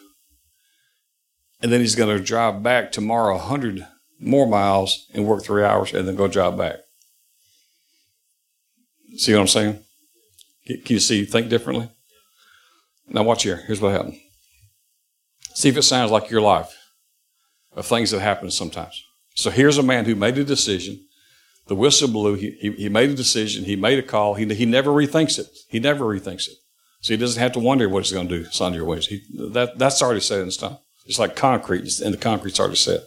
[1.61, 3.87] And then he's going to drive back tomorrow 100
[4.19, 6.77] more miles and work three hours and then go drive back.
[9.17, 9.85] See what I'm saying?
[10.67, 11.91] Can you see, think differently?
[13.09, 13.63] Now, watch here.
[13.67, 14.19] Here's what happened.
[15.55, 16.77] See if it sounds like your life
[17.75, 19.03] of things that happen sometimes.
[19.35, 21.01] So here's a man who made a decision.
[21.67, 22.35] The whistle blew.
[22.35, 23.65] He, he, he made a decision.
[23.65, 24.35] He made a call.
[24.35, 25.47] He, he never rethinks it.
[25.69, 26.55] He never rethinks it.
[27.01, 28.97] So he doesn't have to wonder what he's going to do Sunday or.
[28.97, 29.23] He,
[29.53, 30.79] that, that's already set in stone.
[31.07, 33.01] It's like concrete, and the concrete's already set.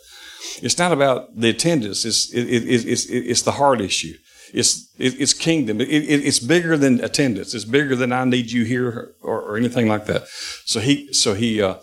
[0.61, 2.03] It's not about the attendance.
[2.03, 4.13] It's, it, it, it's, it's the heart issue.
[4.55, 5.81] It's, it's kingdom.
[5.81, 7.53] It, it's bigger than attendance.
[7.53, 10.27] It's bigger than I need you here or, or anything like that.
[10.63, 11.75] So he, so he, uh,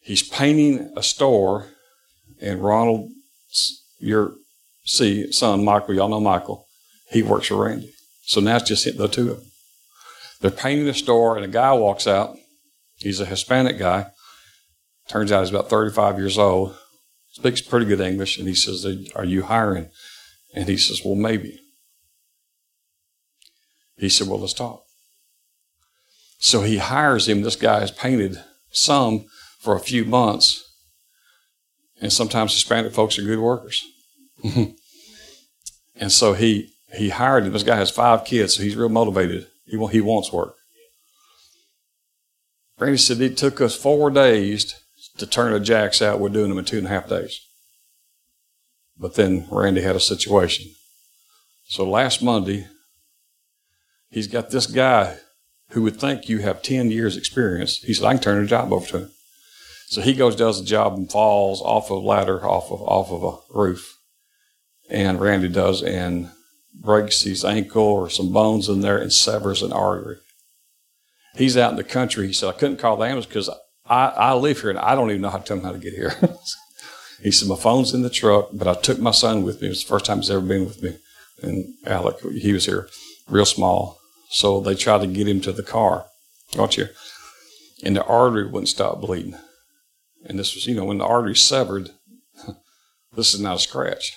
[0.00, 1.68] he's painting a store
[2.40, 3.10] and Ronald,
[4.00, 4.34] your
[4.84, 6.66] see son, Michael, y'all know Michael,
[7.10, 7.92] he works for Randy.
[8.24, 9.50] So now it's just the two of them.
[10.40, 12.36] They're painting a store and a guy walks out.
[12.96, 14.06] He's a Hispanic guy.
[15.08, 16.76] Turns out he's about 35 years old.
[17.30, 18.36] Speaks pretty good English.
[18.36, 18.84] And he says,
[19.14, 19.90] Are you hiring?
[20.58, 21.60] And he says, Well, maybe.
[23.96, 24.82] He said, Well, let's talk.
[26.40, 27.42] So he hires him.
[27.42, 29.26] This guy has painted some
[29.60, 30.64] for a few months.
[32.00, 33.84] And sometimes Hispanic folks are good workers.
[35.94, 37.52] and so he he hired him.
[37.52, 39.46] This guy has five kids, so he's real motivated.
[39.64, 40.56] He, he wants work.
[42.80, 44.74] Randy said it took us four days
[45.18, 46.18] to turn the Jack's out.
[46.18, 47.47] We're doing them in two and a half days.
[48.98, 50.72] But then Randy had a situation.
[51.68, 52.66] So last Monday,
[54.10, 55.18] he's got this guy
[55.70, 57.78] who would think you have 10 years experience.
[57.78, 59.10] He said, I can turn the job over to him.
[59.86, 63.10] So he goes, does the job and falls off of a ladder, off of, off
[63.10, 63.98] of a roof.
[64.90, 66.30] And Randy does and
[66.74, 70.16] breaks his ankle or some bones in there and severs an artery.
[71.36, 72.26] He's out in the country.
[72.26, 73.50] He said, I couldn't call the ambulance because
[73.86, 75.78] I, I live here and I don't even know how to tell him how to
[75.78, 76.14] get here.
[77.22, 79.66] He said, My phone's in the truck, but I took my son with me.
[79.66, 80.96] It was the first time he's ever been with me.
[81.42, 82.88] And Alec, he was here,
[83.28, 83.98] real small.
[84.30, 86.06] So they tried to get him to the car.
[86.56, 86.90] Watch here.
[87.84, 89.36] And the artery wouldn't stop bleeding.
[90.24, 91.90] And this was, you know, when the artery severed,
[93.14, 94.16] this is not a scratch.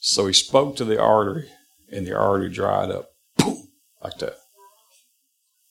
[0.00, 1.48] So he spoke to the artery,
[1.90, 3.68] and the artery dried up, boom,
[4.02, 4.36] like that.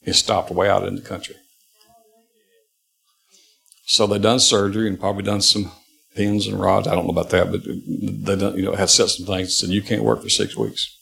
[0.02, 1.36] It stopped way out in the country.
[3.86, 5.72] So they done surgery and probably done some
[6.18, 6.88] pins and rods.
[6.88, 9.52] I don't know about that, but they don't, you know, had set some things and
[9.52, 10.94] said, you can't work for six weeks.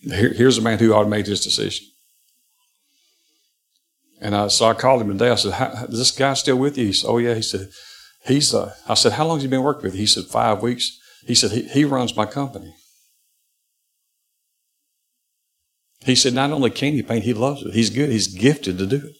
[0.00, 1.86] Here, here's a man who ought to make this decision.
[4.20, 5.30] And I, so I called him today.
[5.30, 6.86] I said, is this guy still with you?
[6.86, 7.34] He said, oh yeah.
[7.34, 7.68] He said,
[8.24, 10.00] he's, uh, I said, how long has he been working with you?
[10.00, 10.98] He said, five weeks.
[11.26, 12.72] He said, he, he runs my company.
[16.04, 17.74] He said, not only can he paint, he loves it.
[17.74, 18.10] He's good.
[18.10, 19.16] He's gifted to do it.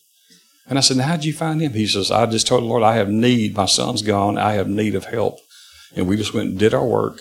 [0.68, 1.72] And I said, How'd you find him?
[1.72, 3.56] He says, I just told the Lord, I have need.
[3.56, 4.38] My son's gone.
[4.38, 5.38] I have need of help.
[5.96, 7.20] And we just went and did our work.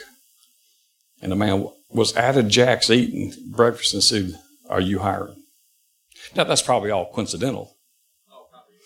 [1.22, 5.44] And the man was out of Jack's eating breakfast and said, Are you hiring?
[6.36, 7.78] Now, that's probably all coincidental,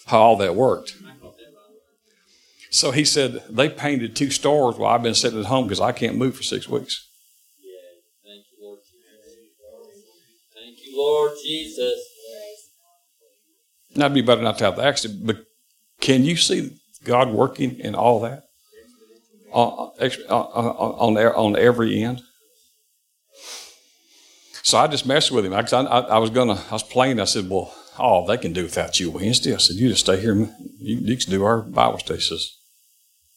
[0.05, 0.95] how all that worked.
[2.69, 5.91] So he said, they painted two stores while I've been sitting at home because I
[5.91, 7.05] can't move for six weeks.
[7.59, 7.73] Yeah.
[8.23, 9.35] Thank you, Lord Jesus.
[10.55, 12.10] Thank you, Lord Jesus.
[13.95, 15.43] Now, it'd be better not to have the accident, but
[15.99, 18.43] can you see God working in all that?
[19.53, 22.21] Uh, uh, uh, on, on, on, on every end?
[24.63, 25.53] So I just messed with him.
[25.53, 27.19] I, I, I was gonna, I was playing.
[27.19, 30.21] I said, "Well, oh, they can do without you Wednesday." I said, "You just stay
[30.21, 30.35] here.
[30.35, 32.55] You, you can do our Bible study." He says,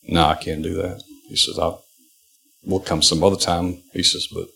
[0.09, 1.72] "No, I can't do that." He says, "I
[2.64, 4.47] will come some other time." He says, "But,"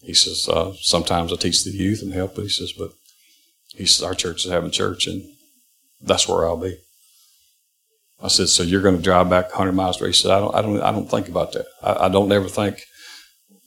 [0.00, 2.90] he says, uh, "Sometimes I teach the youth and help." But He says, "But,"
[3.80, 5.22] he says, "Our church is having church, and
[6.00, 6.76] that's where I'll be."
[8.22, 10.62] I said, "So you're going to drive back 100 miles?" He said, "I don't, I
[10.62, 11.66] don't, I don't think about that.
[11.82, 12.82] I, I don't ever think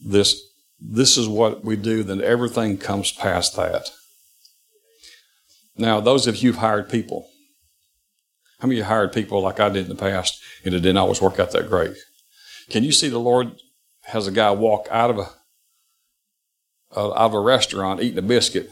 [0.05, 0.41] this."
[0.83, 3.89] this is what we do, then everything comes past that.
[5.77, 7.29] Now, those of you who've hired people,
[8.59, 10.97] how many of you hired people like I did in the past and it didn't
[10.97, 11.95] always work out that great?
[12.69, 13.53] Can you see the Lord
[14.03, 15.29] has a guy walk out of a
[16.95, 18.69] uh, out of a restaurant eating a biscuit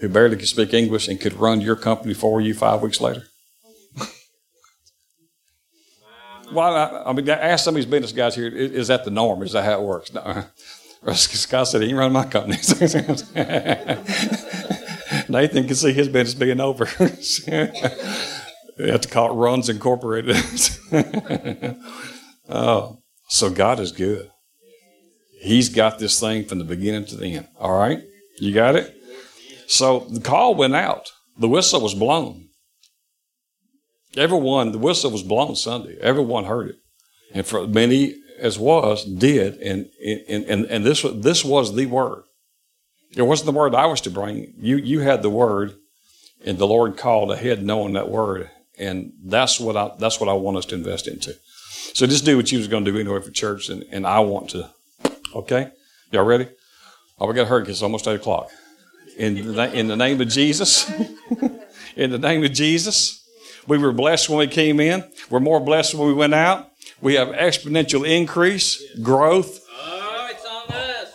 [0.00, 3.24] who barely could speak English and could run your company for you five weeks later?
[6.50, 7.06] Why not?
[7.06, 9.42] I mean, ask some of these business guys here, is that the norm?
[9.42, 10.12] Is that how it works?
[10.12, 10.44] No.
[11.14, 12.56] Scott said, he ain't running my company.
[15.28, 16.88] Nathan can see his business being over.
[16.98, 20.36] you have to call it Runs Incorporated.
[22.48, 22.98] oh,
[23.28, 24.30] so God is good.
[25.40, 27.48] He's got this thing from the beginning to the end.
[27.58, 28.02] All right?
[28.38, 28.99] You got it?
[29.70, 31.12] So the call went out.
[31.38, 32.48] The whistle was blown.
[34.16, 35.96] Everyone, the whistle was blown Sunday.
[36.00, 36.76] Everyone heard it.
[37.32, 41.86] And for many as was did, and and and, and this was, this was the
[41.86, 42.24] word.
[43.14, 44.54] It wasn't the word I was to bring.
[44.58, 45.76] You you had the word,
[46.44, 50.32] and the Lord called ahead knowing that word, and that's what I that's what I
[50.32, 51.36] want us to invest into.
[51.94, 54.18] So just do what you was going to do anyway for church, and, and I
[54.18, 54.70] want to.
[55.32, 55.70] Okay,
[56.10, 56.48] y'all ready?
[57.20, 58.50] Oh, we got to hurry because it's almost eight o'clock.
[59.20, 60.90] In the, in the name of Jesus,
[61.94, 63.22] in the name of Jesus,
[63.66, 65.04] we were blessed when we came in.
[65.28, 66.72] We're more blessed when we went out.
[67.02, 69.62] We have exponential increase, growth,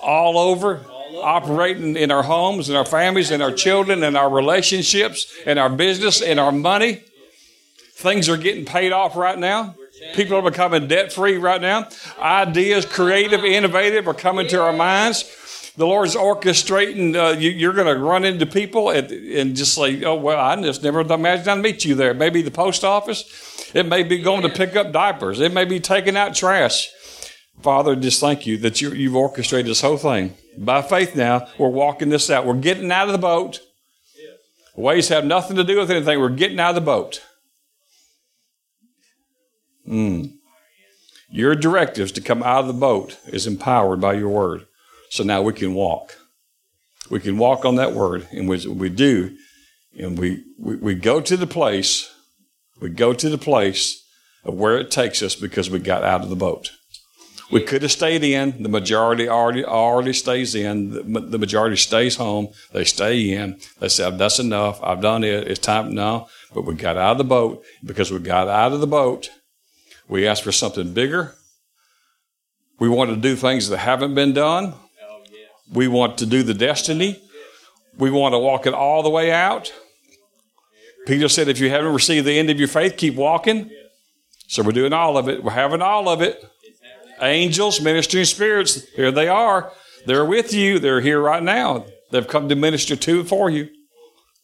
[0.03, 5.25] all over, operating in our homes, in our families, in our children, in our relationships,
[5.43, 7.01] in our business, in our money.
[7.93, 9.73] Things are getting paid off right now.
[10.13, 11.89] People are becoming debt free right now.
[12.19, 15.23] Ideas, creative, innovative, are coming to our minds.
[15.77, 17.15] The Lord's orchestrating.
[17.15, 20.55] Uh, you, are going to run into people and, and, just say, "Oh well, I
[20.61, 23.71] just never imagined I'd meet you there." Maybe the post office.
[23.73, 25.41] It may be going to pick up diapers.
[25.41, 26.89] It may be taking out trash.
[27.61, 30.35] Father, just thank you that you, you've orchestrated this whole thing.
[30.57, 32.45] By faith now, we're walking this out.
[32.45, 33.59] We're getting out of the boat.
[34.75, 36.19] Ways have nothing to do with anything.
[36.19, 37.21] We're getting out of the boat.
[39.87, 40.33] Mm.
[41.29, 44.67] Your directives to come out of the boat is empowered by your word.
[45.09, 46.15] So now we can walk.
[47.09, 49.35] We can walk on that word, and we, we do,
[49.97, 52.11] and we, we, we go to the place
[52.79, 54.03] we go to the place
[54.43, 56.71] of where it takes us because we got out of the boat.
[57.51, 58.63] We could have stayed in.
[58.63, 60.89] The majority already already stays in.
[60.89, 62.49] The, the majority stays home.
[62.73, 63.59] They stay in.
[63.79, 64.81] They say, "That's enough.
[64.81, 65.47] I've done it.
[65.47, 68.81] It's time now." But we got out of the boat because we got out of
[68.81, 69.29] the boat.
[70.07, 71.35] We asked for something bigger.
[72.79, 74.73] We want to do things that haven't been done.
[75.71, 77.21] We want to do the destiny.
[77.97, 79.73] We want to walk it all the way out.
[81.07, 83.69] Peter said, if you haven't received the end of your faith, keep walking.
[84.47, 85.43] So we're doing all of it.
[85.43, 86.43] We're having all of it.
[87.21, 89.71] Angels, ministering spirits, here they are.
[90.05, 90.79] They're with you.
[90.79, 91.85] They're here right now.
[92.11, 93.69] They've come to minister to and for you.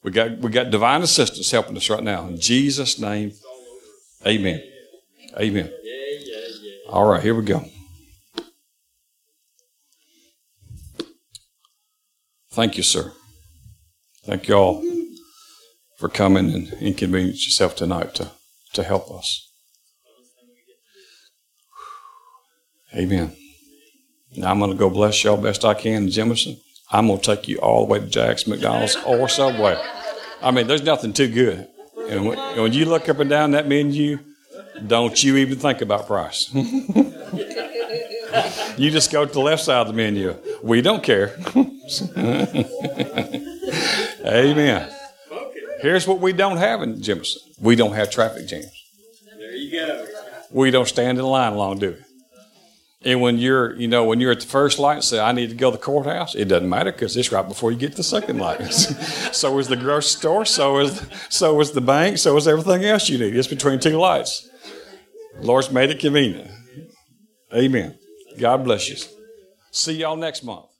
[0.04, 2.28] We got we got divine assistance helping us right now.
[2.28, 3.34] In Jesus' name,
[4.26, 4.62] Amen.
[5.40, 5.72] Amen.
[6.90, 7.64] All right, here we go.
[12.52, 13.14] Thank you, sir.
[14.26, 14.84] Thank you all
[15.98, 18.32] for coming and inconvenience yourself tonight to,
[18.74, 19.50] to help us.
[22.94, 23.34] Amen.
[24.36, 26.58] Now I'm going to go bless y'all best I can in Jemison.
[26.92, 29.82] I'm going to take you all the way to Jack's, McDonald's, or Subway.
[30.42, 31.70] I mean, there's nothing too good.
[32.10, 34.20] And when, and when you look up and down that menu,
[34.88, 36.54] don't you even think about price.
[38.78, 40.36] you just go to the left side of the menu.
[40.64, 41.36] We don't care.
[44.26, 44.90] Amen.
[45.82, 47.38] Here's what we don't have in Jemison.
[47.60, 48.72] We don't have traffic jams.
[49.38, 50.06] There you go.
[50.52, 51.98] We don't stand in line long, do we?
[53.04, 55.50] And when you're, you know, when you're at the first light and say, I need
[55.50, 57.98] to go to the courthouse, it doesn't matter because it's right before you get to
[57.98, 58.62] the second light.
[58.72, 63.10] so is the grocery store, so is, so is the bank, so is everything else
[63.10, 63.36] you need.
[63.36, 64.48] It's between two lights.
[65.40, 66.52] Lord's made it convenient.
[67.54, 67.98] Amen.
[68.40, 68.98] God bless you.
[69.72, 70.71] See y'all next month.